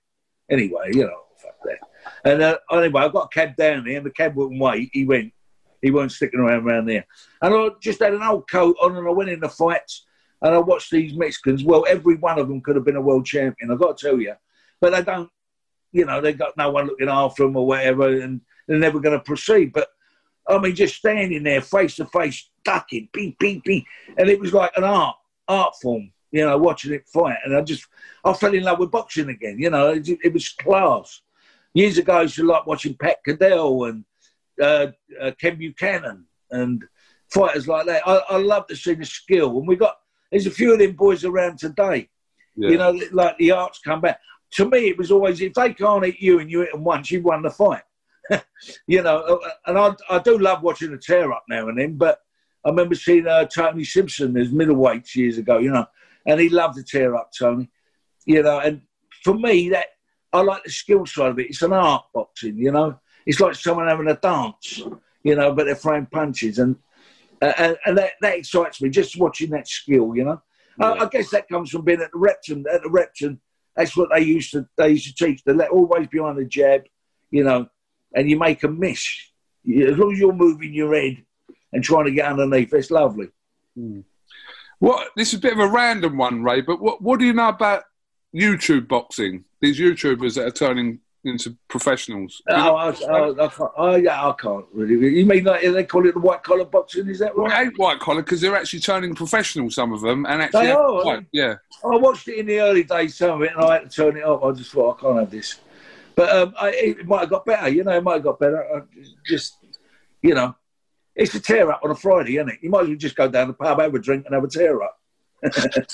Anyway, 0.51 0.91
you 0.93 1.05
know, 1.05 1.21
fuck 1.37 1.55
that. 1.65 1.79
And 2.25 2.43
uh, 2.43 2.59
anyway, 2.73 3.03
I 3.03 3.09
got 3.09 3.27
a 3.27 3.29
cab 3.29 3.57
down 3.57 3.85
there, 3.85 3.97
and 3.99 4.07
the 4.07 4.11
cab 4.11 4.35
wouldn't 4.35 4.61
wait. 4.61 4.91
He 4.93 5.05
went. 5.05 5.33
He 5.81 5.91
weren't 5.91 6.13
sticking 6.13 6.41
around 6.41 6.67
around 6.67 6.87
there. 6.87 7.07
And 7.43 7.55
I 7.55 7.69
just 7.81 8.01
had 8.01 8.15
an 8.15 8.23
old 8.23 8.51
coat 8.51 8.77
on, 8.83 8.97
and 8.97 9.07
I 9.07 9.11
went 9.11 9.31
in 9.31 9.41
the 9.41 9.49
fights, 9.49 10.05
and 10.45 10.55
I 10.55 10.59
watched 10.59 10.91
these 10.91 11.15
Mexicans. 11.15 11.65
Well, 11.65 11.87
every 11.89 12.17
one 12.17 12.39
of 12.39 12.49
them 12.49 12.61
could 12.61 12.77
have 12.77 12.85
been 12.85 12.97
a 12.97 13.01
world 13.01 13.25
champion. 13.25 13.71
I've 13.71 13.81
got 13.81 13.97
to 13.97 14.07
tell 14.07 14.21
you, 14.21 14.35
but 14.81 14.91
they 14.91 15.03
don't. 15.03 15.31
You 15.91 16.05
know, 16.05 16.21
they 16.21 16.33
got 16.33 16.57
no 16.57 16.71
one 16.71 16.87
looking 16.87 17.09
after 17.09 17.45
them 17.45 17.57
or 17.57 17.67
whatever, 17.67 18.21
and 18.21 18.41
they're 18.69 18.79
never 18.79 19.01
going 19.01 19.19
to 19.19 19.25
proceed. 19.25 19.73
But 19.73 19.89
I 20.47 20.59
mean, 20.59 20.75
just 20.75 20.97
standing 20.97 21.43
there 21.45 21.63
face 21.63 21.97
to 21.97 22.05
face, 22.07 22.51
ducking, 22.65 23.09
beep, 23.13 23.39
beep, 23.39 23.65
beep, 23.65 23.87
and 24.19 24.29
it 24.29 24.39
was 24.39 24.53
like 24.53 24.73
an 24.77 24.85
art, 24.85 25.17
art 25.49 25.75
form. 25.81 26.13
You 26.31 26.45
know, 26.45 26.59
watching 26.59 26.93
it 26.93 27.09
fight, 27.09 27.39
and 27.45 27.57
I 27.57 27.63
just, 27.63 27.87
I 28.25 28.33
fell 28.33 28.55
in 28.55 28.65
love 28.65 28.81
with 28.81 28.91
boxing 28.91 29.29
again. 29.31 29.57
You 29.59 29.71
know, 29.71 29.91
it, 29.91 30.09
it 30.09 30.33
was 30.33 30.49
class. 30.49 31.23
Years 31.75 31.97
ago, 31.97 32.19
I 32.19 32.23
used 32.23 32.35
to 32.37 32.45
like 32.45 32.67
watching 32.67 32.97
Pat 33.01 33.19
Cowdell 33.25 33.85
and 33.85 34.05
uh, 34.61 34.89
uh, 35.21 35.31
Ken 35.41 35.57
Buchanan 35.57 36.27
and 36.51 36.85
fighters 37.31 37.69
like 37.69 37.87
that. 37.87 38.07
I, 38.07 38.17
I 38.31 38.37
love 38.39 38.67
to 38.67 38.77
see 38.77 38.95
the 38.95 39.07
skill, 39.07 39.59
and 39.59 39.69
we 39.69 39.77
got 39.77 39.97
there's 40.35 40.47
a 40.47 40.51
few 40.51 40.73
of 40.73 40.81
them 40.81 40.93
boys 40.93 41.25
around 41.25 41.61
today. 41.61 42.09
Yeah. 42.57 42.71
You 42.71 42.79
know, 42.79 43.01
like 43.13 43.39
the 43.39 43.53
arts 43.53 43.79
come 43.79 44.01
back. 44.01 44.19
To 44.55 44.69
me, 44.69 44.89
it 44.89 44.99
was 44.99 45.13
always 45.13 45.41
if 45.41 45.55
they 45.55 45.73
can't 45.73 46.05
hit 46.05 46.17
you 46.19 46.41
and 46.41 46.51
you 46.51 46.61
hit 46.61 46.73
them 46.73 46.83
once, 46.83 47.09
you 47.13 47.23
won 47.23 47.43
the 47.43 47.51
fight. 47.51 47.83
you 48.89 49.01
know, 49.01 49.19
uh, 49.19 49.49
and 49.67 49.79
I, 49.79 49.95
I 50.11 50.19
do 50.19 50.37
love 50.37 50.63
watching 50.63 50.91
the 50.91 50.99
tear 50.99 51.31
up 51.33 51.45
now 51.49 51.69
and 51.69 51.79
then, 51.79 51.97
but 51.97 52.19
I 52.65 52.71
remember 52.71 52.97
seeing 52.97 53.29
uh, 53.29 53.45
Tony 53.45 53.85
Sibson 53.85 54.37
as 54.37 54.49
middleweights 54.49 55.15
years 55.15 55.39
ago, 55.39 55.59
you 55.59 55.71
know, 55.71 55.87
and 56.27 56.41
he 56.41 56.49
loved 56.49 56.77
to 56.79 56.83
tear 56.83 57.15
up 57.15 57.31
Tony, 57.39 57.71
you 58.27 58.43
know, 58.43 58.59
and 58.59 58.81
for 59.23 59.35
me, 59.35 59.69
that 59.69 59.87
I 60.33 60.41
like 60.41 60.65
the 60.65 60.71
skill 60.71 61.07
side 61.07 61.31
of 61.31 61.39
it. 61.39 61.51
It's 61.51 61.63
an 61.63 61.73
art 61.73 62.07
boxing, 62.13 62.59
you 62.59 62.73
know. 62.73 62.99
It's 63.25 63.39
like 63.39 63.55
someone 63.55 63.87
having 63.87 64.09
a 64.09 64.17
dance, 64.17 64.83
you 65.23 65.37
know, 65.37 65.53
but 65.53 65.67
they're 65.67 65.77
throwing 65.77 66.07
punches, 66.07 66.59
and 66.59 66.77
uh, 67.45 67.53
and, 67.59 67.77
and 67.87 67.99
that, 67.99 68.13
that 68.21 68.39
excites 68.39 68.81
me 68.81 68.89
just 68.89 69.19
watching 69.19 69.51
that 69.51 69.69
skill, 69.69 70.17
you 70.17 70.25
know. 70.25 70.41
I, 70.81 70.93
I 70.93 71.09
guess 71.09 71.31
that 71.31 71.49
comes 71.49 71.71
from 71.71 71.83
being 71.83 72.01
at 72.01 72.11
the 72.13 72.19
Repton. 72.19 72.65
At 72.73 72.83
the 72.83 72.91
Repton, 72.91 73.41
that's 73.77 73.97
what 73.97 74.09
they 74.13 74.23
used 74.23 74.53
to 74.53 74.67
they 74.77 74.91
used 74.91 75.17
to 75.17 75.27
teach. 75.27 75.45
They 75.45 75.53
let 75.53 75.71
always 75.71 76.09
behind 76.09 76.39
the 76.39 76.45
jab, 76.45 76.83
you 77.31 77.45
know, 77.45 77.69
and 78.15 78.29
you 78.29 78.39
make 78.39 78.63
a 78.65 78.69
miss. 78.69 79.07
As 79.67 79.97
long 79.97 80.13
as 80.13 80.19
you're 80.19 80.33
moving 80.33 80.75
your 80.75 80.95
head 80.95 81.25
and 81.73 81.83
trying 81.83 82.07
to 82.07 82.11
get 82.11 82.27
underneath, 82.27 82.73
it's 82.75 82.91
lovely. 82.91 83.29
What? 84.79 85.09
This 85.17 85.29
is 85.29 85.39
a 85.39 85.43
bit 85.43 85.53
of 85.53 85.61
a 85.61 85.69
random 85.69 86.17
one, 86.17 86.43
Ray. 86.43 86.61
But 86.61 86.81
what? 86.81 87.01
What 87.01 87.21
do 87.21 87.27
you 87.27 87.33
know 87.33 87.49
about 87.49 87.85
YouTube 88.35 88.89
boxing? 88.89 89.45
These 89.61 89.79
YouTubers 89.79 90.35
that 90.35 90.47
are 90.47 90.51
turning 90.51 91.01
into 91.25 91.57
professionals. 91.69 92.43
Oh, 92.49 92.75
I, 92.77 92.91
I, 92.91 93.59
oh, 93.77 93.97
yeah, 93.97 94.29
I 94.29 94.33
can't 94.33 94.65
really. 94.73 95.17
You 95.19 95.27
mean 95.27 95.45
like 95.45 95.63
they 95.63 95.85
call 95.85 96.07
it 96.07 96.15
the 96.15 96.21
white 96.21 96.43
collar 96.43 96.65
boxing? 96.65 97.09
Is 97.09 97.19
that 97.21 97.37
Well, 97.37 97.47
right? 97.47 97.63
it 97.63 97.67
ain't 97.69 97.79
white 97.79 97.99
collar 98.01 98.23
because 98.23 98.41
they're 98.41 98.57
actually 98.57 98.81
turning 98.81 99.15
professional. 99.15 99.71
Some 99.71 99.93
of 99.93 100.01
them, 100.01 100.27
and 100.27 100.43
actually, 100.43 100.67
They 100.67 100.73
are, 100.73 101.03
fight. 101.03 101.27
yeah. 101.33 101.55
I 101.85 101.97
watched 101.97 102.29
it 102.29 102.39
in 102.39 102.47
the 102.47 102.61
early 102.61 102.85
days, 102.85 103.17
some 103.17 103.31
of 103.31 103.43
it, 103.43 103.53
and 103.57 103.65
I 103.65 103.75
had 103.81 103.91
to 103.91 103.97
turn 103.97 104.17
it 104.17 104.25
off. 104.25 104.43
I 104.45 104.57
just 104.57 104.71
thought 104.73 104.99
I 104.99 105.01
can't 105.03 105.19
have 105.19 105.31
this. 105.31 105.61
But 106.17 106.31
um, 106.31 106.55
I, 106.61 106.71
it 106.71 107.07
might 107.07 107.21
have 107.21 107.31
got 107.31 107.45
better. 107.45 107.69
You 107.69 107.85
know, 107.85 107.97
it 107.97 108.03
might 108.05 108.15
have 108.15 108.23
got 108.23 108.39
better. 108.39 108.63
I 108.63 108.81
just, 109.27 109.57
you 110.23 110.35
know, 110.35 110.55
it's 111.17 111.35
a 111.35 111.41
tear 111.41 111.71
up 111.73 111.81
on 111.85 111.91
a 111.91 111.95
Friday, 111.95 112.37
isn't 112.37 112.51
it? 112.51 112.59
You 112.63 112.71
might 112.71 112.83
as 112.83 112.89
well 112.89 112.97
just 112.97 113.17
go 113.17 113.29
down 113.29 113.49
the 113.49 113.55
pub, 113.55 113.81
have 113.81 113.95
a 113.95 113.99
drink, 113.99 114.25
and 114.27 114.35
have 114.35 114.45
a 114.45 114.49
tear 114.49 114.83
up. 114.83 114.99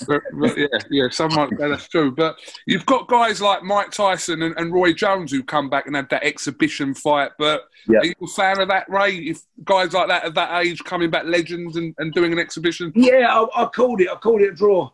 But, 0.07 0.22
but 0.32 0.57
yeah, 0.59 0.66
yeah, 0.90 1.09
some 1.11 1.34
might 1.34 1.51
say 1.51 1.68
that's 1.68 1.88
true. 1.88 2.12
But 2.12 2.36
you've 2.66 2.86
got 2.86 3.09
guys 3.09 3.40
like 3.40 3.62
Mike 3.62 3.90
Tyson 3.90 4.42
and, 4.42 4.55
and 4.57 4.72
Roy 4.72 4.92
Jones 4.92 5.32
who 5.32 5.42
come 5.42 5.68
back 5.68 5.86
and 5.86 5.96
have 5.96 6.09
that 6.11 6.22
exhibition 6.22 6.94
fight. 6.94 7.32
But 7.38 7.64
Yeah. 7.88 7.98
are 7.98 8.05
you 8.07 8.14
a 8.22 8.26
fan 8.28 8.61
of 8.61 8.68
that, 8.68 8.88
Ray? 8.88 9.16
If 9.16 9.42
guys 9.64 9.92
like 9.92 10.09
that 10.09 10.24
at 10.24 10.34
that 10.34 10.64
age 10.64 10.82
coming 10.84 11.11
back 11.11 11.24
legends 11.24 11.76
and, 11.76 11.94
and 11.98 12.12
doing 12.12 12.32
an 12.32 12.38
exhibition? 12.38 12.92
Yeah, 12.94 13.26
I, 13.28 13.62
I 13.62 13.66
called 13.66 14.01
it. 14.01 14.09
I 14.11 14.14
called 14.14 14.40
it 14.42 14.51
a 14.53 14.55
draw 14.55 14.90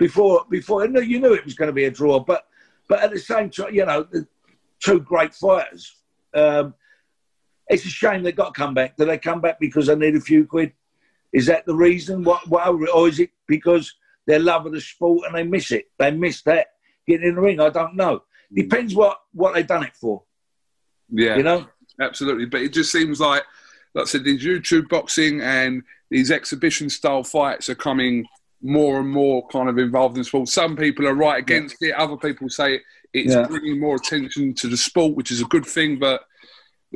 before. 0.00 0.44
Before 0.50 0.82
I 0.82 0.86
knew 0.86 1.00
you 1.00 1.20
knew 1.20 1.34
it 1.34 1.44
was 1.44 1.54
going 1.54 1.68
to 1.68 1.72
be 1.72 1.84
a 1.84 1.90
draw, 1.90 2.18
but 2.20 2.46
but 2.88 3.00
at 3.00 3.10
the 3.10 3.18
same 3.18 3.50
time, 3.50 3.74
you 3.74 3.84
know, 3.86 4.02
the 4.04 4.26
two 4.80 5.00
great 5.00 5.34
fighters. 5.34 5.96
Um, 6.34 6.74
it's 7.68 7.84
a 7.84 7.88
shame 7.88 8.22
they 8.22 8.32
got 8.32 8.54
come 8.54 8.74
back. 8.74 8.96
Do 8.96 9.04
they 9.04 9.18
come 9.18 9.40
back 9.40 9.58
because 9.58 9.86
they 9.86 9.96
need 9.96 10.14
a 10.14 10.20
few 10.20 10.46
quid? 10.46 10.72
Is 11.36 11.46
that 11.46 11.66
the 11.66 11.74
reason? 11.74 12.24
What, 12.24 12.48
what 12.48 12.66
or 12.94 13.08
is 13.08 13.20
it 13.20 13.30
because 13.46 13.94
they 14.26 14.38
love 14.38 14.64
of 14.64 14.72
the 14.72 14.80
sport 14.80 15.26
and 15.26 15.34
they 15.34 15.42
miss 15.42 15.70
it? 15.70 15.84
They 15.98 16.10
miss 16.10 16.40
that 16.42 16.68
getting 17.06 17.28
in 17.28 17.34
the 17.34 17.40
ring. 17.42 17.60
I 17.60 17.68
don't 17.68 17.94
know. 17.94 18.22
Depends 18.52 18.94
what 18.94 19.18
what 19.34 19.54
they've 19.54 19.66
done 19.66 19.84
it 19.84 19.94
for. 19.94 20.22
Yeah, 21.10 21.36
You 21.36 21.42
know. 21.42 21.66
absolutely. 22.00 22.46
But 22.46 22.62
it 22.62 22.72
just 22.72 22.90
seems 22.90 23.20
like, 23.20 23.42
like 23.94 24.04
I 24.04 24.06
said, 24.06 24.24
these 24.24 24.42
YouTube 24.44 24.88
boxing 24.88 25.40
and 25.42 25.82
these 26.10 26.30
exhibition 26.30 26.88
style 26.88 27.22
fights 27.22 27.68
are 27.68 27.74
coming 27.74 28.24
more 28.62 29.00
and 29.00 29.08
more 29.10 29.46
kind 29.48 29.68
of 29.68 29.76
involved 29.78 30.16
in 30.16 30.24
sport. 30.24 30.48
Some 30.48 30.74
people 30.76 31.06
are 31.06 31.14
right 31.14 31.38
against 31.38 31.76
it. 31.82 31.92
Other 31.92 32.16
people 32.16 32.48
say 32.48 32.80
it's 33.12 33.34
Yeah. 33.34 33.46
bringing 33.46 33.78
more 33.78 33.96
attention 33.96 34.54
to 34.54 34.68
the 34.68 34.76
sport, 34.76 35.14
which 35.16 35.30
is 35.30 35.42
a 35.42 35.44
good 35.54 35.66
thing. 35.66 35.98
But 35.98 36.22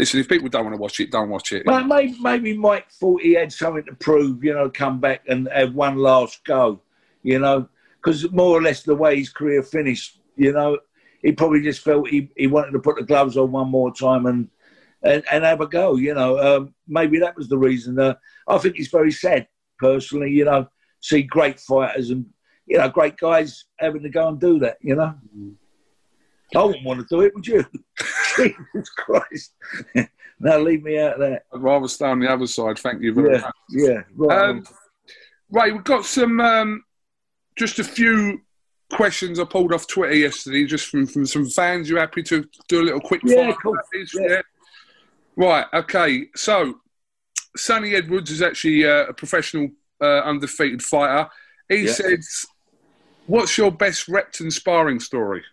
listen, 0.00 0.18
if 0.18 0.28
people 0.28 0.48
don't 0.48 0.64
want 0.64 0.74
to 0.74 0.80
watch 0.80 0.98
it, 0.98 1.10
don't 1.10 1.28
watch 1.28 1.52
it. 1.52 1.66
Well, 1.66 1.84
maybe, 1.84 2.16
maybe 2.20 2.56
Mike 2.56 2.90
thought 2.90 3.20
he 3.20 3.34
had 3.34 3.52
something 3.52 3.84
to 3.84 3.94
prove, 3.94 4.42
you 4.42 4.54
know, 4.54 4.70
come 4.70 4.98
back 4.98 5.22
and 5.28 5.46
have 5.54 5.74
one 5.74 5.96
last 5.96 6.42
go, 6.44 6.80
you 7.22 7.38
know, 7.38 7.68
because 7.96 8.30
more 8.32 8.56
or 8.56 8.62
less 8.62 8.82
the 8.82 8.94
way 8.94 9.16
his 9.16 9.28
career 9.28 9.62
finished, 9.62 10.18
you 10.36 10.52
know, 10.52 10.78
he 11.20 11.32
probably 11.32 11.60
just 11.60 11.82
felt 11.82 12.08
he, 12.08 12.30
he 12.34 12.46
wanted 12.46 12.70
to 12.70 12.78
put 12.78 12.96
the 12.96 13.02
gloves 13.02 13.36
on 13.36 13.52
one 13.52 13.68
more 13.68 13.92
time 13.94 14.24
and 14.26 14.48
and, 15.02 15.22
and 15.30 15.44
have 15.44 15.60
a 15.60 15.66
go, 15.66 15.96
you 15.96 16.14
know. 16.14 16.38
Um, 16.38 16.74
maybe 16.88 17.18
that 17.18 17.36
was 17.36 17.48
the 17.48 17.58
reason. 17.58 17.98
Uh, 17.98 18.14
I 18.48 18.58
think 18.58 18.78
it's 18.78 18.90
very 18.90 19.12
sad, 19.12 19.48
personally, 19.78 20.30
you 20.30 20.44
know, 20.46 20.66
see 21.00 21.22
great 21.22 21.60
fighters 21.60 22.10
and, 22.10 22.26
you 22.66 22.78
know, 22.78 22.88
great 22.88 23.16
guys 23.16 23.64
having 23.78 24.02
to 24.02 24.10
go 24.10 24.28
and 24.28 24.40
do 24.40 24.58
that, 24.60 24.78
you 24.80 24.94
know. 24.94 25.14
I 26.54 26.62
wouldn't 26.64 26.84
want 26.84 27.00
to 27.00 27.06
do 27.14 27.20
it, 27.22 27.34
would 27.34 27.46
you? 27.46 27.64
Jesus 28.36 28.90
Christ. 28.96 29.54
now 30.40 30.58
leave 30.58 30.82
me 30.82 30.98
out 30.98 31.14
of 31.14 31.20
that. 31.20 31.42
I'd 31.52 31.62
rather 31.62 31.88
stay 31.88 32.06
on 32.06 32.18
the 32.20 32.30
other 32.30 32.46
side. 32.46 32.78
Thank 32.78 33.02
you 33.02 33.12
very 33.14 33.34
Yeah, 33.36 33.40
much. 33.40 33.54
yeah. 33.70 34.02
Right. 34.16 34.38
Um, 34.50 34.64
Ray, 35.50 35.72
we've 35.72 35.84
got 35.84 36.04
some, 36.04 36.40
um, 36.40 36.84
just 37.56 37.78
a 37.78 37.84
few 37.84 38.40
questions 38.92 39.38
I 39.38 39.44
pulled 39.44 39.72
off 39.72 39.86
Twitter 39.86 40.14
yesterday, 40.14 40.64
just 40.64 40.86
from, 40.88 41.06
from 41.06 41.26
some 41.26 41.48
fans. 41.48 41.88
You 41.88 41.96
happy 41.96 42.22
to 42.24 42.44
do 42.68 42.80
a 42.80 42.84
little 42.84 43.00
quick 43.00 43.20
Yeah, 43.24 43.52
cool. 43.62 43.76
these? 43.92 44.12
Yeah. 44.14 44.42
Right, 45.36 45.66
okay. 45.72 46.26
So, 46.36 46.74
Sonny 47.56 47.94
Edwards 47.94 48.30
is 48.30 48.42
actually 48.42 48.84
uh, 48.86 49.06
a 49.06 49.12
professional 49.12 49.68
uh, 50.00 50.20
undefeated 50.20 50.82
fighter. 50.82 51.28
He 51.68 51.86
Yeah. 51.86 51.92
says, 51.92 52.46
What's 53.26 53.56
your 53.56 53.70
best 53.70 54.08
Repton 54.08 54.50
sparring 54.50 54.98
story? 54.98 55.44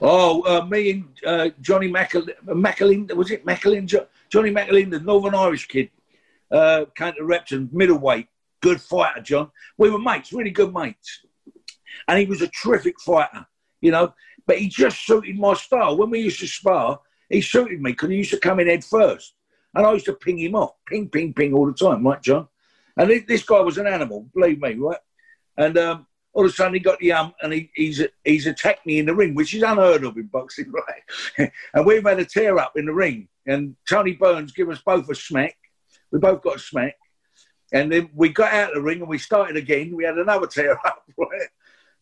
Oh, 0.00 0.42
uh, 0.42 0.64
me 0.66 0.90
and 0.90 1.04
uh, 1.26 1.50
Johnny 1.60 1.90
Mackel- 1.90 2.28
was 3.16 3.30
it? 3.30 3.44
Jo- 3.86 4.06
Johnny 4.28 4.50
the 4.90 5.00
Northern 5.00 5.34
Irish 5.34 5.66
kid, 5.66 5.90
uh, 6.50 6.86
to 7.16 7.24
Repton, 7.24 7.68
middleweight, 7.72 8.28
good 8.60 8.80
fighter, 8.80 9.20
John. 9.20 9.50
We 9.78 9.90
were 9.90 9.98
mates, 9.98 10.32
really 10.32 10.50
good 10.50 10.72
mates. 10.72 11.24
And 12.08 12.18
he 12.18 12.26
was 12.26 12.42
a 12.42 12.48
terrific 12.48 13.00
fighter, 13.00 13.46
you 13.80 13.90
know, 13.90 14.12
but 14.46 14.58
he 14.58 14.68
just 14.68 15.06
suited 15.06 15.38
my 15.38 15.54
style. 15.54 15.96
When 15.96 16.10
we 16.10 16.20
used 16.20 16.40
to 16.40 16.46
spar, 16.46 17.00
he 17.30 17.40
suited 17.40 17.80
me 17.80 17.92
because 17.92 18.10
he 18.10 18.16
used 18.16 18.30
to 18.30 18.38
come 18.38 18.60
in 18.60 18.68
head 18.68 18.84
first. 18.84 19.34
And 19.74 19.86
I 19.86 19.92
used 19.92 20.06
to 20.06 20.14
ping 20.14 20.38
him 20.38 20.54
off, 20.54 20.72
ping, 20.86 21.08
ping, 21.08 21.34
ping 21.34 21.52
all 21.52 21.66
the 21.66 21.72
time, 21.72 22.06
right, 22.06 22.22
John? 22.22 22.48
And 22.96 23.10
this, 23.10 23.24
this 23.26 23.42
guy 23.42 23.60
was 23.60 23.78
an 23.78 23.86
animal, 23.86 24.26
believe 24.34 24.60
me, 24.60 24.74
right? 24.74 24.98
And 25.56 25.76
um, 25.76 26.06
all 26.36 26.44
of 26.44 26.50
a 26.50 26.54
sudden 26.54 26.74
he 26.74 26.80
got 26.80 26.98
the 26.98 27.12
um 27.12 27.32
and 27.40 27.50
he, 27.50 27.70
he's 27.74 28.02
he's 28.22 28.46
attacked 28.46 28.84
me 28.84 28.98
in 28.98 29.06
the 29.06 29.14
ring, 29.14 29.34
which 29.34 29.54
is 29.54 29.62
unheard 29.62 30.04
of 30.04 30.18
in 30.18 30.26
boxing, 30.26 30.70
right? 31.38 31.50
and 31.72 31.86
we've 31.86 32.04
had 32.04 32.20
a 32.20 32.26
tear 32.26 32.58
up 32.58 32.76
in 32.76 32.84
the 32.84 32.92
ring, 32.92 33.26
and 33.46 33.74
Tony 33.88 34.12
Burns 34.12 34.52
gave 34.52 34.68
us 34.68 34.82
both 34.84 35.08
a 35.08 35.14
smack. 35.14 35.56
We 36.12 36.18
both 36.18 36.42
got 36.42 36.56
a 36.56 36.58
smack, 36.58 36.96
and 37.72 37.90
then 37.90 38.10
we 38.14 38.28
got 38.28 38.52
out 38.52 38.68
of 38.68 38.74
the 38.74 38.82
ring 38.82 39.00
and 39.00 39.08
we 39.08 39.16
started 39.16 39.56
again. 39.56 39.96
We 39.96 40.04
had 40.04 40.18
another 40.18 40.46
tear 40.46 40.72
up, 40.72 41.04
right? 41.16 41.48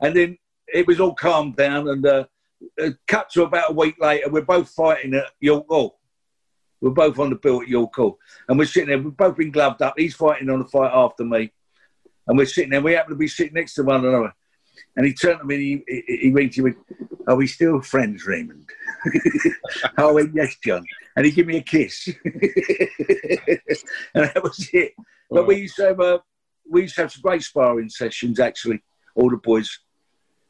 And 0.01 0.17
then 0.17 0.37
it 0.67 0.85
was 0.89 0.99
all 0.99 1.15
calmed 1.15 1.55
down, 1.55 1.87
and 1.87 2.05
uh, 2.05 2.25
uh, 2.83 2.91
cut 3.07 3.31
to 3.31 3.45
about 3.45 3.71
a 3.71 3.75
week 3.75 3.95
later, 4.01 4.29
we're 4.31 4.43
both 4.43 4.69
fighting 4.71 5.15
at 5.15 5.31
York 5.39 5.67
Hall. 5.69 6.01
We're 6.81 6.91
both 6.91 7.21
on 7.21 7.31
the 7.31 7.37
bill 7.37 7.63
at 7.63 7.69
York 7.69 7.95
Hall, 7.95 8.19
and 8.49 8.59
we're 8.59 8.65
sitting 8.65 8.89
there. 8.89 8.99
We've 8.99 9.17
both 9.17 9.37
been 9.37 9.53
gloved 9.53 9.81
up. 9.81 9.95
He's 9.97 10.17
fighting 10.17 10.51
on 10.51 10.59
the 10.59 10.65
fight 10.65 10.91
after 10.93 11.25
me, 11.25 11.53
and 12.27 12.39
we're 12.39 12.47
sitting 12.47 12.71
there. 12.71 12.81
We 12.81 12.93
happen 12.93 13.11
to 13.11 13.17
be 13.17 13.29
sitting 13.29 13.55
next 13.55 13.75
to 13.75 13.83
one 13.83 14.05
another. 14.05 14.33
And 14.97 15.07
he 15.07 15.13
turned 15.13 15.41
to 15.41 15.45
me 15.45 15.83
he, 15.87 16.03
he, 16.07 16.19
he 16.23 16.31
winked. 16.31 16.55
He 16.55 16.63
went, 16.63 16.77
Are 17.27 17.37
we 17.37 17.47
still 17.47 17.81
friends, 17.81 18.27
Raymond? 18.27 18.69
I 19.97 20.11
went, 20.11 20.35
Yes, 20.35 20.57
John. 20.65 20.85
And 21.17 21.27
he 21.27 21.33
gave 21.33 21.47
me 21.47 21.59
a 21.59 21.63
kiss. 21.63 22.09
and 22.25 22.25
that 24.15 24.43
was 24.43 24.69
it. 24.73 24.95
But 25.31 25.47
we 25.47 25.57
used 25.57 25.77
to 25.77 25.85
have, 25.87 26.01
uh, 26.01 26.19
we 26.69 26.83
used 26.83 26.97
to 26.97 27.03
have 27.03 27.13
some 27.13 27.23
great 27.23 27.43
sparring 27.43 27.89
sessions, 27.89 28.41
actually. 28.41 28.83
all 29.15 29.31
the 29.31 29.37
boys. 29.37 29.81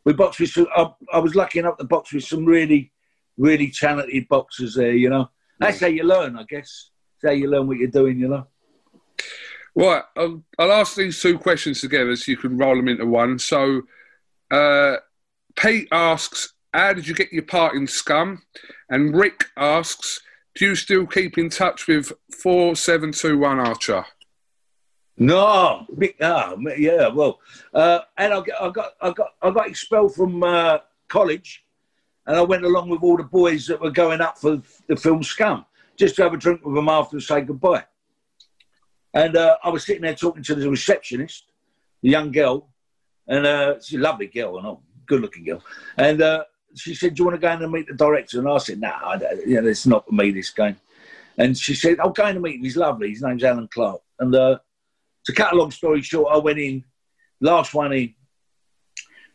We 0.04 0.12
boxed 0.12 0.40
with 0.40 0.50
some, 0.50 0.66
I, 0.76 0.90
I 1.12 1.18
was 1.18 1.34
lucky 1.34 1.58
enough 1.58 1.78
to 1.78 1.84
box 1.84 2.12
with 2.12 2.24
some 2.24 2.44
really, 2.44 2.92
really 3.38 3.70
talented 3.70 4.28
boxers 4.28 4.74
there, 4.74 4.92
you 4.92 5.08
know. 5.08 5.30
That's 5.58 5.80
how 5.80 5.86
you 5.86 6.02
learn, 6.02 6.36
I 6.36 6.44
guess. 6.44 6.90
That's 7.22 7.32
how 7.32 7.36
you 7.36 7.48
learn 7.48 7.66
what 7.66 7.78
you're 7.78 7.88
doing, 7.88 8.18
you 8.18 8.28
know. 8.28 8.46
Right, 9.76 10.02
I'll, 10.16 10.42
I'll 10.58 10.72
ask 10.72 10.94
these 10.94 11.20
two 11.20 11.38
questions 11.38 11.80
together 11.80 12.14
so 12.14 12.30
you 12.30 12.36
can 12.36 12.56
roll 12.56 12.76
them 12.76 12.88
into 12.88 13.06
one. 13.06 13.38
So, 13.38 13.82
uh, 14.50 14.96
Pete 15.56 15.88
asks, 15.90 16.52
How 16.72 16.92
did 16.92 17.08
you 17.08 17.14
get 17.14 17.32
your 17.32 17.42
part 17.42 17.74
in 17.74 17.86
Scum? 17.86 18.42
And 18.88 19.16
Rick 19.16 19.46
asks, 19.56 20.20
Do 20.54 20.66
you 20.66 20.74
still 20.76 21.06
keep 21.06 21.38
in 21.38 21.50
touch 21.50 21.88
with 21.88 22.12
4721 22.30 23.58
Archer? 23.58 24.06
No, 25.16 25.86
ah, 26.20 26.56
yeah, 26.76 27.06
well, 27.06 27.38
uh, 27.72 28.00
and 28.18 28.32
I 28.32 28.40
got, 28.40 28.62
I 28.62 28.70
got, 28.70 28.92
I 29.00 29.12
got, 29.12 29.28
I 29.42 29.50
got 29.52 29.68
expelled 29.68 30.14
from 30.14 30.42
uh, 30.42 30.78
college, 31.06 31.64
and 32.26 32.36
I 32.36 32.42
went 32.42 32.64
along 32.64 32.88
with 32.88 33.00
all 33.02 33.16
the 33.16 33.22
boys 33.22 33.68
that 33.68 33.80
were 33.80 33.92
going 33.92 34.20
up 34.20 34.38
for 34.38 34.60
the 34.88 34.96
film 34.96 35.22
Scum, 35.22 35.66
just 35.96 36.16
to 36.16 36.24
have 36.24 36.34
a 36.34 36.36
drink 36.36 36.64
with 36.64 36.74
them 36.74 36.88
after 36.88 37.16
and 37.16 37.22
say 37.22 37.42
goodbye. 37.42 37.84
And 39.14 39.36
uh, 39.36 39.56
I 39.62 39.70
was 39.70 39.86
sitting 39.86 40.02
there 40.02 40.14
talking 40.14 40.42
to 40.42 40.54
the 40.56 40.68
receptionist, 40.68 41.44
the 42.02 42.10
young 42.10 42.32
girl, 42.32 42.68
and 43.28 43.46
uh, 43.46 43.80
she's 43.80 43.98
a 43.98 44.02
lovely 44.02 44.26
girl 44.26 44.58
and 44.58 44.66
all, 44.66 44.82
good 45.06 45.20
looking 45.20 45.44
girl. 45.44 45.62
And 45.96 46.20
uh, 46.20 46.44
she 46.74 46.94
said, 46.94 47.14
Do 47.14 47.20
you 47.20 47.26
want 47.26 47.40
to 47.40 47.46
go 47.46 47.52
in 47.52 47.62
and 47.62 47.72
meet 47.72 47.86
the 47.86 47.94
director? 47.94 48.40
And 48.40 48.48
I 48.48 48.58
said, 48.58 48.80
No, 48.80 48.88
nah, 48.88 49.18
it's 49.20 49.86
not 49.86 50.06
for 50.06 50.12
me, 50.12 50.32
this 50.32 50.50
game. 50.50 50.76
And 51.38 51.56
she 51.56 51.74
said, 51.74 52.00
I'll 52.00 52.10
go 52.10 52.26
in 52.26 52.36
and 52.36 52.42
meet 52.42 52.56
him. 52.56 52.64
He's 52.64 52.76
lovely. 52.76 53.10
His 53.10 53.22
name's 53.22 53.44
Alan 53.44 53.68
Clarke. 53.72 54.02
And 54.18 54.34
uh, 54.34 54.58
to 55.26 55.32
cut 55.32 55.52
a 55.52 55.56
long 55.56 55.70
story 55.70 56.02
short, 56.02 56.32
I 56.32 56.38
went 56.38 56.58
in, 56.58 56.84
last 57.40 57.74
one 57.74 57.92
in, 57.92 58.14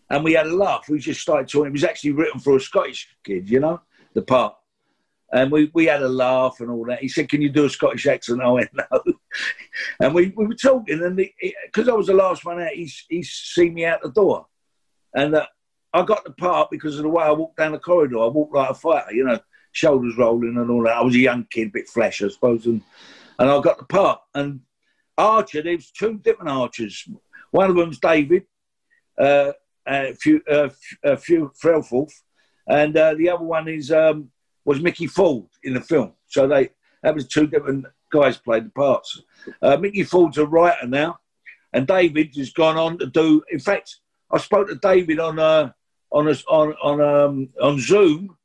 and 0.09 0.23
we 0.23 0.33
had 0.33 0.47
a 0.47 0.55
laugh. 0.55 0.85
We 0.89 0.99
just 0.99 1.21
started 1.21 1.47
talking. 1.47 1.67
It 1.67 1.73
was 1.73 1.83
actually 1.83 2.11
written 2.11 2.39
for 2.39 2.55
a 2.55 2.59
Scottish 2.59 3.09
kid, 3.23 3.49
you 3.49 3.59
know, 3.59 3.81
the 4.13 4.21
part. 4.21 4.55
And 5.31 5.51
we, 5.51 5.69
we 5.73 5.85
had 5.85 6.01
a 6.01 6.09
laugh 6.09 6.59
and 6.59 6.71
all 6.71 6.85
that. 6.85 6.99
He 6.99 7.07
said, 7.07 7.29
Can 7.29 7.41
you 7.41 7.49
do 7.49 7.65
a 7.65 7.69
Scottish 7.69 8.07
accent? 8.07 8.41
I 8.41 8.49
went, 8.49 8.69
No. 8.91 9.03
and 10.01 10.13
we, 10.13 10.33
we 10.35 10.47
were 10.47 10.55
talking, 10.55 11.01
and 11.03 11.15
because 11.65 11.87
I 11.87 11.93
was 11.93 12.07
the 12.07 12.13
last 12.13 12.45
one 12.45 12.61
out, 12.61 12.71
he's 12.71 13.05
he's 13.09 13.31
seen 13.31 13.73
me 13.73 13.85
out 13.85 14.01
the 14.01 14.11
door. 14.11 14.47
And 15.13 15.35
uh, 15.35 15.45
I 15.93 16.03
got 16.03 16.23
the 16.23 16.31
part 16.31 16.69
because 16.69 16.97
of 16.97 17.03
the 17.03 17.09
way 17.09 17.23
I 17.23 17.31
walked 17.31 17.57
down 17.57 17.71
the 17.71 17.79
corridor. 17.79 18.19
I 18.19 18.27
walked 18.27 18.53
like 18.53 18.69
a 18.69 18.73
fighter, 18.73 19.13
you 19.13 19.23
know, 19.23 19.39
shoulders 19.71 20.17
rolling 20.17 20.57
and 20.57 20.69
all 20.69 20.83
that. 20.83 20.97
I 20.97 21.01
was 21.01 21.15
a 21.15 21.19
young 21.19 21.45
kid, 21.49 21.67
a 21.67 21.71
bit 21.71 21.89
flesh, 21.89 22.21
I 22.21 22.27
suppose. 22.27 22.65
And, 22.65 22.81
and 23.39 23.49
I 23.49 23.59
got 23.61 23.79
the 23.79 23.85
part. 23.85 24.21
And 24.35 24.61
Archer, 25.17 25.61
there's 25.61 25.91
two 25.91 26.19
different 26.19 26.51
Archers. 26.51 27.07
One 27.51 27.69
of 27.69 27.75
them's 27.75 27.99
David, 27.99 28.45
uh, 29.17 29.53
a 29.87 30.13
few, 30.13 30.41
uh, 30.49 30.69
a 31.03 31.17
few 31.17 31.51
Threlfall, 31.61 32.11
and 32.67 32.95
uh, 32.95 33.15
the 33.15 33.29
other 33.29 33.43
one 33.43 33.67
is 33.67 33.91
um, 33.91 34.29
was 34.65 34.79
Mickey 34.79 35.07
Ford 35.07 35.47
in 35.63 35.73
the 35.73 35.81
film. 35.81 36.13
So 36.27 36.47
they 36.47 36.69
that 37.01 37.15
was 37.15 37.27
two 37.27 37.47
different 37.47 37.85
guys 38.11 38.37
played 38.37 38.65
the 38.65 38.69
parts. 38.71 39.21
Uh, 39.61 39.77
Mickey 39.77 40.03
Ford's 40.03 40.37
a 40.37 40.45
writer 40.45 40.87
now, 40.87 41.19
and 41.73 41.87
David 41.87 42.35
has 42.35 42.51
gone 42.51 42.77
on 42.77 42.97
to 42.99 43.05
do. 43.05 43.41
In 43.51 43.59
fact, 43.59 43.97
I 44.31 44.37
spoke 44.37 44.67
to 44.69 44.75
David 44.75 45.19
on 45.19 45.39
uh, 45.39 45.71
on 46.11 46.27
a, 46.27 46.35
on 46.49 46.73
on 46.81 47.01
um, 47.01 47.49
on 47.61 47.79
Zoom. 47.79 48.35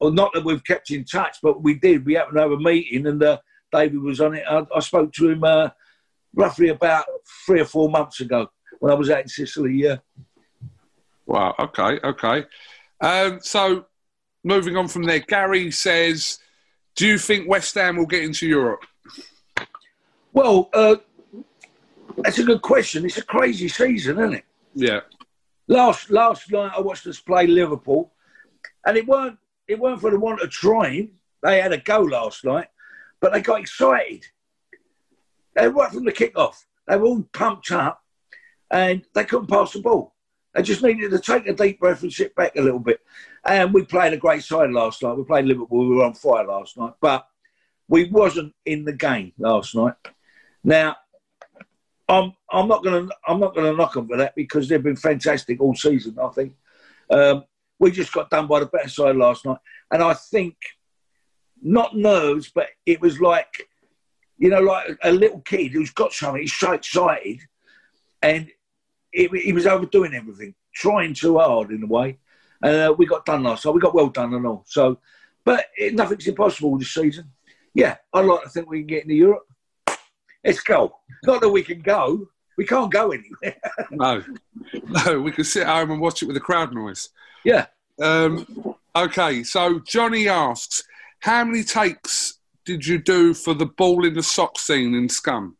Well, 0.00 0.12
not 0.12 0.32
that 0.34 0.44
we've 0.44 0.64
kept 0.64 0.90
in 0.90 1.04
touch, 1.04 1.38
but 1.42 1.62
we 1.62 1.74
did. 1.74 2.04
We 2.04 2.14
happened 2.14 2.36
to 2.36 2.42
have 2.42 2.52
a 2.52 2.58
meeting, 2.58 3.06
and 3.06 3.22
uh, 3.22 3.38
David 3.72 4.00
was 4.00 4.20
on 4.20 4.34
it. 4.34 4.44
I, 4.48 4.66
I 4.74 4.80
spoke 4.80 5.12
to 5.14 5.30
him 5.30 5.42
uh, 5.42 5.70
roughly 6.34 6.68
about 6.68 7.06
three 7.46 7.60
or 7.60 7.64
four 7.64 7.88
months 7.88 8.20
ago 8.20 8.50
when 8.80 8.92
I 8.92 8.94
was 8.94 9.10
out 9.10 9.22
in 9.22 9.28
Sicily. 9.28 9.74
Yeah. 9.74 9.96
Wow. 11.24 11.54
Okay. 11.58 11.98
Okay. 12.04 12.44
Um, 13.00 13.40
so, 13.40 13.86
moving 14.44 14.76
on 14.76 14.88
from 14.88 15.02
there, 15.02 15.20
Gary 15.20 15.70
says, 15.70 16.38
"Do 16.96 17.06
you 17.06 17.18
think 17.18 17.48
West 17.48 17.74
Ham 17.74 17.96
will 17.96 18.06
get 18.06 18.24
into 18.24 18.46
Europe?" 18.46 18.84
Well, 20.32 20.68
uh, 20.72 20.96
that's 22.18 22.38
a 22.38 22.44
good 22.44 22.62
question. 22.62 23.04
It's 23.04 23.18
a 23.18 23.24
crazy 23.24 23.68
season, 23.68 24.18
isn't 24.18 24.34
it? 24.34 24.44
Yeah. 24.74 25.00
Last 25.68 26.10
last 26.10 26.50
night 26.50 26.72
I 26.76 26.80
watched 26.80 27.06
us 27.06 27.20
play 27.20 27.46
Liverpool, 27.46 28.12
and 28.86 28.96
it 28.96 29.06
weren't 29.06 29.38
it 29.68 29.78
weren't 29.78 30.00
for 30.00 30.10
the 30.10 30.18
want 30.18 30.40
of 30.40 30.50
trying. 30.50 31.10
They 31.42 31.60
had 31.60 31.72
a 31.72 31.78
go 31.78 32.00
last 32.00 32.44
night, 32.44 32.68
but 33.20 33.32
they 33.32 33.40
got 33.40 33.60
excited. 33.60 34.24
They 35.54 35.68
right 35.68 35.92
from 35.92 36.04
the 36.04 36.12
kick-off. 36.12 36.66
They 36.86 36.96
were 36.96 37.06
all 37.06 37.28
pumped 37.32 37.70
up, 37.72 38.02
and 38.70 39.04
they 39.14 39.24
couldn't 39.24 39.50
pass 39.50 39.72
the 39.72 39.80
ball. 39.80 40.14
They 40.56 40.62
just 40.62 40.82
needed 40.82 41.10
to 41.10 41.18
take 41.18 41.46
a 41.46 41.52
deep 41.52 41.80
breath 41.80 42.02
and 42.02 42.10
sit 42.10 42.34
back 42.34 42.56
a 42.56 42.62
little 42.62 42.80
bit. 42.80 43.00
And 43.44 43.74
we 43.74 43.84
played 43.84 44.14
a 44.14 44.16
great 44.16 44.42
side 44.42 44.70
last 44.70 45.02
night. 45.02 45.12
We 45.12 45.24
played 45.24 45.44
Liverpool. 45.44 45.86
We 45.86 45.96
were 45.96 46.04
on 46.04 46.14
fire 46.14 46.46
last 46.46 46.78
night, 46.78 46.94
but 46.98 47.26
we 47.88 48.08
wasn't 48.08 48.54
in 48.64 48.86
the 48.86 48.94
game 48.94 49.32
last 49.38 49.74
night. 49.74 49.94
Now, 50.64 50.96
I'm 52.08 52.32
I'm 52.50 52.68
not 52.68 52.82
gonna 52.82 53.08
I'm 53.28 53.38
not 53.38 53.54
gonna 53.54 53.74
knock 53.74 53.94
them 53.94 54.08
for 54.08 54.16
that 54.16 54.34
because 54.34 54.66
they've 54.66 54.82
been 54.82 54.96
fantastic 54.96 55.60
all 55.60 55.74
season. 55.74 56.16
I 56.18 56.28
think 56.28 56.54
um, 57.10 57.44
we 57.78 57.90
just 57.90 58.12
got 58.12 58.30
done 58.30 58.46
by 58.46 58.60
the 58.60 58.66
better 58.66 58.88
side 58.88 59.16
last 59.16 59.44
night, 59.44 59.58
and 59.92 60.02
I 60.02 60.14
think 60.14 60.56
not 61.60 61.96
nerves, 61.96 62.50
but 62.54 62.68
it 62.86 63.00
was 63.00 63.20
like 63.20 63.68
you 64.38 64.48
know, 64.48 64.60
like 64.60 64.98
a 65.02 65.12
little 65.12 65.40
kid 65.40 65.72
who's 65.72 65.90
got 65.90 66.12
something. 66.12 66.42
He's 66.42 66.52
so 66.52 66.72
excited, 66.72 67.40
and 68.22 68.50
he 69.16 69.52
was 69.52 69.66
overdoing 69.66 70.14
everything, 70.14 70.54
trying 70.74 71.14
too 71.14 71.38
hard 71.38 71.70
in 71.70 71.82
a 71.82 71.86
way. 71.86 72.18
Uh, 72.62 72.92
we 72.96 73.06
got 73.06 73.24
done 73.24 73.42
last 73.42 73.64
night. 73.64 73.74
We 73.74 73.80
got 73.80 73.94
well 73.94 74.08
done 74.08 74.34
and 74.34 74.46
all. 74.46 74.64
So, 74.66 74.98
but 75.44 75.66
it, 75.76 75.94
nothing's 75.94 76.26
impossible 76.26 76.76
this 76.78 76.92
season. 76.92 77.30
Yeah, 77.74 77.96
I'd 78.12 78.24
like 78.24 78.42
to 78.42 78.48
think 78.48 78.68
we 78.68 78.80
can 78.80 78.86
get 78.86 79.02
into 79.02 79.14
Europe. 79.14 79.46
Let's 80.44 80.60
go. 80.60 80.96
Not 81.24 81.40
that 81.40 81.48
we 81.48 81.62
can 81.62 81.80
go. 81.80 82.28
We 82.56 82.64
can't 82.64 82.90
go 82.90 83.10
anywhere. 83.10 83.56
no, 83.90 84.22
no. 85.04 85.20
We 85.20 85.32
can 85.32 85.44
sit 85.44 85.66
home 85.66 85.90
and 85.90 86.00
watch 86.00 86.22
it 86.22 86.26
with 86.26 86.36
the 86.36 86.40
crowd 86.40 86.74
noise. 86.74 87.10
Yeah. 87.44 87.66
Um, 88.00 88.74
okay. 88.94 89.42
So 89.42 89.80
Johnny 89.80 90.28
asks, 90.28 90.84
how 91.20 91.44
many 91.44 91.64
takes 91.64 92.38
did 92.64 92.86
you 92.86 92.98
do 92.98 93.34
for 93.34 93.54
the 93.54 93.66
ball 93.66 94.06
in 94.06 94.14
the 94.14 94.22
sock 94.22 94.58
scene 94.58 94.94
in 94.94 95.08
Scum? 95.08 95.56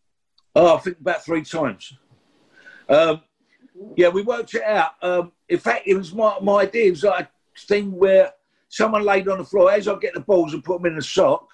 Oh, 0.54 0.76
I 0.76 0.78
think 0.78 1.00
about 1.00 1.24
three 1.24 1.42
times. 1.42 1.92
Um, 2.88 3.20
yeah, 3.96 4.08
we 4.08 4.22
worked 4.22 4.54
it 4.54 4.62
out. 4.62 4.92
Um, 5.02 5.32
in 5.48 5.58
fact, 5.58 5.86
it 5.86 5.94
was 5.94 6.14
my, 6.14 6.38
my 6.40 6.62
idea. 6.62 6.86
It 6.86 6.90
was 6.90 7.04
like 7.04 7.28
a 7.28 7.66
thing 7.66 7.92
where 7.92 8.32
someone 8.68 9.04
laid 9.04 9.28
on 9.28 9.38
the 9.38 9.44
floor. 9.44 9.70
As 9.70 9.88
I 9.88 9.96
get 9.98 10.14
the 10.14 10.20
balls 10.20 10.54
and 10.54 10.64
put 10.64 10.82
them 10.82 10.92
in 10.92 10.98
a 10.98 11.02
sock 11.02 11.48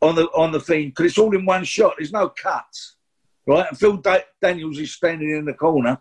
on 0.00 0.14
the 0.14 0.26
on 0.28 0.52
the 0.52 0.60
thing, 0.60 0.88
because 0.88 1.06
it's 1.06 1.18
all 1.18 1.34
in 1.34 1.44
one 1.44 1.64
shot. 1.64 1.94
There's 1.98 2.12
no 2.12 2.28
cuts, 2.28 2.96
right? 3.46 3.66
And 3.68 3.78
Phil 3.78 3.96
da- 3.96 4.24
Daniels 4.40 4.78
is 4.78 4.92
standing 4.92 5.30
in 5.30 5.44
the 5.44 5.54
corner, 5.54 5.98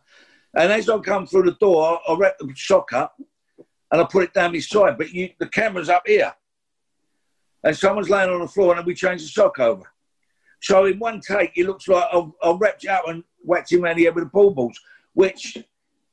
and 0.56 0.72
as 0.72 0.90
I 0.90 0.98
come 1.00 1.26
through 1.28 1.44
the 1.44 1.58
door, 1.60 2.00
I 2.08 2.14
wrap 2.14 2.38
the 2.40 2.52
sock 2.56 2.94
up 2.94 3.16
and 3.92 4.02
I 4.02 4.06
put 4.06 4.24
it 4.24 4.34
down 4.34 4.54
his 4.54 4.70
side. 4.70 4.98
But 4.98 5.12
you, 5.12 5.30
the 5.40 5.48
camera's 5.48 5.90
up 5.90 6.04
here, 6.06 6.34
and 7.64 7.76
someone's 7.76 8.10
laying 8.10 8.30
on 8.30 8.42
the 8.42 8.48
floor, 8.48 8.76
and 8.76 8.86
we 8.86 8.94
change 8.94 9.22
the 9.22 9.28
sock 9.28 9.60
over. 9.60 9.84
So 10.62 10.86
in 10.86 11.00
one 11.00 11.22
take, 11.22 11.54
it 11.56 11.66
looks 11.66 11.88
like 11.88 12.06
I've, 12.14 12.32
I've 12.44 12.60
wrapped 12.60 12.84
it 12.84 12.90
up 12.90 13.08
and 13.08 13.24
whacked 13.42 13.72
him 13.72 13.86
around 13.86 13.98
the 13.98 14.04
head 14.06 14.16
with 14.16 14.26
the 14.26 14.30
pool 14.30 14.52
balls, 14.52 14.80
which 15.14 15.58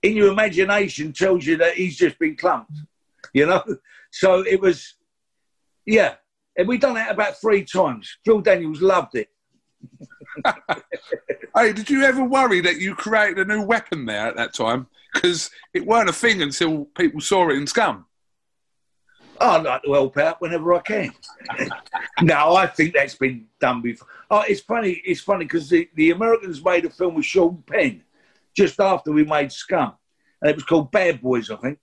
in 0.02 0.16
your 0.16 0.30
imagination 0.30 1.12
tells 1.12 1.44
you 1.44 1.56
that 1.56 1.74
he's 1.74 1.96
just 1.96 2.18
been 2.18 2.36
clumped, 2.36 2.78
you 3.32 3.46
know? 3.46 3.62
So 4.10 4.40
it 4.46 4.60
was, 4.60 4.94
yeah. 5.84 6.14
And 6.56 6.66
we 6.68 6.78
done 6.78 6.94
that 6.94 7.10
about 7.10 7.40
three 7.40 7.64
times. 7.64 8.16
Phil 8.24 8.40
Daniels 8.40 8.80
loved 8.80 9.14
it. 9.14 9.28
hey, 11.56 11.72
did 11.72 11.90
you 11.90 12.02
ever 12.02 12.24
worry 12.24 12.60
that 12.60 12.80
you 12.80 12.94
created 12.94 13.38
a 13.38 13.44
new 13.44 13.62
weapon 13.62 14.06
there 14.06 14.26
at 14.26 14.36
that 14.36 14.54
time? 14.54 14.86
Because 15.12 15.50
it 15.74 15.86
weren't 15.86 16.08
a 16.08 16.12
thing 16.14 16.42
until 16.42 16.86
people 16.96 17.20
saw 17.20 17.48
it 17.50 17.56
in 17.56 17.66
Scum. 17.66 18.06
Oh, 19.38 19.50
I 19.50 19.60
like 19.60 19.82
to 19.82 19.92
help 19.92 20.16
out 20.16 20.40
whenever 20.40 20.74
I 20.74 20.80
can. 20.80 21.12
no, 22.22 22.56
I 22.56 22.66
think 22.66 22.94
that's 22.94 23.16
been 23.16 23.46
done 23.60 23.82
before. 23.82 24.08
Oh, 24.30 24.44
it's 24.48 24.60
funny. 24.60 25.02
It's 25.04 25.20
funny 25.20 25.44
because 25.44 25.68
the, 25.68 25.88
the 25.94 26.10
Americans 26.10 26.64
made 26.64 26.86
a 26.86 26.90
film 26.90 27.14
with 27.14 27.26
Sean 27.26 27.62
Penn 27.66 28.02
just 28.56 28.80
after 28.80 29.12
we 29.12 29.24
made 29.24 29.52
Scum, 29.52 29.92
and 30.40 30.50
it 30.50 30.56
was 30.56 30.64
called 30.64 30.90
Bad 30.90 31.20
Boys, 31.20 31.50
I 31.50 31.56
think, 31.56 31.78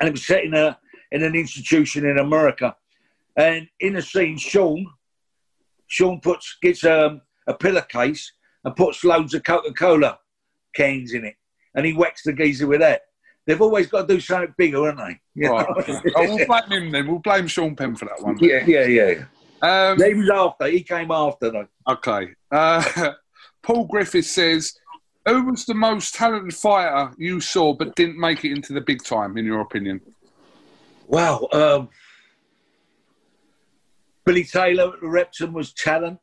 and 0.00 0.08
it 0.08 0.12
was 0.12 0.26
set 0.26 0.44
in 0.44 0.54
a 0.54 0.78
in 1.12 1.22
an 1.22 1.34
institution 1.34 2.06
in 2.06 2.18
America. 2.18 2.74
And 3.36 3.68
in 3.80 3.94
the 3.94 4.02
scene, 4.02 4.38
Sean 4.38 4.86
Sean 5.88 6.20
puts 6.20 6.56
gets 6.62 6.84
um, 6.84 7.20
a 7.46 7.54
pillowcase 7.54 8.32
and 8.64 8.74
puts 8.76 9.04
loads 9.04 9.34
of 9.34 9.44
Coca 9.44 9.72
Cola 9.72 10.18
cans 10.74 11.12
in 11.14 11.24
it, 11.24 11.34
and 11.74 11.84
he 11.84 11.92
whacks 11.92 12.22
the 12.24 12.32
geezer 12.32 12.66
with 12.66 12.80
that. 12.80 13.02
They've 13.46 13.60
always 13.60 13.88
got 13.88 14.08
to 14.08 14.14
do 14.14 14.20
something 14.20 14.54
bigger, 14.56 14.86
haven't 14.86 15.04
they? 15.06 15.20
You 15.34 15.50
Right. 15.50 15.66
oh, 15.68 16.36
we'll 16.36 16.46
blame 16.46 16.70
him 16.82 16.90
then. 16.92 17.08
We'll 17.08 17.18
blame 17.18 17.46
Sean 17.48 17.74
Penn 17.76 17.96
for 17.96 18.04
that 18.06 18.22
one. 18.22 18.38
yeah, 18.40 18.64
yeah, 18.64 18.86
yeah. 18.86 19.24
Um, 19.62 20.00
He 20.02 20.14
was 20.14 20.30
after. 20.30 20.66
He 20.68 20.82
came 20.82 21.10
after 21.10 21.50
though. 21.50 21.66
Okay. 21.88 22.28
Uh, 22.52 23.10
Paul 23.62 23.86
Griffiths 23.86 24.30
says, 24.30 24.74
Who 25.26 25.44
was 25.44 25.64
the 25.64 25.74
most 25.74 26.14
talented 26.14 26.54
fighter 26.54 27.14
you 27.16 27.40
saw 27.40 27.72
but 27.72 27.96
didn't 27.96 28.18
make 28.18 28.44
it 28.44 28.52
into 28.52 28.74
the 28.74 28.80
big 28.80 29.02
time, 29.02 29.38
in 29.38 29.46
your 29.46 29.60
opinion? 29.60 30.00
Wow. 31.06 31.48
Um, 31.52 31.88
Billy 34.24 34.44
Taylor 34.44 34.92
at 34.92 35.00
the 35.00 35.08
Repton 35.08 35.52
was 35.52 35.72
talent. 35.72 36.18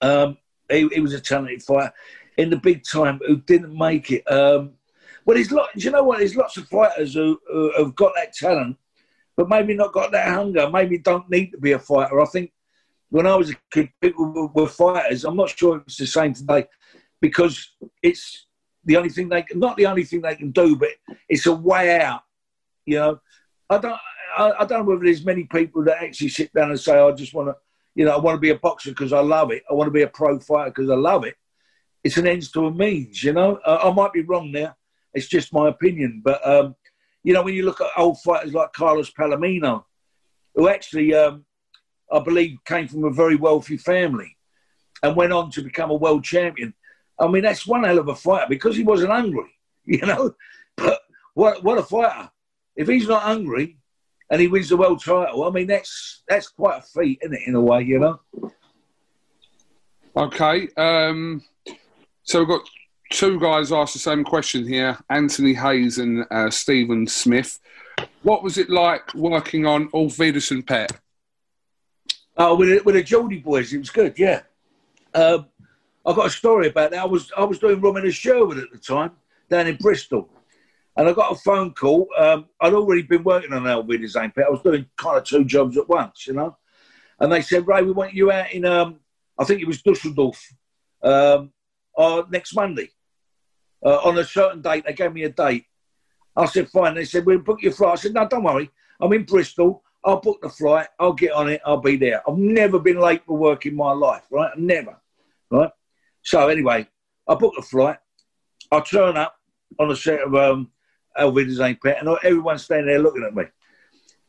Um, 0.00 0.38
he, 0.68 0.88
he, 0.88 1.00
was 1.00 1.12
a 1.12 1.20
talented 1.20 1.62
fighter. 1.62 1.92
In 2.36 2.50
the 2.50 2.56
big 2.56 2.84
time, 2.84 3.20
who 3.26 3.36
didn't 3.36 3.76
make 3.76 4.10
it. 4.10 4.24
Um, 4.30 4.72
well, 5.24 5.36
there's 5.36 5.52
lot. 5.52 5.70
you 5.76 5.90
know 5.92 6.02
what? 6.02 6.18
There's 6.18 6.36
lots 6.36 6.56
of 6.56 6.68
fighters 6.68 7.14
who, 7.14 7.40
who, 7.48 7.72
have 7.78 7.94
got 7.94 8.12
that 8.16 8.34
talent, 8.34 8.76
but 9.36 9.48
maybe 9.48 9.74
not 9.74 9.92
got 9.92 10.10
that 10.12 10.28
hunger. 10.28 10.68
Maybe 10.68 10.98
don't 10.98 11.30
need 11.30 11.52
to 11.52 11.58
be 11.58 11.72
a 11.72 11.78
fighter. 11.78 12.20
I 12.20 12.26
think 12.26 12.52
when 13.10 13.26
I 13.26 13.36
was 13.36 13.50
a 13.50 13.54
kid, 13.70 13.90
people 14.00 14.50
were, 14.52 14.66
fighters. 14.66 15.24
I'm 15.24 15.36
not 15.36 15.56
sure 15.56 15.78
it's 15.86 15.96
the 15.96 16.06
same 16.06 16.34
today 16.34 16.66
because 17.20 17.70
it's 18.02 18.46
the 18.84 18.96
only 18.96 19.08
thing 19.08 19.28
they 19.28 19.44
not 19.54 19.76
the 19.76 19.86
only 19.86 20.04
thing 20.04 20.20
they 20.20 20.36
can 20.36 20.50
do, 20.50 20.76
but 20.76 20.90
it's 21.28 21.46
a 21.46 21.54
way 21.54 21.98
out. 22.00 22.22
You 22.86 22.96
know, 22.96 23.20
I 23.70 23.78
don't. 23.78 23.98
I, 24.36 24.52
I, 24.60 24.64
don't 24.64 24.80
know 24.80 24.84
whether 24.84 25.04
there's 25.04 25.24
many 25.24 25.44
people 25.44 25.84
that 25.84 26.02
actually 26.02 26.28
sit 26.28 26.52
down 26.52 26.70
and 26.70 26.80
say, 26.80 26.98
"I 26.98 27.10
just 27.12 27.34
want 27.34 27.48
to, 27.48 27.56
you 27.94 28.04
know, 28.04 28.12
I 28.12 28.18
want 28.18 28.36
to 28.36 28.40
be 28.40 28.50
a 28.50 28.58
boxer 28.58 28.90
because 28.90 29.12
I 29.12 29.20
love 29.20 29.52
it. 29.52 29.62
I 29.70 29.74
want 29.74 29.86
to 29.86 29.92
be 29.92 30.02
a 30.02 30.08
pro 30.08 30.38
fighter 30.40 30.70
because 30.70 30.90
I 30.90 30.96
love 30.96 31.24
it." 31.24 31.36
It's 32.02 32.18
an 32.18 32.26
ends 32.26 32.50
to 32.52 32.66
a 32.66 32.70
means, 32.70 33.22
you 33.22 33.32
know. 33.32 33.58
Uh, 33.64 33.80
I 33.84 33.92
might 33.92 34.12
be 34.12 34.22
wrong 34.22 34.52
there. 34.52 34.76
It's 35.14 35.28
just 35.28 35.54
my 35.54 35.68
opinion, 35.68 36.20
but 36.22 36.46
um, 36.46 36.74
you 37.22 37.32
know, 37.32 37.42
when 37.42 37.54
you 37.54 37.64
look 37.64 37.80
at 37.80 37.88
old 37.96 38.20
fighters 38.20 38.52
like 38.52 38.72
Carlos 38.72 39.10
Palomino, 39.10 39.84
who 40.54 40.68
actually, 40.68 41.14
um, 41.14 41.44
I 42.12 42.20
believe, 42.20 42.58
came 42.66 42.86
from 42.86 43.04
a 43.04 43.10
very 43.10 43.36
wealthy 43.36 43.78
family 43.78 44.36
and 45.02 45.16
went 45.16 45.32
on 45.32 45.50
to 45.52 45.62
become 45.62 45.90
a 45.90 45.94
world 45.94 46.22
champion. 46.22 46.74
I 47.18 47.28
mean, 47.28 47.42
that's 47.42 47.66
one 47.66 47.84
hell 47.84 47.98
of 47.98 48.08
a 48.08 48.14
fighter 48.14 48.46
because 48.48 48.76
he 48.76 48.82
wasn't 48.82 49.12
hungry, 49.12 49.50
you 49.84 50.00
know. 50.00 50.34
But 50.76 51.00
what 51.34 51.62
what 51.62 51.78
a 51.78 51.82
fighter! 51.82 52.30
If 52.76 52.88
he's 52.88 53.08
not 53.08 53.22
hungry, 53.22 53.78
and 54.30 54.40
he 54.40 54.48
wins 54.48 54.68
the 54.68 54.76
world 54.76 55.02
title. 55.02 55.44
I 55.44 55.50
mean, 55.50 55.66
that's 55.66 56.22
that's 56.28 56.48
quite 56.48 56.78
a 56.78 56.82
feat, 56.82 57.20
isn't 57.22 57.34
it? 57.34 57.46
In 57.46 57.54
a 57.54 57.60
way, 57.60 57.82
you 57.82 57.98
know. 57.98 58.20
Okay, 60.16 60.68
um, 60.76 61.42
so 62.22 62.40
we've 62.40 62.48
got 62.48 62.62
two 63.10 63.38
guys 63.40 63.72
asked 63.72 63.92
the 63.92 63.98
same 63.98 64.24
question 64.24 64.66
here: 64.66 64.98
Anthony 65.10 65.54
Hayes 65.54 65.98
and 65.98 66.24
uh, 66.30 66.50
Stephen 66.50 67.06
Smith. 67.06 67.60
What 68.22 68.42
was 68.42 68.58
it 68.58 68.70
like 68.70 69.14
working 69.14 69.66
on 69.66 69.88
Auf 69.92 70.18
Wiedersehen, 70.18 70.62
Pet? 70.62 70.92
Oh, 72.36 72.56
with 72.56 72.68
the, 72.68 72.82
with 72.82 72.94
the 72.96 73.02
Geordie 73.02 73.38
boys, 73.38 73.72
it 73.72 73.78
was 73.78 73.90
good. 73.90 74.18
Yeah, 74.18 74.40
um, 75.14 75.46
I 76.06 76.14
got 76.14 76.26
a 76.26 76.30
story 76.30 76.68
about 76.68 76.90
that. 76.90 77.00
I 77.00 77.06
was 77.06 77.32
I 77.36 77.44
was 77.44 77.58
doing 77.58 77.80
Robin 77.80 78.06
of 78.06 78.14
Sherwood 78.14 78.58
at 78.58 78.70
the 78.72 78.78
time 78.78 79.12
down 79.48 79.66
in 79.66 79.76
Bristol, 79.76 80.28
and 80.96 81.08
I 81.08 81.12
got 81.12 81.32
a 81.32 81.36
phone 81.36 81.72
call. 81.72 82.08
Um, 82.18 82.46
I'd 82.60 82.74
already 82.74 83.02
been 83.02 83.24
working 83.24 83.52
on 83.52 83.66
Auf 83.66 83.86
Wiedersehen, 83.86 84.32
Pet. 84.32 84.46
I 84.46 84.50
was 84.50 84.62
doing 84.62 84.86
kind 84.96 85.18
of 85.18 85.24
two 85.24 85.44
jobs 85.44 85.76
at 85.76 85.88
once, 85.88 86.26
you 86.26 86.34
know. 86.34 86.56
And 87.20 87.32
they 87.32 87.42
said, 87.42 87.66
Ray, 87.66 87.82
we 87.82 87.92
want 87.92 88.12
you 88.12 88.32
out 88.32 88.52
in, 88.52 88.64
um, 88.64 89.00
I 89.38 89.44
think 89.44 89.60
it 89.60 89.66
was 89.66 89.82
Dusseldorf, 89.82 90.42
um, 91.02 91.52
uh, 91.96 92.24
next 92.28 92.54
Monday 92.54 92.90
uh, 93.84 93.98
on 94.04 94.18
a 94.18 94.24
certain 94.24 94.60
date. 94.60 94.84
They 94.86 94.92
gave 94.92 95.12
me 95.12 95.24
a 95.24 95.28
date. 95.28 95.64
I 96.36 96.46
said, 96.46 96.68
fine. 96.68 96.94
They 96.94 97.04
said, 97.04 97.24
we'll 97.24 97.38
book 97.38 97.62
your 97.62 97.72
flight. 97.72 97.92
I 97.92 97.96
said, 97.96 98.14
no, 98.14 98.26
don't 98.26 98.42
worry. 98.42 98.68
I'm 99.00 99.12
in 99.12 99.24
Bristol. 99.24 99.82
I'll 100.04 100.20
book 100.20 100.40
the 100.42 100.48
flight. 100.48 100.88
I'll 100.98 101.12
get 101.12 101.32
on 101.32 101.48
it. 101.48 101.60
I'll 101.64 101.80
be 101.80 101.96
there. 101.96 102.28
I've 102.28 102.36
never 102.36 102.78
been 102.78 102.98
late 102.98 103.24
for 103.24 103.36
work 103.36 103.64
in 103.66 103.74
my 103.76 103.92
life, 103.92 104.24
right? 104.30 104.56
Never, 104.58 105.00
right? 105.50 105.70
So 106.24 106.48
anyway, 106.48 106.88
I 107.28 107.34
booked 107.34 107.56
the 107.56 107.62
flight. 107.62 107.98
I 108.72 108.80
turn 108.80 109.16
up 109.16 109.36
on 109.78 109.90
a 109.90 109.96
set 109.96 110.20
of 110.20 110.34
um, 110.34 110.70
Auf 111.16 111.34
Wiedersehen, 111.34 111.78
Pet, 111.82 111.98
and 112.00 112.08
everyone's 112.24 112.64
standing 112.64 112.86
there 112.86 112.98
looking 112.98 113.24
at 113.24 113.34
me. 113.34 113.44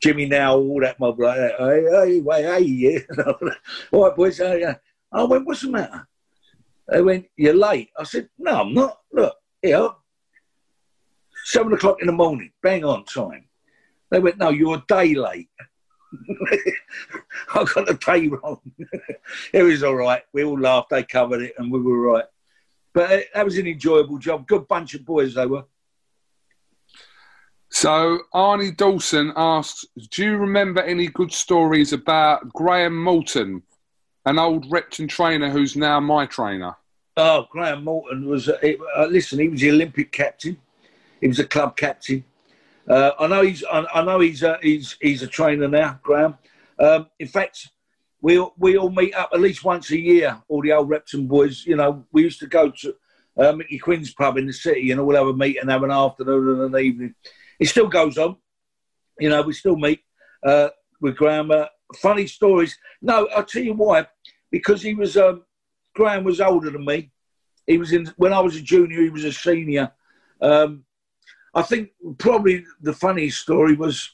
Jimmy 0.02 0.28
Nail, 0.28 0.56
all 0.56 0.82
that 0.82 1.00
mob 1.00 1.20
like 1.20 1.38
that. 1.38 1.56
Hey, 1.58 2.22
hey, 2.22 2.44
hey, 2.44 2.78
hey, 2.78 3.06
all 3.92 4.06
right, 4.06 4.16
boys. 4.16 4.40
I 4.42 5.24
went, 5.24 5.46
what's 5.46 5.62
the 5.62 5.70
matter? 5.70 6.08
They 6.90 7.02
went, 7.02 7.26
you're 7.38 7.56
late. 7.56 7.90
I 7.98 8.04
said, 8.04 8.30
no, 8.38 8.62
I'm 8.62 8.74
not. 8.74 9.00
Look, 9.12 9.36
here, 9.62 9.90
seven 11.46 11.74
o'clock 11.74 11.98
in 12.02 12.08
the 12.08 12.14
morning, 12.14 12.52
bang 12.62 12.84
on 12.84 13.06
time. 13.06 13.48
They 14.12 14.20
went, 14.20 14.38
no, 14.38 14.50
you're 14.50 14.76
a 14.76 14.84
day 14.88 15.16
late. 15.16 15.50
I 17.54 17.64
got 17.64 17.88
the 17.88 17.98
pay 18.00 18.28
wrong. 18.28 18.60
it 19.54 19.64
was 19.64 19.84
all 19.84 19.96
right. 19.96 20.24
We 20.34 20.44
all 20.44 20.60
laughed. 20.60 20.90
They 20.90 21.04
covered 21.04 21.42
it, 21.42 21.54
and 21.58 21.72
we 21.72 21.82
were 21.82 22.00
right. 22.00 22.26
But 22.94 23.12
uh, 23.12 23.20
that 23.34 23.46
was 23.46 23.58
an 23.58 23.68
enjoyable 23.68 24.18
job. 24.18 24.48
Good 24.48 24.68
bunch 24.68 24.94
of 24.94 25.06
boys 25.06 25.34
they 25.34 25.46
were. 25.46 25.66
So 27.70 28.20
Arnie 28.34 28.76
Dawson 28.76 29.34
asks, 29.36 29.86
"Do 30.12 30.24
you 30.24 30.38
remember 30.38 30.82
any 30.82 31.08
good 31.08 31.32
stories 31.32 31.94
about 31.94 32.54
Graham 32.54 32.96
Moughton, 32.96 33.64
an 34.26 34.40
old 34.40 34.72
Repton 34.72 35.08
trainer 35.08 35.50
who's 35.50 35.76
now 35.76 36.00
my 36.00 36.26
trainer?" 36.26 36.76
Oh, 37.18 37.48
Graham 37.52 37.84
Moughton 37.84 38.28
was. 38.28 38.48
Uh, 38.50 39.08
listen, 39.10 39.40
he 39.40 39.50
was 39.50 39.62
the 39.62 39.72
Olympic 39.72 40.12
captain. 40.12 40.58
He 41.20 41.28
was 41.28 41.40
a 41.40 41.48
club 41.48 41.76
captain. 41.76 42.24
Uh, 42.88 43.12
I 43.20 43.28
know 43.28 43.42
he's. 43.42 43.64
I, 43.64 43.86
I 43.94 44.04
know 44.04 44.20
he's. 44.20 44.44
Uh, 44.44 44.58
he's. 44.62 44.98
He's 45.02 45.24
a 45.24 45.28
trainer 45.28 45.68
now, 45.68 46.00
Graham. 46.04 46.38
Um, 46.80 47.08
in 47.20 47.28
fact, 47.28 47.70
we 48.22 48.46
we 48.58 48.78
all 48.78 48.92
meet 48.92 49.16
up 49.16 49.30
at 49.34 49.42
least 49.42 49.64
once 49.64 49.92
a 49.92 50.00
year. 50.00 50.42
All 50.48 50.62
the 50.62 50.74
old 50.74 50.90
Repton 50.90 51.28
boys. 51.28 51.66
You 51.66 51.78
know, 51.78 52.06
we 52.12 52.24
used 52.24 52.40
to 52.40 52.48
go 52.48 52.70
to 52.70 52.96
uh, 53.38 53.52
Mickey 53.54 53.80
Quinn's 53.80 54.14
pub 54.14 54.38
in 54.38 54.46
the 54.46 54.54
city, 54.54 54.92
and 54.92 55.06
we'll 55.06 55.18
have 55.18 55.28
a 55.28 55.38
meet 55.38 55.58
and 55.60 55.70
have 55.70 55.84
an 55.84 55.92
afternoon 55.92 56.62
and 56.62 56.76
an 56.76 56.82
evening 56.82 57.16
it 57.60 57.68
still 57.68 57.88
goes 57.88 58.18
on. 58.18 58.38
You 59.20 59.30
know, 59.30 59.42
we 59.42 59.54
still 59.54 59.78
meet 59.78 60.02
uh, 60.44 60.70
with 61.02 61.16
Graham. 61.16 61.52
Uh, 61.52 61.66
funny 61.98 62.28
stories. 62.28 62.78
No, 63.02 63.28
I'll 63.36 63.44
tell 63.44 63.64
you 63.64 63.74
why. 63.74 64.08
Because 64.52 64.82
he 64.82 64.94
was, 64.94 65.18
um, 65.18 65.44
Graham 65.96 66.24
was 66.24 66.42
older 66.42 66.70
than 66.70 66.86
me. 66.86 67.12
He 67.68 67.78
was 67.78 67.94
in, 67.94 68.12
when 68.18 68.34
I 68.34 68.40
was 68.40 68.56
a 68.56 68.62
junior, 68.62 69.02
he 69.02 69.10
was 69.10 69.24
a 69.24 69.34
senior. 69.34 69.92
Um, 70.42 70.85
I 71.56 71.62
think 71.62 71.90
probably 72.18 72.66
the 72.82 72.94
funniest 72.94 73.40
story 73.40 73.76
was, 73.76 74.12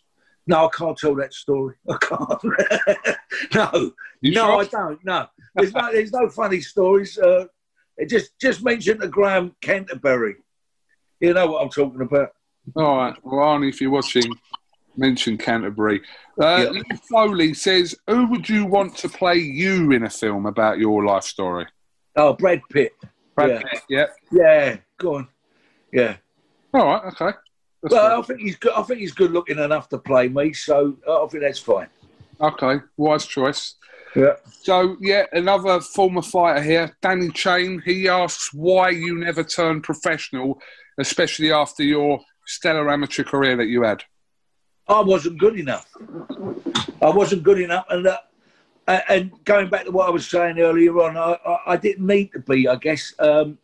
no, 0.48 0.68
I 0.68 0.70
can't 0.70 0.98
tell 0.98 1.16
that 1.16 1.34
story. 1.34 1.76
I 1.90 1.98
can't. 1.98 2.44
no, 3.56 3.92
you 4.22 4.34
no, 4.34 4.46
sure? 4.46 4.62
I 4.62 4.66
don't. 4.66 5.06
No, 5.06 5.28
there's 5.56 5.74
no, 5.74 5.92
there's 5.92 6.12
no 6.14 6.30
funny 6.30 6.62
stories. 6.62 7.18
Uh, 7.18 7.46
just, 8.08 8.40
just 8.40 8.64
mention 8.64 9.00
the 9.00 9.08
Graham 9.08 9.56
Canterbury. 9.62 10.36
You 11.20 11.34
know 11.34 11.48
what 11.48 11.64
I'm 11.64 11.70
talking 11.70 12.02
about. 12.02 12.30
All 12.76 12.98
right. 12.98 13.16
Well, 13.24 13.46
Arnie, 13.46 13.70
if 13.70 13.82
you're 13.82 13.92
watching, 13.92 14.32
mention 14.96 15.38
Canterbury. 15.38 16.02
Uh, 16.40 16.66
Yeah. 16.66 16.70
Lee 16.70 16.84
Foley 17.10 17.54
says, 17.54 17.96
"Who 18.08 18.28
would 18.28 18.48
you 18.48 18.66
want 18.66 18.98
to 18.98 19.10
play 19.10 19.36
you 19.38 19.92
in 19.92 20.04
a 20.04 20.10
film 20.10 20.46
about 20.46 20.80
your 20.80 21.06
life 21.06 21.24
story?" 21.24 21.66
Oh, 22.16 22.34
Brad 22.34 22.62
Pitt. 22.70 22.94
Brad 23.36 23.50
yeah. 23.50 23.62
Pitt, 23.62 23.82
Yeah. 23.90 24.06
Yeah, 24.32 24.78
go 24.98 25.16
on. 25.16 25.28
Yeah. 25.92 26.18
All 26.74 26.86
right. 26.86 27.04
Okay. 27.06 27.38
That's 27.84 27.94
well, 27.94 28.20
I 28.20 28.22
think 28.24 28.42
he's 28.42 28.56
good. 28.58 28.74
I 28.74 28.84
think 28.84 29.00
he's 29.00 29.12
good 29.12 29.32
looking 29.32 29.58
enough 29.58 29.90
to 29.90 29.98
play 29.98 30.28
me, 30.28 30.54
so 30.54 30.98
I 31.10 31.26
think 31.28 31.44
that's 31.44 31.60
fine. 31.60 31.88
fine. 32.40 32.52
okay. 32.54 32.86
Wise 32.98 33.26
choice. 33.26 33.76
Yeah. 34.16 34.36
So, 34.64 34.98
yeah, 35.00 35.26
another 35.32 35.80
former 35.80 36.22
fighter 36.22 36.62
here, 36.62 36.96
Danny 37.02 37.30
Chain. 37.30 37.82
He 37.84 38.08
asks 38.10 38.54
why 38.54 38.90
you 38.90 39.18
never 39.18 39.44
turned 39.44 39.84
professional, 39.84 40.62
especially 41.00 41.52
after 41.52 41.84
your 41.84 42.20
stellar 42.46 42.92
amateur 42.92 43.24
career 43.24 43.56
that 43.58 43.68
you 43.68 43.84
had. 43.84 44.04
I 44.88 45.00
wasn't 45.02 45.40
good 45.40 45.58
enough. 45.58 45.90
I 47.02 47.10
wasn't 47.10 47.44
good 47.44 47.60
enough, 47.60 47.86
and 47.90 48.08
uh, 48.08 48.18
and 48.88 49.32
going 49.46 49.70
back 49.70 49.86
to 49.86 49.92
what 49.92 50.08
I 50.08 50.12
was 50.12 50.28
saying 50.28 50.60
earlier 50.60 51.00
on, 51.02 51.16
I, 51.16 51.38
I, 51.46 51.74
I 51.74 51.78
didn't 51.78 52.06
need 52.06 52.34
to 52.34 52.40
be. 52.40 52.68
I 52.68 52.76
guess 52.76 53.14
um, 53.20 53.58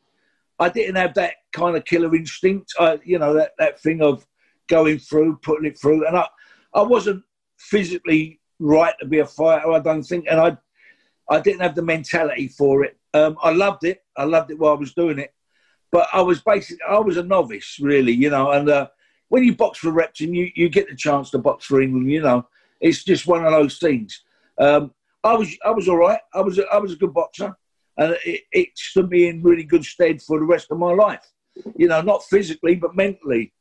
I 0.59 0.69
didn't 0.69 0.95
have 0.95 1.13
that 1.15 1.35
kind 1.53 1.75
of 1.75 1.85
killer 1.85 2.13
instinct. 2.15 2.73
I, 2.79 2.99
you 3.03 3.19
know, 3.19 3.33
that, 3.33 3.51
that 3.59 3.79
thing 3.79 4.01
of 4.01 4.25
going 4.67 4.99
through, 4.99 5.39
putting 5.43 5.65
it 5.65 5.79
through, 5.79 6.07
and 6.07 6.17
I 6.17 6.27
I 6.73 6.81
wasn't 6.81 7.23
physically 7.57 8.39
right 8.59 8.93
to 8.99 9.05
be 9.05 9.19
a 9.19 9.25
fighter. 9.25 9.71
I 9.71 9.79
don't 9.79 10.03
think, 10.03 10.25
and 10.29 10.39
I 10.39 10.57
I 11.29 11.39
didn't 11.39 11.61
have 11.61 11.75
the 11.75 11.81
mentality 11.81 12.47
for 12.47 12.83
it. 12.83 12.97
Um, 13.13 13.37
I 13.41 13.51
loved 13.51 13.83
it. 13.83 14.03
I 14.15 14.23
loved 14.23 14.51
it 14.51 14.59
while 14.59 14.73
I 14.73 14.79
was 14.79 14.93
doing 14.93 15.19
it, 15.19 15.33
but 15.91 16.07
I 16.13 16.21
was 16.21 16.41
basically 16.41 16.83
I 16.87 16.99
was 16.99 17.17
a 17.17 17.23
novice, 17.23 17.77
really. 17.79 18.13
You 18.13 18.29
know, 18.29 18.51
and 18.51 18.69
uh, 18.69 18.87
when 19.29 19.43
you 19.43 19.55
box 19.55 19.79
for 19.79 19.91
Repton, 19.91 20.33
you, 20.33 20.51
you 20.55 20.69
get 20.69 20.89
the 20.89 20.95
chance 20.95 21.29
to 21.31 21.37
box 21.37 21.65
for 21.65 21.81
England. 21.81 22.11
You 22.11 22.21
know, 22.21 22.47
it's 22.79 23.03
just 23.03 23.27
one 23.27 23.45
of 23.45 23.51
those 23.51 23.77
things. 23.77 24.23
Um, 24.57 24.93
I 25.23 25.33
was 25.33 25.55
I 25.65 25.71
was 25.71 25.87
all 25.87 25.97
right. 25.97 26.19
I 26.33 26.41
was 26.41 26.57
a, 26.59 26.65
I 26.67 26.77
was 26.77 26.93
a 26.93 26.97
good 26.97 27.13
boxer, 27.13 27.55
and 27.97 28.17
it, 28.25 28.41
it 28.51 28.69
stood 28.75 29.09
me 29.09 29.27
in 29.27 29.43
really 29.43 29.63
good 29.63 29.83
stead 29.83 30.21
for 30.21 30.39
the 30.39 30.45
rest 30.45 30.67
of 30.71 30.77
my 30.77 30.93
life. 30.93 31.25
You 31.75 31.87
know, 31.87 32.01
not 32.01 32.23
physically 32.23 32.75
but 32.75 32.95
mentally, 32.95 33.53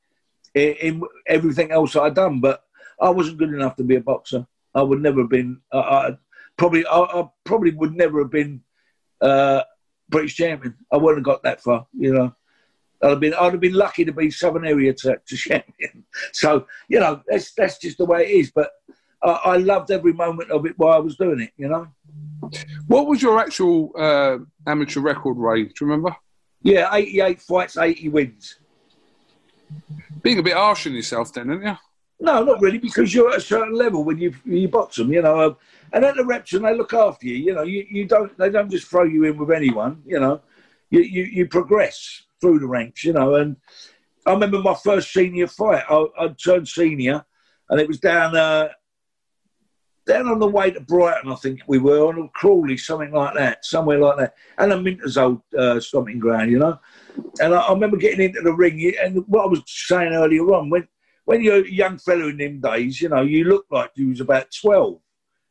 in, 0.55 0.75
in 0.75 1.03
everything 1.27 1.71
else 1.71 1.97
I'd 1.97 2.15
done. 2.15 2.41
But 2.41 2.63
I 3.01 3.11
wasn't 3.11 3.39
good 3.39 3.53
enough 3.53 3.77
to 3.77 3.85
be 3.85 3.97
a 3.97 4.01
boxer. 4.01 4.47
I 4.75 4.83
would 4.83 5.01
never 5.01 5.21
have 5.23 5.31
been. 5.31 5.61
Uh, 5.73 5.79
I, 5.79 6.19
probably 6.57 6.87
I, 6.87 6.99
I 6.99 7.29
probably 7.45 7.73
would 7.73 7.95
never 7.95 8.21
have 8.21 8.31
been 8.31 8.63
uh, 9.21 9.63
British 10.09 10.37
champion. 10.37 10.75
I 10.93 10.97
wouldn't 10.97 11.19
have 11.19 11.35
got 11.35 11.43
that 11.43 11.63
far, 11.63 11.87
you 11.97 12.13
know. 12.13 12.35
I'd 13.03 13.11
have 13.11 13.21
been, 13.21 13.35
I'd 13.35 13.53
have 13.53 13.61
been 13.61 13.75
lucky 13.75 14.07
to 14.07 14.13
be 14.13 14.31
Southern 14.31 14.67
Area 14.67 14.93
to, 14.93 15.21
to 15.27 15.37
champion. 15.37 16.05
So 16.33 16.67
you 16.89 16.99
know, 16.99 17.23
that's 17.27 17.53
that's 17.53 17.79
just 17.79 17.99
the 17.99 18.07
way 18.07 18.25
it 18.25 18.31
is. 18.31 18.51
But 18.51 18.71
uh, 19.23 19.39
I 19.45 19.59
loved 19.59 19.91
every 19.91 20.13
moment 20.13 20.51
of 20.51 20.65
it 20.67 20.79
while 20.79 20.95
I 20.95 20.99
was 20.99 21.17
doing 21.17 21.41
it. 21.41 21.53
You 21.57 21.69
know. 21.69 21.89
What 22.87 23.07
was 23.07 23.23
your 23.23 23.39
actual 23.39 23.93
uh, 23.99 24.39
amateur 24.67 25.01
record, 25.01 25.37
Ray? 25.37 25.65
Do 25.65 25.73
you 25.81 25.87
remember? 25.87 26.15
Yeah, 26.63 26.93
88 26.93 27.41
fights, 27.43 27.77
80 27.77 28.09
wins. 28.09 28.57
Being 30.23 30.39
a 30.39 30.43
bit 30.43 30.55
harsh 30.55 30.87
on 30.87 30.95
yourself, 30.95 31.33
then, 31.33 31.51
aren't 31.51 31.65
you? 31.65 31.77
No, 32.19 32.43
not 32.43 32.61
really, 32.61 32.79
because 32.79 33.15
you're 33.15 33.31
at 33.31 33.39
a 33.39 33.41
certain 33.41 33.75
level 33.75 34.03
when 34.03 34.19
you 34.19 34.35
you 34.45 34.69
box 34.69 34.97
them, 34.97 35.13
you 35.13 35.21
know. 35.21 35.49
Um, 35.49 35.57
and 35.93 36.05
at 36.05 36.17
the 36.17 36.25
reps, 36.25 36.55
and 36.55 36.65
they 36.65 36.75
look 36.75 36.95
after 36.95 37.27
you. 37.27 37.35
You 37.35 37.55
know, 37.55 37.63
you, 37.63 37.87
you 37.91 38.07
don't 38.07 38.37
they 38.39 38.49
don't 38.49 38.71
just 38.71 38.89
throw 38.89 39.05
you 39.05 39.25
in 39.25 39.37
with 39.37 39.51
anyone. 39.51 40.03
You 40.07 40.21
know, 40.21 40.41
you 40.91 41.01
you, 41.01 41.25
you 41.25 41.47
progress 41.47 42.23
through 42.41 42.61
the 42.61 42.67
ranks. 42.67 43.05
You 43.05 43.13
know, 43.13 43.35
and 43.35 43.57
I 44.25 44.33
remember 44.33 44.61
my 44.61 44.75
first 44.75 45.13
senior 45.13 45.47
fight. 45.47 45.85
I, 45.89 46.07
I 46.19 46.29
turned 46.29 46.69
senior, 46.69 47.25
and 47.69 47.81
it 47.81 47.87
was 47.87 48.01
down 48.01 48.35
uh, 48.35 48.69
down 50.07 50.29
on 50.29 50.39
the 50.39 50.47
way 50.47 50.71
to 50.71 50.81
Brighton. 50.81 51.31
I 51.31 51.35
think 51.37 51.61
we 51.67 51.79
were 51.79 52.07
on 52.07 52.19
a 52.19 52.29
Crawley, 52.29 52.77
something 52.77 53.13
like 53.13 53.35
that, 53.35 53.65
somewhere 53.65 53.99
like 53.99 54.19
that, 54.19 54.35
and 54.59 54.73
a 54.73 54.81
Minter's 54.81 55.19
old 55.19 55.43
uh, 55.59 55.81
stomping 55.81 56.19
ground. 56.19 56.51
You 56.51 56.59
know, 56.61 56.79
and 57.41 57.55
I, 57.55 57.61
I 57.61 57.73
remember 57.73 57.97
getting 57.97 58.25
into 58.25 58.41
the 58.41 58.53
ring. 58.53 58.95
And 59.03 59.27
what 59.27 59.45
I 59.45 59.49
was 59.49 59.63
saying 59.67 60.13
earlier 60.13 60.45
on 60.55 60.71
when 60.71 60.87
when 61.27 61.43
you're 61.43 61.65
a 61.65 61.71
young 61.71 61.99
fellow 61.99 62.29
in 62.29 62.39
them 62.39 62.61
days, 62.61 63.01
you 63.03 63.09
know, 63.09 63.23
you 63.23 63.45
look 63.45 63.67
like 63.71 63.91
you 63.97 64.09
was 64.09 64.21
about 64.21 64.47
12. 64.63 64.99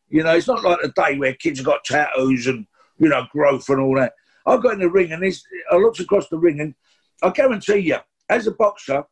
You 0.10 0.24
know, 0.24 0.36
it's 0.36 0.48
not 0.48 0.64
like 0.64 0.80
the 0.82 0.94
day 0.96 1.18
where 1.18 1.34
kids 1.34 1.62
got 1.62 1.84
tattoos 1.84 2.48
and, 2.48 2.66
you 2.98 3.10
know, 3.10 3.28
growth 3.32 3.68
and 3.70 3.82
all 3.82 3.96
that. 3.96 4.14
I 4.46 4.56
got 4.58 4.76
in 4.76 4.80
the 4.80 4.90
ring 4.90 5.12
and 5.12 5.24
I 5.24 5.76
looked 5.76 6.00
across 6.00 6.30
the 6.30 6.38
ring 6.38 6.62
and 6.62 6.76
I 7.22 7.30
guarantee 7.32 7.80
you, 7.80 7.98
as 8.30 8.48
a 8.48 8.52
boxer, 8.52 9.04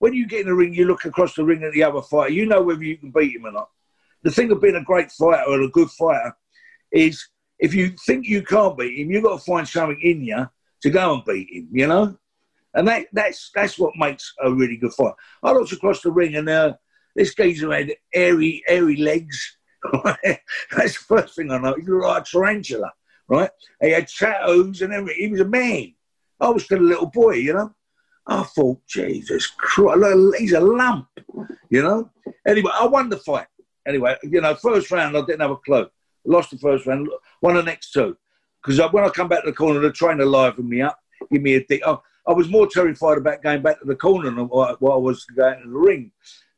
when 0.00 0.12
you 0.12 0.26
get 0.26 0.40
in 0.40 0.46
the 0.46 0.54
ring, 0.54 0.74
you 0.74 0.84
look 0.84 1.04
across 1.06 1.34
the 1.34 1.44
ring 1.44 1.62
at 1.62 1.72
the 1.72 1.84
other 1.84 2.02
fighter, 2.02 2.32
you 2.32 2.44
know 2.44 2.60
whether 2.60 2.84
you 2.84 2.98
can 2.98 3.10
beat 3.10 3.36
him 3.36 3.46
or 3.46 3.52
not. 3.52 3.70
The 4.22 4.30
thing 4.30 4.50
of 4.52 4.60
being 4.60 4.76
a 4.76 4.84
great 4.84 5.10
fighter 5.10 5.42
or 5.48 5.62
a 5.62 5.68
good 5.68 5.90
fighter 5.90 6.36
is 6.92 7.26
if 7.58 7.74
you 7.74 7.94
think 8.06 8.26
you 8.26 8.42
can't 8.42 8.76
beat 8.76 8.98
him, 8.98 9.10
you've 9.10 9.24
got 9.24 9.38
to 9.38 9.44
find 9.44 9.66
something 9.66 10.00
in 10.02 10.22
you 10.22 10.48
to 10.82 10.90
go 10.90 11.14
and 11.14 11.24
beat 11.24 11.48
him, 11.50 11.68
you 11.72 11.86
know? 11.86 12.16
And 12.74 12.88
that, 12.88 13.06
that's 13.12 13.50
that's 13.54 13.78
what 13.78 13.92
makes 13.96 14.32
a 14.42 14.52
really 14.52 14.76
good 14.76 14.94
fight. 14.94 15.12
I 15.42 15.52
looked 15.52 15.72
across 15.72 16.00
the 16.00 16.10
ring 16.10 16.36
and 16.36 16.48
uh, 16.48 16.74
this 17.14 17.34
geezer 17.34 17.72
had 17.72 17.92
airy, 18.14 18.62
airy 18.66 18.96
legs. 18.96 19.58
that's 20.04 20.98
the 20.98 21.04
first 21.06 21.36
thing 21.36 21.50
I 21.50 21.58
know. 21.58 21.74
He 21.74 21.82
looked 21.82 22.06
like 22.06 22.22
a 22.22 22.24
tarantula, 22.24 22.92
right? 23.28 23.50
He 23.80 23.90
had 23.90 24.08
tattoos 24.08 24.80
and 24.80 24.92
everything. 24.92 25.22
He 25.22 25.28
was 25.28 25.40
a 25.40 25.44
man. 25.44 25.94
I 26.40 26.48
was 26.48 26.64
still 26.64 26.80
a 26.80 26.80
little 26.80 27.10
boy, 27.10 27.34
you 27.34 27.52
know. 27.52 27.74
I 28.26 28.42
thought, 28.44 28.80
Jesus 28.86 29.48
Christ, 29.48 30.36
he's 30.38 30.52
a 30.52 30.60
lump, 30.60 31.08
you 31.68 31.82
know. 31.82 32.10
Anyway, 32.46 32.70
I 32.72 32.86
won 32.86 33.08
the 33.08 33.16
fight. 33.18 33.46
Anyway, 33.86 34.16
you 34.22 34.40
know, 34.40 34.54
first 34.54 34.90
round, 34.90 35.16
I 35.16 35.20
didn't 35.20 35.40
have 35.40 35.50
a 35.50 35.56
clue. 35.56 35.88
Lost 36.24 36.50
the 36.50 36.58
first 36.58 36.86
round, 36.86 37.08
won 37.40 37.56
the 37.56 37.62
next 37.62 37.92
two. 37.92 38.16
Because 38.62 38.80
when 38.92 39.04
I 39.04 39.08
come 39.08 39.28
back 39.28 39.42
to 39.42 39.50
the 39.50 39.56
corner, 39.56 39.80
the 39.80 39.90
trainer 39.90 40.24
livened 40.24 40.68
me 40.68 40.82
up, 40.82 40.98
give 41.32 41.42
me 41.42 41.54
a 41.54 41.64
dick. 41.64 41.82
Oh, 41.84 42.02
I 42.26 42.32
was 42.32 42.48
more 42.48 42.68
terrified 42.68 43.18
about 43.18 43.42
going 43.42 43.62
back 43.62 43.80
to 43.80 43.86
the 43.86 43.96
corner 43.96 44.30
than 44.30 44.48
what, 44.48 44.80
what 44.80 44.94
I 44.94 44.98
was 44.98 45.24
going 45.24 45.62
to 45.62 45.68
the 45.68 45.76
ring 45.76 46.12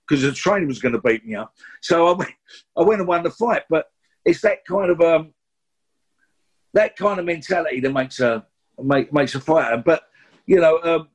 because 0.06 0.22
the 0.22 0.32
trainer 0.32 0.66
was 0.66 0.80
going 0.80 0.92
to 0.92 1.00
beat 1.00 1.24
me 1.24 1.34
up. 1.34 1.54
So 1.80 2.08
I 2.08 2.12
went, 2.12 2.30
I 2.76 2.82
went 2.82 3.00
and 3.00 3.08
won 3.08 3.22
the 3.22 3.30
fight. 3.30 3.62
But 3.70 3.86
it's 4.24 4.42
that 4.42 4.64
kind 4.66 4.90
of 4.90 5.00
um, 5.00 5.32
that 6.74 6.96
kind 6.96 7.18
of 7.18 7.24
mentality 7.24 7.80
that 7.80 7.92
makes 7.92 8.20
a 8.20 8.44
make, 8.82 9.12
makes 9.12 9.34
a 9.34 9.40
fighter. 9.40 9.82
But 9.84 10.02
you 10.46 10.60
know, 10.60 10.80
um, 10.82 11.08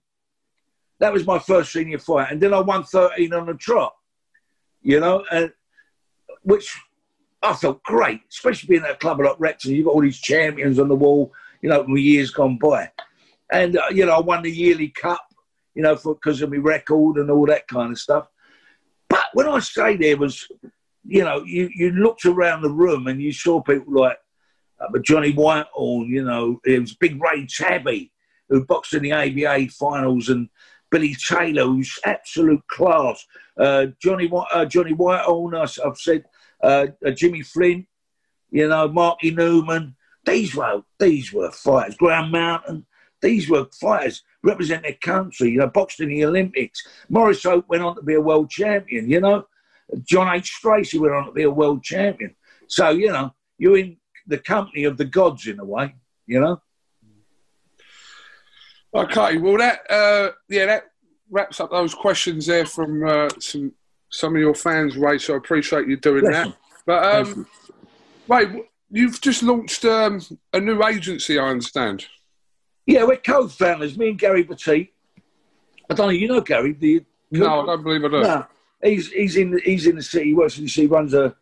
that 1.00 1.14
was 1.14 1.26
my 1.26 1.40
first 1.40 1.72
senior 1.72 2.00
fight, 2.00 2.32
and 2.32 2.42
then 2.42 2.54
I 2.54 2.60
won 2.60 2.84
thirteen 2.84 3.34
on 3.34 3.46
the 3.46 3.54
trot. 3.54 3.94
You 4.82 5.00
know, 5.00 5.26
and 5.32 5.52
which 6.44 6.78
I 7.42 7.54
felt 7.54 7.84
great, 7.84 8.22
especially 8.30 8.68
being 8.68 8.84
at 8.84 8.92
a 8.92 8.96
club 8.96 9.20
like 9.20 9.40
Repton. 9.40 9.72
You've 9.72 9.86
got 9.86 9.96
all 9.96 10.02
these 10.02 10.20
champions 10.20 10.80
on 10.80 10.88
the 10.88 10.96
wall. 10.96 11.34
You 11.62 11.70
know, 11.70 11.84
from 11.84 11.98
years 11.98 12.32
gone 12.32 12.58
by 12.58 12.90
and 13.52 13.78
uh, 13.78 13.88
you 13.92 14.06
know 14.06 14.16
I 14.16 14.20
won 14.20 14.44
the 14.44 14.52
yearly 14.52 14.90
cup, 14.90 15.34
you 15.76 15.82
know, 15.82 15.96
because 15.96 16.42
of 16.42 16.52
my 16.52 16.58
record 16.58 17.18
and 17.18 17.30
all 17.30 17.46
that 17.48 17.68
kind 17.68 17.92
of 17.92 18.00
stuff. 18.00 18.28
But 19.10 19.26
when 19.34 19.48
I 19.48 19.60
say 19.60 19.96
there 19.96 20.18
was, 20.18 20.48
you 21.04 21.24
know, 21.24 21.44
you, 21.44 21.70
you 21.74 21.92
looked 21.92 22.26
around 22.26 22.62
the 22.62 22.70
room 22.70 23.08
and 23.08 23.22
you 23.22 23.32
saw 23.32 23.62
people 23.62 23.94
like 23.94 24.18
uh, 24.80 25.00
Johnny 25.00 25.32
Whitehorn, 25.32 26.08
you 26.10 26.24
know, 26.24 26.60
it 26.64 26.80
was 26.80 26.94
Big 26.96 27.22
Ray 27.22 27.48
Tabby 27.48 28.12
who 28.50 28.66
boxed 28.66 28.94
in 28.94 29.04
the 29.04 29.14
ABA 29.14 29.70
finals 29.72 30.30
and 30.30 30.50
Billy 30.92 31.16
Taylor, 31.16 31.64
who's 31.64 32.00
absolute 32.06 32.66
class. 32.68 33.26
Uh, 33.60 33.88
Johnny 34.02 34.32
uh, 34.54 34.66
Johnny 34.66 34.94
Whitehorn, 34.94 35.56
I've 35.56 35.98
said 35.98 36.24
uh, 36.64 36.88
uh, 37.06 37.12
Jimmy 37.12 37.42
Flint, 37.42 37.86
you 38.52 38.68
know, 38.68 38.88
Marky 38.88 39.32
Newman. 39.32 39.96
These 40.26 40.56
were 40.56 40.84
these 41.00 41.34
were 41.34 41.52
fighters. 41.52 41.96
Graham 41.96 42.32
Moughton. 42.32 42.86
These 43.22 43.50
were 43.50 43.68
fighters 43.80 44.24
represent 44.44 44.84
their 44.84 44.94
country, 44.94 45.52
you 45.52 45.58
know, 45.58 45.68
boxed 45.68 46.00
in 46.00 46.10
the 46.10 46.24
Olympics. 46.24 46.82
Maurice 47.10 47.44
Hope 47.44 47.68
went 47.68 47.84
on 47.84 47.96
to 47.96 48.02
be 48.02 48.14
a 48.14 48.22
world 48.22 48.50
champion, 48.50 49.10
you 49.10 49.20
know. 49.20 49.46
John 50.04 50.34
H. 50.34 50.52
Stracey 50.52 51.00
went 51.00 51.14
on 51.14 51.26
to 51.26 51.32
be 51.32 51.44
a 51.44 51.52
world 51.52 51.84
champion. 51.84 52.36
So, 52.68 52.90
you 52.90 53.12
know, 53.12 53.34
you're 53.58 53.78
in 53.78 53.98
the 54.28 54.38
company 54.38 54.84
of 54.86 54.98
the 54.98 55.06
gods 55.06 55.48
in 55.48 55.60
a 55.60 55.66
way, 55.66 55.96
you 56.28 56.40
know. 56.40 56.62
Okay, 58.94 59.38
well, 59.38 59.58
that, 59.58 59.80
uh, 59.92 60.32
yeah, 60.48 60.66
that 60.66 60.84
wraps 61.30 61.60
up 61.60 61.72
those 61.72 61.94
questions 61.94 62.46
there 62.46 62.66
from 62.66 63.08
uh, 63.08 63.30
some 63.40 63.74
some 64.10 64.36
of 64.36 64.42
your 64.42 64.56
fans, 64.56 64.98
Ray. 64.98 65.20
So 65.20 65.34
I 65.34 65.38
appreciate 65.38 65.88
you 65.88 65.98
doing 65.98 66.26
that. 66.26 66.54
But, 66.86 67.04
um, 67.16 67.48
Ray, 68.28 68.64
you've 68.90 69.22
just 69.22 69.44
launched 69.44 69.86
um, 69.86 70.22
a 70.52 70.60
new 70.60 70.84
agency, 70.84 71.38
I 71.38 71.48
understand. 71.48 72.08
Yeah, 72.88 73.04
we're 73.04 73.18
co-founders. 73.18 73.98
Me 73.98 74.10
and 74.10 74.18
Gary 74.18 74.44
Petit. 74.44 74.92
I 75.90 75.94
don't 75.94 76.08
know. 76.08 76.10
You 76.10 76.28
know 76.28 76.42
Gary? 76.42 76.74
Do 76.74 76.88
you? 76.88 77.06
No, 77.32 77.62
I 77.62 77.66
don't 77.68 77.84
believe 77.84 78.04
I 78.04 78.08
do. 78.08 78.22
No, 78.22 78.46
he's 78.84 79.12
he's 79.12 79.36
in 79.38 79.60
he's 79.64 79.86
in 79.86 79.96
the 79.96 80.02
city. 80.02 80.30
He 80.30 80.34
works 80.34 80.58
in 80.58 80.64
the 80.64 80.70
city. 80.70 80.88
Runs 80.88 81.14
a, 81.14 81.36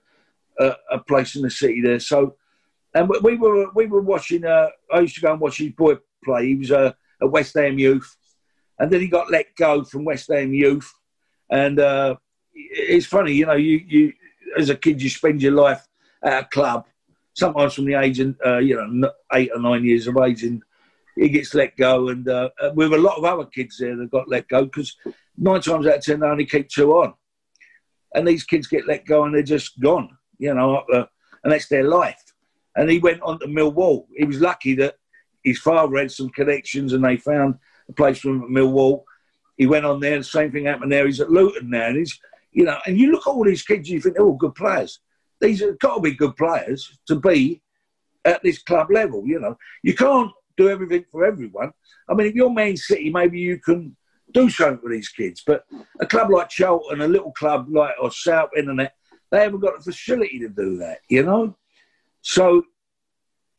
a, 0.59 0.73
a 0.91 0.99
place 0.99 1.37
in 1.37 1.41
the 1.43 1.49
city 1.49 1.81
there. 1.81 2.01
So, 2.01 2.35
and 2.93 3.09
we 3.21 3.37
were 3.37 3.71
we 3.73 3.85
were 3.85 4.01
watching. 4.01 4.43
Uh, 4.43 4.67
I 4.93 4.99
used 4.99 5.15
to 5.15 5.21
go 5.21 5.31
and 5.31 5.39
watch 5.39 5.59
his 5.59 5.71
boy 5.71 5.95
play. 6.25 6.47
He 6.47 6.55
was 6.55 6.71
a, 6.71 6.95
at 7.21 7.31
West 7.31 7.53
Ham 7.55 7.79
Youth, 7.79 8.17
and 8.79 8.91
then 8.91 9.01
he 9.01 9.07
got 9.07 9.31
let 9.31 9.55
go 9.55 9.83
from 9.83 10.05
West 10.05 10.27
Ham 10.31 10.53
Youth. 10.53 10.91
And 11.49 11.79
uh, 11.79 12.15
it's 12.53 13.05
funny, 13.05 13.33
you 13.33 13.45
know, 13.45 13.53
you 13.53 13.81
you 13.87 14.13
as 14.57 14.69
a 14.69 14.75
kid 14.75 15.01
you 15.01 15.09
spend 15.09 15.41
your 15.41 15.53
life 15.53 15.87
at 16.23 16.43
a 16.43 16.45
club, 16.47 16.85
sometimes 17.33 17.73
from 17.73 17.85
the 17.85 17.95
age 17.95 18.19
of 18.19 18.35
uh, 18.45 18.57
you 18.57 18.75
know 18.75 19.11
eight 19.33 19.51
or 19.53 19.61
nine 19.61 19.85
years 19.85 20.07
of 20.07 20.17
age, 20.17 20.43
and 20.43 20.61
he 21.15 21.29
gets 21.29 21.53
let 21.53 21.75
go, 21.77 22.09
and 22.09 22.27
uh, 22.27 22.49
with 22.73 22.93
a 22.93 22.97
lot 22.97 23.17
of 23.17 23.23
other 23.23 23.45
kids 23.45 23.77
there 23.79 23.95
that 23.95 24.11
got 24.11 24.29
let 24.29 24.47
go 24.47 24.65
because 24.65 24.95
nine 25.37 25.61
times 25.61 25.87
out 25.87 25.97
of 25.97 26.03
ten 26.03 26.19
they 26.19 26.27
only 26.27 26.45
keep 26.45 26.69
two 26.69 26.91
on, 26.93 27.13
and 28.13 28.27
these 28.27 28.43
kids 28.43 28.67
get 28.67 28.87
let 28.87 29.05
go 29.05 29.23
and 29.23 29.33
they're 29.33 29.43
just 29.43 29.79
gone, 29.79 30.17
you 30.37 30.53
know, 30.53 30.77
uh, 30.93 31.05
and 31.43 31.53
that's 31.53 31.67
their 31.67 31.83
life. 31.83 32.21
And 32.75 32.89
he 32.89 32.99
went 32.99 33.21
on 33.23 33.39
to 33.39 33.47
Millwall. 33.47 34.05
He 34.15 34.25
was 34.25 34.39
lucky 34.39 34.75
that 34.75 34.95
his 35.43 35.59
father 35.59 35.97
had 35.97 36.11
some 36.11 36.29
connections, 36.29 36.93
and 36.93 37.03
they 37.03 37.17
found 37.17 37.55
place 37.95 38.19
at 38.19 38.31
Millwall. 38.31 39.03
He 39.57 39.65
went 39.65 39.85
on 39.85 39.99
there. 39.99 40.17
The 40.17 40.23
same 40.23 40.51
thing 40.51 40.65
happened 40.65 40.91
there. 40.91 41.05
He's 41.05 41.19
at 41.19 41.31
Luton 41.31 41.69
now, 41.69 41.87
and 41.87 41.97
he's 41.97 42.19
you 42.57 42.63
know, 42.63 42.77
and 42.87 42.97
you 42.97 43.11
look 43.11 43.27
at 43.27 43.29
all 43.29 43.43
these 43.43 43.61
kids, 43.61 43.87
you 43.87 44.01
think 44.01 44.15
they're 44.15 44.25
all 44.25 44.33
good 44.33 44.55
players. 44.55 44.99
These 45.39 45.61
have 45.61 45.77
got 45.77 45.95
to 45.95 46.01
be 46.01 46.13
good 46.13 46.35
players 46.35 46.97
to 47.07 47.15
be 47.15 47.61
at 48.25 48.41
this 48.41 48.63
club 48.63 48.87
level. 48.89 49.27
You 49.27 49.39
know, 49.39 49.57
you 49.83 49.93
can't 49.93 50.31
do 50.57 50.67
everything 50.67 51.05
for 51.11 51.23
everyone. 51.23 51.71
I 52.09 52.15
mean, 52.15 52.25
if 52.25 52.33
you're 52.33 52.49
Man 52.49 52.75
City, 52.75 53.11
maybe 53.11 53.39
you 53.39 53.59
can 53.59 53.95
do 54.33 54.49
something 54.49 54.79
for 54.79 54.89
these 54.89 55.09
kids. 55.09 55.43
But 55.45 55.65
a 55.99 56.07
club 56.07 56.31
like 56.31 56.49
Charlton, 56.49 57.01
a 57.01 57.07
little 57.07 57.31
club 57.31 57.67
like 57.69 57.93
or 58.01 58.11
Southend 58.11 58.67
United, 58.67 58.91
they 59.29 59.41
haven't 59.41 59.59
got 59.59 59.77
the 59.77 59.91
facility 59.91 60.39
to 60.39 60.49
do 60.49 60.77
that, 60.77 61.01
you 61.09 61.23
know? 61.23 61.55
So 62.21 62.63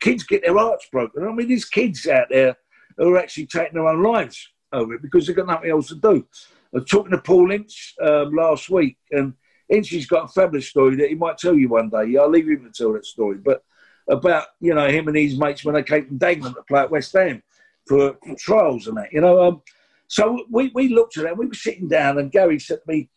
kids 0.01 0.23
get 0.23 0.43
their 0.43 0.57
hearts 0.57 0.87
broken. 0.91 1.25
I 1.25 1.31
mean, 1.31 1.47
these 1.47 1.65
kids 1.65 2.05
out 2.05 2.27
there 2.29 2.57
who 2.99 3.15
are 3.15 3.17
actually 3.17 3.47
taking 3.47 3.75
their 3.75 3.87
own 3.87 4.03
lives 4.03 4.47
over 4.71 4.93
it 4.93 5.01
because 5.01 5.25
they've 5.25 5.35
got 5.35 5.47
nothing 5.47 5.71
else 5.71 5.87
to 5.87 5.95
do. 5.95 6.27
I 6.73 6.77
was 6.77 6.85
talking 6.85 7.11
to 7.11 7.17
Paul 7.17 7.51
Ince 7.51 7.95
um, 8.01 8.35
last 8.35 8.69
week, 8.69 8.97
and 9.11 9.33
Ince's 9.69 10.05
got 10.05 10.25
a 10.25 10.27
fabulous 10.27 10.67
story 10.67 10.95
that 10.97 11.09
he 11.09 11.15
might 11.15 11.37
tell 11.37 11.55
you 11.55 11.69
one 11.69 11.89
day. 11.89 12.15
I'll 12.17 12.29
leave 12.29 12.47
him 12.47 12.63
to 12.65 12.71
tell 12.71 12.93
that 12.93 13.05
story. 13.05 13.37
But 13.37 13.63
about 14.07 14.47
you 14.59 14.73
know 14.73 14.87
him 14.87 15.07
and 15.07 15.17
his 15.17 15.37
mates 15.37 15.63
when 15.63 15.75
they 15.75 15.83
came 15.83 16.05
from 16.05 16.19
Dagenham 16.19 16.53
to 16.55 16.63
play 16.63 16.81
at 16.81 16.91
West 16.91 17.13
Ham 17.13 17.41
for, 17.87 18.17
for 18.25 18.35
trials 18.35 18.87
and 18.87 18.97
that. 18.97 19.13
You 19.13 19.21
know, 19.21 19.41
um, 19.41 19.61
so 20.07 20.45
we, 20.49 20.71
we 20.73 20.89
looked 20.89 21.17
at 21.17 21.25
it. 21.25 21.37
We 21.37 21.47
were 21.47 21.53
sitting 21.53 21.87
down, 21.87 22.19
and 22.19 22.31
Gary 22.31 22.59
said 22.59 22.79
to 22.85 22.91
me, 22.91 23.09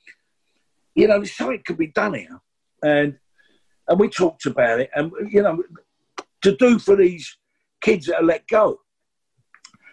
"You 0.95 1.09
know, 1.09 1.25
something 1.25 1.63
could 1.65 1.79
be 1.79 1.89
done 1.89 2.15
here," 2.15 2.41
and 2.83 3.19
and 3.89 3.99
we 3.99 4.09
talked 4.09 4.47
about 4.47 4.81
it, 4.81 4.91
and 4.95 5.13
you 5.31 5.43
know, 5.43 5.63
to 6.43 6.57
do 6.57 6.79
for 6.79 6.97
these 6.97 7.37
kids 7.81 8.07
that 8.07 8.17
are 8.17 8.25
let 8.25 8.47
go. 8.47 8.79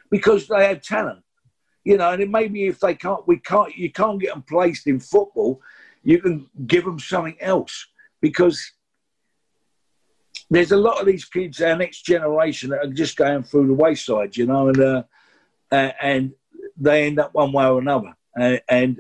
Because 0.10 0.48
they 0.48 0.68
have 0.68 0.82
talent. 0.82 1.24
You 1.84 1.98
know, 1.98 2.12
and 2.12 2.22
it 2.22 2.30
maybe 2.30 2.68
if 2.68 2.80
they 2.80 2.94
can't, 2.94 3.28
we 3.28 3.38
can't, 3.38 3.76
you 3.76 3.92
can't 3.92 4.20
get 4.20 4.34
them 4.34 4.44
placed 4.44 4.86
in 4.88 5.00
football, 5.00 5.62
you 6.04 6.20
can 6.20 6.48
give 6.68 6.84
them 6.84 7.00
something 7.00 7.38
else 7.40 7.88
because 8.22 8.74
there's 10.50 10.72
a 10.72 10.78
lot 10.78 11.00
of 11.00 11.06
these 11.06 11.26
kids, 11.26 11.62
our 11.62 11.76
next 11.76 12.06
generation, 12.06 12.70
that 12.72 12.86
are 12.86 12.94
just 12.94 13.16
going 13.16 13.44
through 13.44 13.68
the 13.68 13.74
wayside, 13.74 14.36
you 14.36 14.46
know, 14.46 14.70
and 14.70 14.80
uh, 14.80 15.04
and 15.72 16.34
they 16.78 17.06
end 17.06 17.20
up 17.20 17.34
one 17.34 17.52
way 17.52 17.66
or 17.66 17.80
another. 17.80 18.14
And, 18.36 18.62
and 18.68 19.00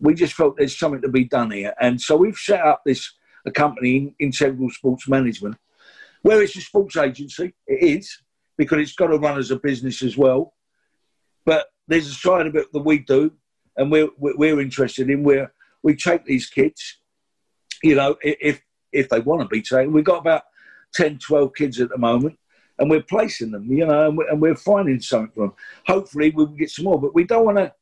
we 0.00 0.14
just 0.14 0.34
felt 0.34 0.56
there's 0.56 0.78
something 0.78 1.02
to 1.02 1.08
be 1.08 1.24
done 1.24 1.50
here, 1.50 1.74
and 1.80 2.00
so 2.00 2.16
we've 2.16 2.36
set 2.36 2.60
up 2.60 2.82
this 2.84 3.12
a 3.46 3.50
company, 3.50 4.14
Integral 4.18 4.70
Sports 4.70 5.08
Management, 5.08 5.56
where 6.22 6.42
it's 6.42 6.56
a 6.56 6.60
sports 6.60 6.96
agency. 6.96 7.54
It 7.66 7.82
is 7.82 8.18
because 8.58 8.80
it's 8.80 8.94
got 8.94 9.06
to 9.06 9.16
run 9.16 9.38
as 9.38 9.50
a 9.50 9.56
business 9.56 10.02
as 10.02 10.18
well. 10.18 10.52
But 11.46 11.68
there's 11.86 12.08
a 12.08 12.14
side 12.14 12.46
of 12.46 12.56
it 12.56 12.70
that 12.72 12.84
we 12.84 12.98
do, 12.98 13.32
and 13.76 13.90
we're 13.90 14.10
we're 14.18 14.60
interested 14.60 15.08
in 15.08 15.22
where 15.22 15.54
we 15.82 15.96
take 15.96 16.26
these 16.26 16.46
kids, 16.46 16.98
you 17.82 17.94
know, 17.94 18.16
if 18.20 18.60
if 18.92 19.08
they 19.08 19.20
want 19.20 19.40
to 19.42 19.48
be 19.48 19.62
taken. 19.62 19.92
We've 19.92 20.04
got 20.04 20.18
about 20.18 20.42
10, 20.94 21.18
12 21.18 21.54
kids 21.54 21.80
at 21.80 21.90
the 21.90 21.98
moment, 21.98 22.38
and 22.78 22.90
we're 22.90 23.02
placing 23.02 23.50
them, 23.50 23.70
you 23.70 23.86
know, 23.86 24.08
and 24.08 24.40
we're, 24.40 24.56
finding 24.56 25.00
something 25.00 25.30
for 25.34 25.40
them. 25.46 25.54
Hopefully, 25.86 26.30
we'll 26.30 26.46
get 26.46 26.70
some 26.70 26.86
more, 26.86 27.00
but 27.00 27.14
we 27.14 27.24
don't 27.24 27.44
want 27.44 27.58
to 27.58 27.72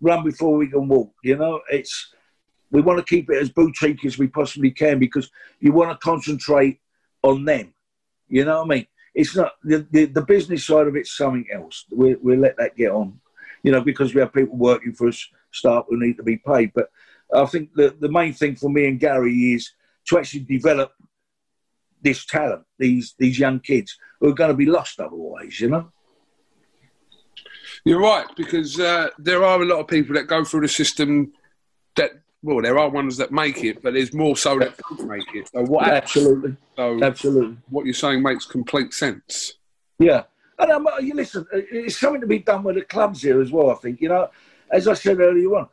run 0.00 0.24
before 0.24 0.56
we 0.56 0.68
can 0.68 0.88
walk. 0.88 1.12
You 1.22 1.36
know, 1.36 1.60
it's 1.70 2.12
we 2.70 2.80
want 2.80 2.98
to 2.98 3.04
keep 3.04 3.30
it 3.30 3.40
as 3.40 3.50
boutique 3.50 4.04
as 4.04 4.18
we 4.18 4.26
possibly 4.26 4.70
can 4.70 4.98
because 4.98 5.30
you 5.60 5.72
want 5.72 5.90
to 5.90 6.04
concentrate 6.04 6.80
on 7.22 7.44
them. 7.44 7.72
You 8.28 8.44
know 8.44 8.58
what 8.58 8.72
I 8.72 8.74
mean? 8.76 8.86
It's 9.14 9.36
not 9.36 9.52
the, 9.62 9.86
the, 9.90 10.06
the 10.06 10.22
business 10.22 10.66
side 10.66 10.86
of 10.86 10.96
it's 10.96 11.16
something 11.16 11.46
else. 11.52 11.84
We 11.90 12.16
we 12.16 12.36
let 12.36 12.56
that 12.58 12.76
get 12.76 12.90
on, 12.90 13.20
you 13.62 13.72
know, 13.72 13.80
because 13.80 14.14
we 14.14 14.20
have 14.20 14.32
people 14.32 14.56
working 14.56 14.92
for 14.92 15.08
us, 15.08 15.26
staff 15.52 15.84
who 15.88 15.98
need 15.98 16.16
to 16.16 16.22
be 16.22 16.38
paid. 16.38 16.72
But 16.74 16.88
I 17.32 17.46
think 17.46 17.74
the 17.74 17.96
the 17.98 18.10
main 18.10 18.32
thing 18.32 18.56
for 18.56 18.68
me 18.68 18.86
and 18.86 18.98
Gary 18.98 19.54
is 19.54 19.70
to 20.08 20.18
actually 20.18 20.40
develop 20.40 20.92
this 22.02 22.26
talent, 22.26 22.64
these 22.78 23.14
these 23.18 23.38
young 23.38 23.60
kids 23.60 23.96
who 24.20 24.28
are 24.28 24.34
going 24.34 24.50
to 24.50 24.56
be 24.56 24.66
lost 24.66 25.00
otherwise. 25.00 25.60
You 25.60 25.70
know. 25.70 25.92
You're 27.84 28.00
right 28.00 28.26
because 28.36 28.80
uh, 28.80 29.08
there 29.18 29.44
are 29.44 29.60
a 29.60 29.64
lot 29.64 29.80
of 29.80 29.88
people 29.88 30.14
that 30.14 30.26
go 30.26 30.44
through 30.44 30.62
the 30.62 30.68
system 30.68 31.32
that 31.96 32.12
well, 32.44 32.60
there 32.60 32.78
are 32.78 32.90
ones 32.90 33.16
that 33.16 33.32
make 33.32 33.64
it, 33.64 33.82
but 33.82 33.94
there's 33.94 34.12
more 34.12 34.36
so 34.36 34.58
that 34.58 34.78
don't 34.78 35.08
make 35.08 35.34
it. 35.34 35.48
So 35.48 35.62
what? 35.62 35.88
Absolutely. 35.88 36.56
So 36.76 37.02
Absolutely. 37.02 37.56
What 37.70 37.86
you're 37.86 37.94
saying 37.94 38.22
makes 38.22 38.44
complete 38.44 38.92
sense. 38.92 39.54
Yeah, 39.98 40.24
and 40.58 40.70
um, 40.70 40.86
you 41.00 41.14
listen, 41.14 41.46
it's 41.52 41.98
something 41.98 42.20
to 42.20 42.26
be 42.26 42.40
done 42.40 42.62
with 42.62 42.74
the 42.74 42.82
clubs 42.82 43.22
here 43.22 43.40
as 43.40 43.50
well. 43.50 43.70
I 43.70 43.76
think 43.76 44.00
you 44.02 44.10
know, 44.10 44.28
as 44.70 44.86
I 44.86 44.92
said 44.92 45.20
earlier 45.20 45.56
on, 45.56 45.68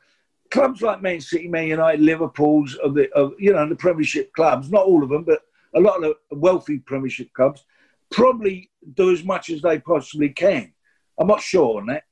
clubs 0.50 0.82
like 0.82 1.02
Man 1.02 1.20
City, 1.20 1.50
Man 1.50 1.68
United, 1.68 2.00
Liverpool's 2.00 2.76
of 2.76 2.94
the 2.94 3.12
of 3.12 3.34
you 3.38 3.52
know 3.52 3.68
the 3.68 3.76
Premiership 3.76 4.32
clubs, 4.34 4.72
not 4.72 4.86
all 4.86 5.04
of 5.04 5.10
them, 5.10 5.26
but 5.26 5.42
a 5.76 5.80
lot 5.82 5.98
of 5.98 6.16
the 6.30 6.38
wealthy 6.38 6.78
Premiership 6.80 7.34
clubs 7.34 7.66
probably 8.12 8.70
do 8.94 9.12
as 9.12 9.26
much 9.26 9.50
as 9.50 9.62
they 9.62 9.80
possibly 9.80 10.30
can. 10.30 10.72
I'm 11.20 11.28
not 11.28 11.42
sure 11.42 11.80
on 11.82 11.88
that, 11.88 12.04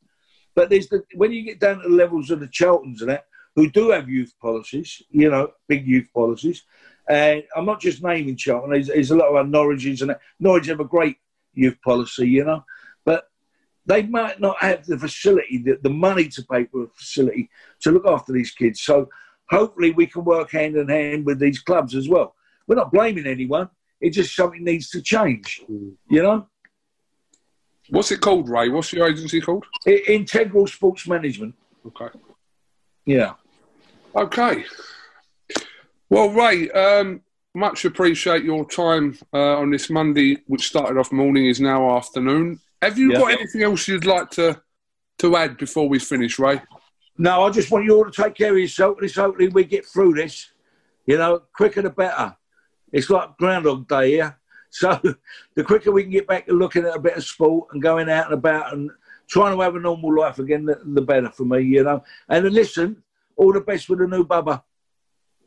but 0.54 0.70
there's 0.70 0.90
the 0.90 1.02
when 1.16 1.32
you 1.32 1.44
get 1.44 1.62
down 1.62 1.78
to 1.78 1.88
the 1.88 1.96
levels 1.96 2.30
of 2.30 2.42
the 2.42 2.48
Charltons 2.48 3.00
and 3.00 3.10
that, 3.10 3.26
who 3.60 3.70
do 3.70 3.90
have 3.90 4.08
youth 4.08 4.34
policies, 4.42 5.02
you 5.10 5.30
know, 5.30 5.52
big 5.68 5.86
youth 5.86 6.08
policies. 6.14 6.64
And 7.10 7.44
I'm 7.54 7.66
not 7.66 7.82
just 7.82 8.02
naming 8.02 8.38
Charlton. 8.38 8.72
There's, 8.72 8.88
there's 8.88 9.12
a 9.12 9.18
lot 9.18 9.28
of 9.28 9.36
our 9.36 9.44
Norwiches 9.44 10.02
and. 10.02 10.16
Norwich 10.40 10.68
have 10.68 10.80
a 10.80 10.86
great 10.86 11.18
youth 11.54 11.78
policy, 11.84 12.30
you 12.30 12.46
know, 12.46 12.64
but 13.04 13.26
they 13.86 14.04
might 14.04 14.40
not 14.40 14.56
have 14.62 14.86
the 14.86 14.98
facility, 14.98 15.58
the, 15.58 15.78
the 15.84 15.90
money 15.90 16.30
to 16.30 16.42
pay 16.44 16.64
for 16.66 16.84
a 16.84 16.88
facility 16.88 17.50
to 17.82 17.92
look 17.92 18.08
after 18.08 18.32
these 18.32 18.52
kids. 18.52 18.80
So 18.82 19.10
hopefully 19.50 19.92
we 19.92 20.08
can 20.08 20.24
work 20.24 20.52
hand 20.52 20.78
in 20.78 20.88
hand 20.88 21.26
with 21.26 21.40
these 21.40 21.60
clubs 21.60 21.96
as 21.96 22.08
well. 22.08 22.36
We're 22.66 22.76
not 22.76 22.94
blaming 22.94 23.28
anyone. 23.28 23.70
It's 24.00 24.16
just 24.16 24.38
something 24.38 24.64
needs 24.64 24.90
to 24.92 25.02
change, 25.02 25.62
mm. 25.70 25.92
you 26.10 26.24
know. 26.24 26.48
What's 27.90 28.12
it 28.12 28.22
called, 28.22 28.48
Ray? 28.48 28.70
What's 28.70 28.94
your 28.94 29.10
agency 29.10 29.42
called? 29.42 29.66
Integral 29.86 30.68
Sports 30.68 31.08
Management. 31.08 31.56
Okay. 31.88 32.18
Yeah. 33.06 33.34
Okay. 34.20 34.66
Well, 36.10 36.30
Ray, 36.32 36.70
um, 36.72 37.22
much 37.56 37.86
appreciate 37.86 38.44
your 38.44 38.68
time 38.68 39.18
uh, 39.34 39.58
on 39.58 39.72
this 39.72 39.90
Monday, 39.90 40.40
which 40.48 40.68
started 40.68 41.00
off 41.00 41.14
morning, 41.14 41.46
is 41.46 41.62
now 41.62 41.96
afternoon. 41.96 42.60
Have 42.82 42.98
you 43.00 43.14
Yeah. 43.14 43.20
got 43.20 43.32
anything 43.32 43.64
else 43.64 43.88
you'd 43.88 44.06
like 44.06 44.30
to 44.32 44.62
to 45.20 45.36
add 45.38 45.58
before 45.58 45.88
we 45.88 46.00
finish, 46.00 46.38
Ray? 46.38 46.62
No, 47.18 47.44
I 47.44 47.50
just 47.50 47.72
want 47.72 47.86
you 47.86 47.96
all 47.96 48.10
to 48.10 48.24
take 48.24 48.36
care 48.36 48.52
of 48.52 48.58
yourself. 48.60 48.98
And 48.98 49.06
it's 49.06 49.16
hopefully 49.16 49.48
we 49.50 49.64
get 49.64 49.86
through 49.86 50.16
this. 50.16 50.52
You 51.06 51.18
know, 51.18 51.44
quicker 51.56 51.82
the 51.82 51.90
better. 51.90 52.36
It's 52.92 53.10
like 53.10 53.38
Groundhog 53.38 53.88
Day 53.88 54.12
here. 54.12 54.36
So 54.72 55.00
the 55.56 55.64
quicker 55.64 55.92
we 55.92 56.04
can 56.04 56.12
get 56.12 56.28
back 56.28 56.46
to 56.46 56.54
looking 56.54 56.86
at 56.86 56.96
a 56.96 57.00
bit 57.00 57.18
of 57.18 57.24
sport 57.24 57.70
and 57.72 57.82
going 57.82 58.08
out 58.08 58.26
and 58.26 58.36
about 58.36 58.72
and 58.72 58.92
trying 59.28 59.56
to 59.58 59.62
have 59.64 59.76
a 59.76 59.80
normal 59.80 60.16
life 60.16 60.38
again, 60.38 60.64
the, 60.64 60.80
the 60.86 61.02
better 61.02 61.32
for 61.32 61.44
me, 61.44 61.62
you 61.62 61.84
know. 61.84 62.04
And 62.30 62.46
listen, 62.52 63.02
all 63.40 63.54
the 63.54 63.62
best 63.62 63.90
with 63.90 64.00
the 64.00 64.08
new 64.08 64.26
Bubba. 64.26 64.62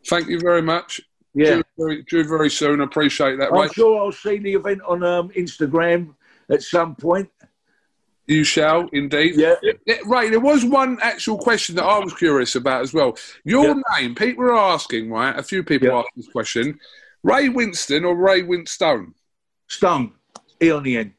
Thank 0.07 0.28
you 0.28 0.40
very 0.40 0.62
much. 0.62 1.01
Yeah. 1.34 1.57
Due 1.57 1.62
very, 1.78 2.03
due 2.03 2.24
very 2.24 2.51
soon. 2.51 2.80
I 2.80 2.84
appreciate 2.84 3.36
that, 3.38 3.53
I'm 3.53 3.70
sure 3.72 4.01
I'll 4.01 4.12
see 4.12 4.38
the 4.38 4.55
event 4.55 4.80
on 4.86 5.05
um, 5.05 5.28
Instagram 5.30 6.14
at 6.51 6.62
some 6.62 6.95
point. 6.97 7.30
You 8.26 8.45
shall 8.45 8.88
indeed. 8.93 9.34
Yeah. 9.36 9.55
Yeah, 9.84 9.97
Ray, 10.07 10.30
there 10.30 10.40
was 10.40 10.64
one 10.64 10.99
actual 11.03 11.38
question 11.38 11.74
that 11.76 11.84
I 11.84 11.99
was 11.99 12.14
curious 12.14 12.55
about 12.55 12.80
as 12.82 12.95
well. 12.95 13.16
Your 13.45 13.66
Yeah. 13.66 13.82
name, 13.99 14.14
people 14.14 14.45
are 14.45 14.57
asking, 14.57 15.11
right? 15.11 15.36
A 15.38 15.43
few 15.43 15.62
people 15.62 15.88
Yeah. 15.88 15.99
asked 15.99 16.11
this 16.16 16.28
question. 16.28 16.78
Ray 17.22 17.49
Winston 17.49 18.05
or 18.05 18.14
Ray 18.16 18.43
Winstone? 18.43 19.12
Stone, 19.68 20.12
E 20.62 20.70
on 20.70 20.82
the 20.82 20.97
end. 20.97 21.12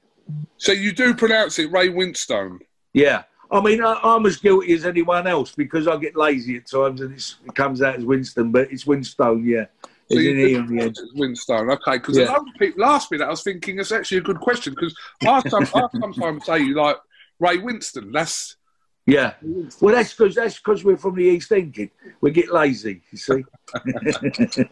So 0.58 0.72
you 0.72 0.92
do 0.92 1.14
pronounce 1.14 1.60
it 1.60 1.72
Ray 1.72 1.90
Winstone. 1.90 2.60
Yeah. 2.94 3.24
I 3.54 3.62
mean, 3.62 3.84
I, 3.84 4.00
I'm 4.04 4.26
as 4.26 4.38
guilty 4.38 4.74
as 4.74 4.86
anyone 4.86 5.28
else 5.28 5.54
because 5.56 5.88
I 5.88 5.96
get 5.98 6.16
lazy 6.16 6.58
at 6.58 6.66
times 6.70 7.02
and 7.02 7.14
it's, 7.14 7.38
it 7.46 7.54
comes 7.56 7.82
out 7.82 7.96
as 7.96 8.04
Winston, 8.06 8.52
but 8.52 8.72
it's 8.72 8.86
Winstone, 8.86 9.46
yeah. 9.46 9.66
So 10.12 10.18
It's 10.18 10.22
you 10.24 10.32
an 10.32 10.38
do 10.38 10.44
on 10.44 10.50
the 10.50 10.58
end. 10.58 10.68
pronounce 10.68 11.00
it 11.00 11.04
as 11.04 11.12
Winstone, 11.22 11.74
okay? 11.74 11.98
Because 11.98 12.18
Yeah. 12.18 12.26
a 12.26 12.32
lot 12.32 12.40
of 12.40 12.48
people 12.58 12.84
asked 12.86 13.12
me 13.12 13.18
that. 13.20 13.28
I 13.28 13.30
was 13.30 13.44
thinking 13.44 13.80
it's 13.80 13.92
actually 13.92 14.18
a 14.18 14.22
good 14.22 14.40
question 14.40 14.74
because 14.74 14.96
I, 15.26 15.48
some- 15.48 15.68
I 15.76 15.88
sometimes 16.00 16.46
say 16.46 16.60
like 16.66 16.98
Ray 17.40 17.58
Winston. 17.60 18.12
That's 18.12 18.58
Yeah. 19.06 19.34
Well, 19.82 19.94
that's 19.96 20.14
because 20.14 20.34
that's 20.36 20.56
because 20.58 20.84
we're 20.84 20.98
from 20.98 21.16
the 21.16 21.24
East 21.24 21.52
End, 21.52 21.74
kid. 21.74 21.92
We 22.22 22.32
get 22.32 22.52
lazy, 22.52 23.02
you 23.12 23.18
see. 23.18 23.44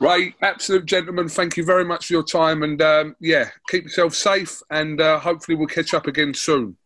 Ray, 0.00 0.34
absolute 0.42 0.86
gentleman. 0.86 1.28
Thank 1.28 1.56
you 1.56 1.64
very 1.64 1.84
much 1.84 2.06
for 2.06 2.14
your 2.14 2.22
time, 2.24 2.62
and 2.62 2.80
um, 2.80 3.16
yeah, 3.20 3.50
keep 3.68 3.84
yourself 3.84 4.14
safe, 4.14 4.62
and 4.70 5.00
uh, 5.00 5.18
hopefully 5.18 5.56
we'll 5.56 5.66
catch 5.66 5.92
up 5.94 6.06
again 6.06 6.32
soon. 6.34 6.76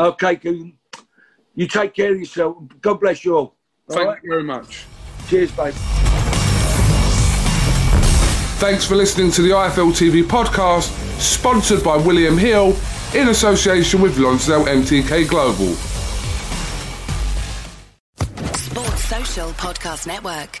Okay, 0.00 0.36
Kugan. 0.36 0.72
You 1.54 1.66
take 1.66 1.94
care 1.94 2.12
of 2.12 2.18
yourself. 2.18 2.56
God 2.80 3.00
bless 3.00 3.22
you 3.22 3.36
all. 3.36 3.56
all 3.88 3.96
Thank 3.96 4.08
right? 4.08 4.18
you 4.22 4.30
very 4.30 4.42
much. 4.44 4.86
Cheers, 5.28 5.52
babe. 5.52 5.74
Thanks 8.56 8.86
for 8.86 8.94
listening 8.94 9.30
to 9.32 9.42
the 9.42 9.50
IFL 9.50 9.92
TV 9.92 10.22
podcast, 10.22 10.88
sponsored 11.20 11.84
by 11.84 11.96
William 11.98 12.38
Hill 12.38 12.76
in 13.14 13.28
association 13.28 14.00
with 14.00 14.16
Lonsdale 14.18 14.64
MTK 14.64 15.28
Global. 15.28 15.74
Sports 18.54 19.04
Social 19.04 19.50
Podcast 19.50 20.06
Network. 20.06 20.60